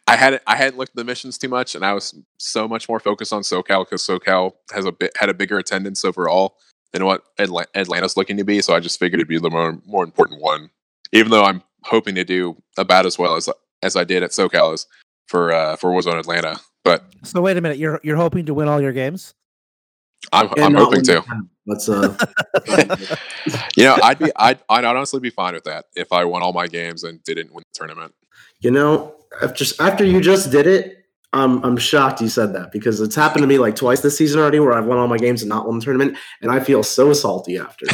I 0.06 0.16
hadn't 0.16 0.42
I 0.46 0.56
hadn't 0.56 0.78
looked 0.78 0.90
at 0.90 0.96
the 0.96 1.04
missions 1.04 1.38
too 1.38 1.48
much, 1.48 1.74
and 1.74 1.84
I 1.84 1.92
was 1.92 2.14
so 2.38 2.66
much 2.68 2.88
more 2.88 3.00
focused 3.00 3.32
on 3.32 3.42
SoCal 3.42 3.84
because 3.84 4.06
SoCal 4.06 4.52
has 4.72 4.84
a 4.84 4.92
bit 4.92 5.12
had 5.16 5.28
a 5.28 5.34
bigger 5.34 5.58
attendance 5.58 6.04
overall 6.04 6.56
than 6.92 7.04
what 7.04 7.24
Atla- 7.38 7.66
Atlanta's 7.74 8.16
looking 8.16 8.36
to 8.36 8.44
be. 8.44 8.60
So 8.60 8.74
I 8.74 8.80
just 8.80 8.98
figured 8.98 9.20
it'd 9.20 9.28
be 9.28 9.38
the 9.38 9.50
more 9.50 9.78
more 9.86 10.04
important 10.04 10.40
one, 10.40 10.70
even 11.12 11.30
though 11.30 11.44
I'm 11.44 11.62
hoping 11.84 12.14
to 12.14 12.24
do 12.24 12.56
about 12.76 13.06
as 13.06 13.18
well 13.18 13.36
as 13.36 13.48
as 13.82 13.96
I 13.96 14.04
did 14.04 14.22
at 14.22 14.30
SoCal 14.30 14.74
as 14.74 14.86
for 15.26 15.52
uh, 15.52 15.76
for 15.76 15.90
Warzone 15.90 16.18
Atlanta. 16.18 16.60
But 16.84 17.04
So 17.22 17.40
wait 17.40 17.56
a 17.56 17.60
minute, 17.60 17.78
you're 17.78 18.00
you're 18.02 18.16
hoping 18.16 18.46
to 18.46 18.54
win 18.54 18.68
all 18.68 18.80
your 18.80 18.92
games? 18.92 19.34
I'm 20.32 20.48
And 20.52 20.64
I'm 20.64 20.74
hoping 20.74 21.02
to. 21.02 21.12
the. 21.14 21.48
Let's 21.64 21.88
uh, 21.88 22.16
You 23.76 23.84
know, 23.84 23.96
I'd 24.02 24.18
be 24.18 24.30
I'd 24.36 24.58
I'd 24.68 24.84
honestly 24.84 25.20
be 25.20 25.30
fine 25.30 25.54
with 25.54 25.64
that 25.64 25.86
if 25.94 26.12
I 26.12 26.24
won 26.24 26.42
all 26.42 26.52
my 26.52 26.66
games 26.66 27.04
and 27.04 27.22
didn't 27.24 27.52
win 27.52 27.62
the 27.72 27.78
tournament. 27.78 28.14
you 28.60 28.70
know, 28.70 29.14
af- 29.40 29.54
just 29.54 29.80
after 29.80 30.04
you 30.04 30.20
just 30.20 30.50
did 30.50 30.66
it, 30.66 31.02
I'm 31.32 31.62
I'm 31.64 31.76
shocked 31.76 32.20
you 32.20 32.28
said 32.28 32.54
that 32.54 32.72
because 32.72 33.00
it's 33.00 33.14
happened 33.14 33.42
to 33.42 33.46
me 33.46 33.58
like 33.58 33.76
twice 33.76 34.00
this 34.00 34.16
season 34.16 34.40
already, 34.40 34.60
where 34.60 34.72
I've 34.72 34.86
won 34.86 34.98
all 34.98 35.08
my 35.08 35.16
games 35.16 35.42
and 35.42 35.48
not 35.48 35.66
won 35.66 35.78
the 35.78 35.84
tournament, 35.84 36.18
and 36.40 36.50
I 36.50 36.60
feel 36.60 36.82
so 36.82 37.12
salty 37.12 37.56
after. 37.56 37.86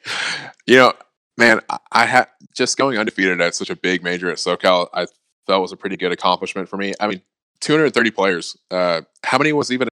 you 0.66 0.76
know, 0.76 0.92
man, 1.36 1.60
I, 1.70 1.78
I 1.92 2.06
had 2.06 2.28
just 2.54 2.76
going 2.76 2.98
undefeated 2.98 3.40
at 3.40 3.54
such 3.54 3.70
a 3.70 3.76
big 3.76 4.02
major 4.02 4.30
at 4.30 4.38
SoCal. 4.38 4.88
I 4.92 5.06
felt 5.46 5.62
was 5.62 5.72
a 5.72 5.76
pretty 5.76 5.96
good 5.96 6.12
accomplishment 6.12 6.68
for 6.68 6.76
me. 6.76 6.94
I 6.98 7.06
mean, 7.06 7.22
230 7.60 8.10
players. 8.10 8.56
Uh, 8.70 9.02
how 9.24 9.38
many 9.38 9.52
was 9.52 9.70
even 9.70 9.88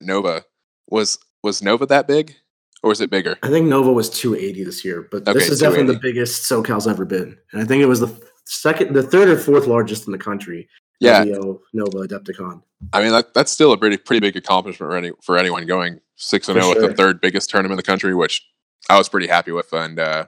Nova? 0.00 0.44
Was 0.90 1.18
was 1.42 1.62
Nova 1.62 1.86
that 1.86 2.08
big, 2.08 2.34
or 2.82 2.88
was 2.88 3.00
it 3.00 3.08
bigger? 3.08 3.38
I 3.42 3.48
think 3.48 3.66
Nova 3.68 3.92
was 3.92 4.10
280 4.10 4.64
this 4.64 4.84
year, 4.84 5.08
but 5.10 5.22
Okay, 5.28 5.32
this 5.32 5.48
is 5.48 5.60
definitely 5.60 5.94
the 5.94 6.00
biggest 6.00 6.50
SoCal's 6.50 6.88
ever 6.88 7.04
been, 7.04 7.38
and 7.52 7.62
I 7.62 7.64
think 7.64 7.82
it 7.82 7.86
was 7.86 8.00
the 8.00 8.33
second, 8.44 8.94
the 8.94 9.02
third 9.02 9.28
or 9.28 9.38
fourth 9.38 9.66
largest 9.66 10.06
in 10.06 10.12
the 10.12 10.18
country. 10.18 10.68
Yeah, 11.00 11.24
LVO 11.24 11.60
Nova 11.72 11.98
Adepticon. 12.06 12.62
I 12.92 13.02
mean 13.02 13.12
that, 13.12 13.34
that's 13.34 13.50
still 13.50 13.72
a 13.72 13.78
pretty 13.78 13.96
pretty 13.96 14.20
big 14.20 14.36
accomplishment 14.36 14.90
for, 14.90 14.96
any, 14.96 15.12
for 15.22 15.36
anyone 15.36 15.66
going 15.66 16.00
six 16.16 16.48
and 16.48 16.60
zero 16.60 16.68
with 16.74 16.80
the 16.80 16.94
third 16.94 17.20
biggest 17.20 17.50
tournament 17.50 17.72
in 17.72 17.76
the 17.76 17.82
country, 17.82 18.14
which 18.14 18.46
I 18.88 18.96
was 18.96 19.08
pretty 19.08 19.26
happy 19.26 19.50
with. 19.50 19.72
And 19.72 19.98
uh, 19.98 20.26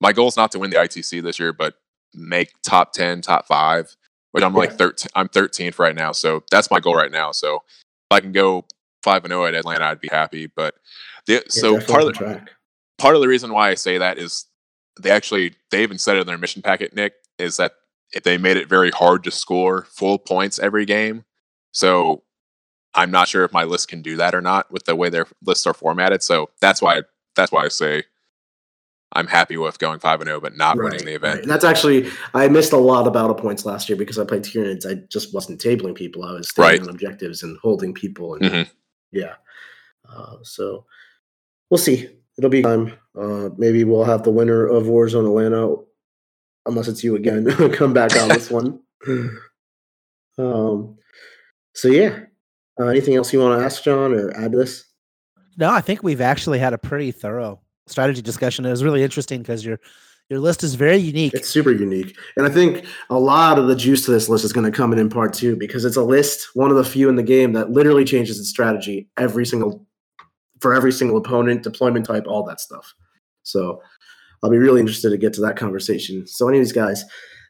my 0.00 0.12
goal 0.12 0.28
is 0.28 0.36
not 0.36 0.52
to 0.52 0.58
win 0.58 0.70
the 0.70 0.76
ITC 0.76 1.22
this 1.22 1.38
year, 1.38 1.52
but 1.52 1.74
make 2.14 2.52
top 2.62 2.92
ten, 2.92 3.20
top 3.20 3.46
five. 3.46 3.96
Which 4.30 4.42
I'm 4.42 4.54
like 4.54 4.72
thirteen. 4.72 5.10
I'm 5.14 5.28
13th 5.28 5.78
right 5.78 5.94
now, 5.94 6.10
so 6.10 6.42
that's 6.50 6.70
my 6.70 6.80
goal 6.80 6.96
right 6.96 7.12
now. 7.12 7.30
So 7.30 7.56
if 7.56 8.10
I 8.10 8.20
can 8.20 8.32
go 8.32 8.64
five 9.02 9.24
and 9.24 9.30
zero 9.30 9.46
at 9.46 9.54
Atlanta, 9.54 9.84
I'd 9.84 10.00
be 10.00 10.08
happy. 10.10 10.46
But 10.46 10.74
the, 11.26 11.34
Yeah, 11.34 11.40
so 11.48 11.80
part 11.80 12.02
of 12.02 12.06
the, 12.06 12.12
track. 12.14 12.50
part 12.98 13.14
of 13.14 13.20
the 13.20 13.28
reason 13.28 13.52
why 13.52 13.70
I 13.70 13.74
say 13.74 13.98
that 13.98 14.18
is 14.18 14.46
they 15.00 15.10
actually 15.10 15.54
they 15.70 15.82
even 15.82 15.98
said 15.98 16.16
in 16.16 16.26
their 16.26 16.38
mission 16.38 16.62
packet, 16.62 16.96
Nick, 16.96 17.14
is 17.38 17.56
that 17.56 17.72
if 18.12 18.22
they 18.22 18.38
made 18.38 18.56
it 18.56 18.68
very 18.68 18.90
hard 18.90 19.24
to 19.24 19.30
score 19.30 19.86
full 19.90 20.18
points 20.18 20.58
every 20.58 20.84
game. 20.84 21.24
So 21.72 22.22
I'm 22.94 23.10
not 23.10 23.26
sure 23.28 23.44
if 23.44 23.52
my 23.52 23.64
list 23.64 23.88
can 23.88 24.02
do 24.02 24.16
that 24.16 24.34
or 24.34 24.40
not 24.40 24.70
with 24.70 24.84
the 24.84 24.94
way 24.94 25.08
their 25.08 25.26
lists 25.44 25.66
are 25.66 25.74
formatted. 25.74 26.22
So 26.22 26.50
that's 26.60 26.80
why 26.80 27.02
that's 27.34 27.50
why 27.50 27.64
I 27.64 27.68
say 27.68 28.04
I'm 29.16 29.26
happy 29.26 29.56
with 29.56 29.78
going 29.78 29.98
five 30.00 30.20
and 30.20 30.28
zero, 30.28 30.40
but 30.40 30.56
not 30.56 30.76
winning 30.76 31.04
the 31.04 31.14
event. 31.14 31.40
right. 31.40 31.46
That's 31.48 31.64
actually 31.64 32.08
I 32.34 32.48
missed 32.48 32.72
a 32.72 32.76
lot 32.76 33.06
of 33.06 33.12
battle 33.12 33.34
points 33.34 33.64
last 33.64 33.88
year 33.88 33.96
because 33.96 34.18
I 34.18 34.24
played 34.24 34.42
Tyranids. 34.44 34.86
I 34.88 34.94
just 35.08 35.34
wasn't 35.34 35.60
tabling 35.60 35.94
people. 35.96 36.24
I 36.24 36.32
was 36.32 36.48
staying 36.50 36.68
Right. 36.68 36.80
on 36.82 36.88
objectives 36.88 37.42
and 37.42 37.58
holding 37.62 37.94
people. 37.94 38.34
And 38.34 38.44
Mhm. 38.44 38.70
yeah, 39.12 39.34
uh, 40.08 40.36
so 40.42 40.86
we'll 41.70 41.78
see. 41.78 42.08
It'll 42.38 42.50
be 42.50 42.62
time. 42.62 42.92
Uh, 43.16 43.50
maybe 43.56 43.84
we'll 43.84 44.04
have 44.04 44.22
the 44.24 44.30
winner 44.30 44.66
of 44.66 44.84
Warzone 44.84 45.26
Atlanta, 45.26 45.76
unless 46.66 46.88
it's 46.88 47.04
you 47.04 47.16
again, 47.16 47.46
come 47.72 47.92
back 47.92 48.16
on 48.16 48.28
this 48.28 48.50
one. 48.50 48.80
Um, 50.36 50.96
so 51.74 51.86
yeah. 51.86 52.24
Uh, 52.80 52.86
anything 52.86 53.14
else 53.14 53.32
you 53.32 53.38
want 53.38 53.56
to 53.56 53.64
ask, 53.64 53.84
John, 53.84 54.12
or 54.12 54.32
add 54.36 54.50
to 54.50 54.58
this? 54.58 54.84
No, 55.56 55.70
I 55.70 55.80
think 55.80 56.02
we've 56.02 56.20
actually 56.20 56.58
had 56.58 56.72
a 56.72 56.78
pretty 56.78 57.12
thorough 57.12 57.60
strategy 57.86 58.20
discussion. 58.20 58.66
It 58.66 58.70
was 58.70 58.82
really 58.82 59.04
interesting 59.04 59.42
because 59.42 59.64
your 59.64 59.78
your 60.30 60.40
list 60.40 60.64
is 60.64 60.74
very 60.74 60.96
unique. 60.96 61.34
It's 61.34 61.48
super 61.48 61.70
unique. 61.70 62.16
And 62.36 62.46
I 62.46 62.48
think 62.48 62.86
a 63.10 63.18
lot 63.18 63.58
of 63.58 63.66
the 63.66 63.76
juice 63.76 64.06
to 64.06 64.10
this 64.10 64.28
list 64.28 64.44
is 64.44 64.54
going 64.54 64.64
to 64.64 64.76
come 64.76 64.92
in 64.92 64.98
in 64.98 65.10
part 65.10 65.34
two 65.34 65.54
because 65.54 65.84
it's 65.84 65.96
a 65.96 66.02
list, 66.02 66.48
one 66.54 66.70
of 66.70 66.76
the 66.76 66.84
few 66.84 67.10
in 67.10 67.16
the 67.16 67.22
game 67.22 67.52
that 67.52 67.70
literally 67.70 68.04
changes 68.04 68.40
its 68.40 68.48
strategy 68.48 69.08
every 69.18 69.44
single 69.44 69.86
for 70.60 70.74
every 70.74 70.92
single 70.92 71.18
opponent, 71.18 71.62
deployment 71.62 72.06
type, 72.06 72.24
all 72.26 72.42
that 72.44 72.58
stuff. 72.58 72.94
So 73.42 73.82
I'll 74.44 74.50
be 74.50 74.58
really 74.58 74.80
interested 74.80 75.08
to 75.08 75.16
get 75.16 75.32
to 75.34 75.40
that 75.40 75.56
conversation. 75.56 76.26
So, 76.26 76.46
anyways, 76.48 76.72
guys, 76.72 77.02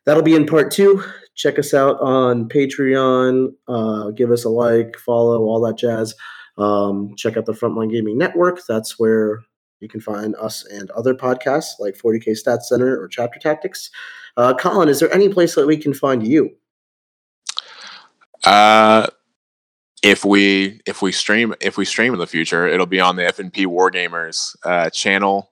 that'll 0.06 0.22
be 0.22 0.36
in 0.36 0.46
part 0.46 0.70
two. 0.70 1.02
Check 1.34 1.58
us 1.58 1.74
out 1.74 2.00
on 2.00 2.48
Patreon. 2.48 3.48
Uh, 3.66 4.10
give 4.10 4.30
us 4.30 4.44
a 4.44 4.48
like, 4.48 4.96
follow, 5.04 5.42
all 5.42 5.60
that 5.62 5.76
jazz. 5.76 6.14
Um, 6.56 7.12
check 7.16 7.36
out 7.36 7.46
the 7.46 7.52
Frontline 7.52 7.90
Gaming 7.90 8.16
Network. 8.16 8.60
That's 8.68 8.96
where 8.96 9.40
you 9.80 9.88
can 9.88 10.00
find 10.00 10.36
us 10.36 10.64
and 10.66 10.88
other 10.92 11.14
podcasts 11.14 11.80
like 11.80 11.96
40K 11.96 12.28
Stats 12.28 12.62
Center 12.62 12.96
or 12.96 13.08
Chapter 13.08 13.40
Tactics. 13.40 13.90
Uh, 14.36 14.54
Colin, 14.54 14.88
is 14.88 15.00
there 15.00 15.12
any 15.12 15.28
place 15.28 15.56
that 15.56 15.66
we 15.66 15.76
can 15.76 15.94
find 15.94 16.24
you? 16.24 16.50
Uh, 18.44 19.08
if 20.04 20.24
we 20.24 20.80
if 20.86 21.02
we 21.02 21.10
stream 21.10 21.54
if 21.60 21.76
we 21.76 21.84
stream 21.84 22.12
in 22.12 22.20
the 22.20 22.26
future, 22.26 22.68
it'll 22.68 22.86
be 22.86 23.00
on 23.00 23.16
the 23.16 23.22
FNP 23.22 23.66
Wargamers 23.66 24.54
uh, 24.62 24.90
channel, 24.90 25.50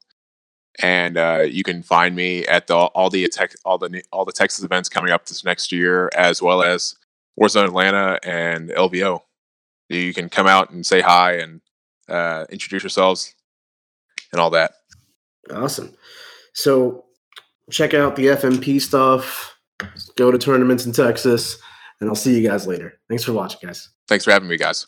and 0.80 1.16
uh, 1.16 1.44
you 1.48 1.62
can 1.62 1.82
find 1.82 2.16
me 2.16 2.46
at 2.46 2.66
the 2.66 2.74
all 2.74 3.10
the 3.10 3.28
all 3.64 3.78
the 3.78 4.02
all 4.12 4.24
the 4.24 4.32
Texas 4.32 4.64
events 4.64 4.88
coming 4.88 5.12
up 5.12 5.26
this 5.26 5.44
next 5.44 5.72
year, 5.72 6.10
as 6.16 6.40
well 6.40 6.62
as 6.62 6.94
Warzone 7.40 7.64
Atlanta 7.64 8.18
and 8.22 8.70
LVO. 8.70 9.20
you 9.88 10.14
can 10.14 10.28
come 10.28 10.46
out 10.46 10.70
and 10.70 10.84
say 10.86 11.00
hi 11.00 11.34
and 11.34 11.60
uh, 12.08 12.46
introduce 12.50 12.82
yourselves 12.82 13.34
and 14.32 14.40
all 14.40 14.50
that. 14.50 14.72
Awesome. 15.50 15.94
So 16.54 17.04
check 17.70 17.94
out 17.94 18.16
the 18.16 18.26
FMP 18.26 18.80
stuff. 18.80 19.56
Go 20.16 20.30
to 20.30 20.38
tournaments 20.38 20.86
in 20.86 20.92
Texas, 20.92 21.58
and 22.00 22.08
I'll 22.08 22.14
see 22.14 22.38
you 22.38 22.48
guys 22.48 22.66
later. 22.66 22.94
Thanks 23.08 23.24
for 23.24 23.32
watching, 23.32 23.60
guys. 23.62 23.88
Thanks 24.08 24.24
for 24.24 24.30
having 24.30 24.48
me, 24.48 24.56
guys. 24.56 24.86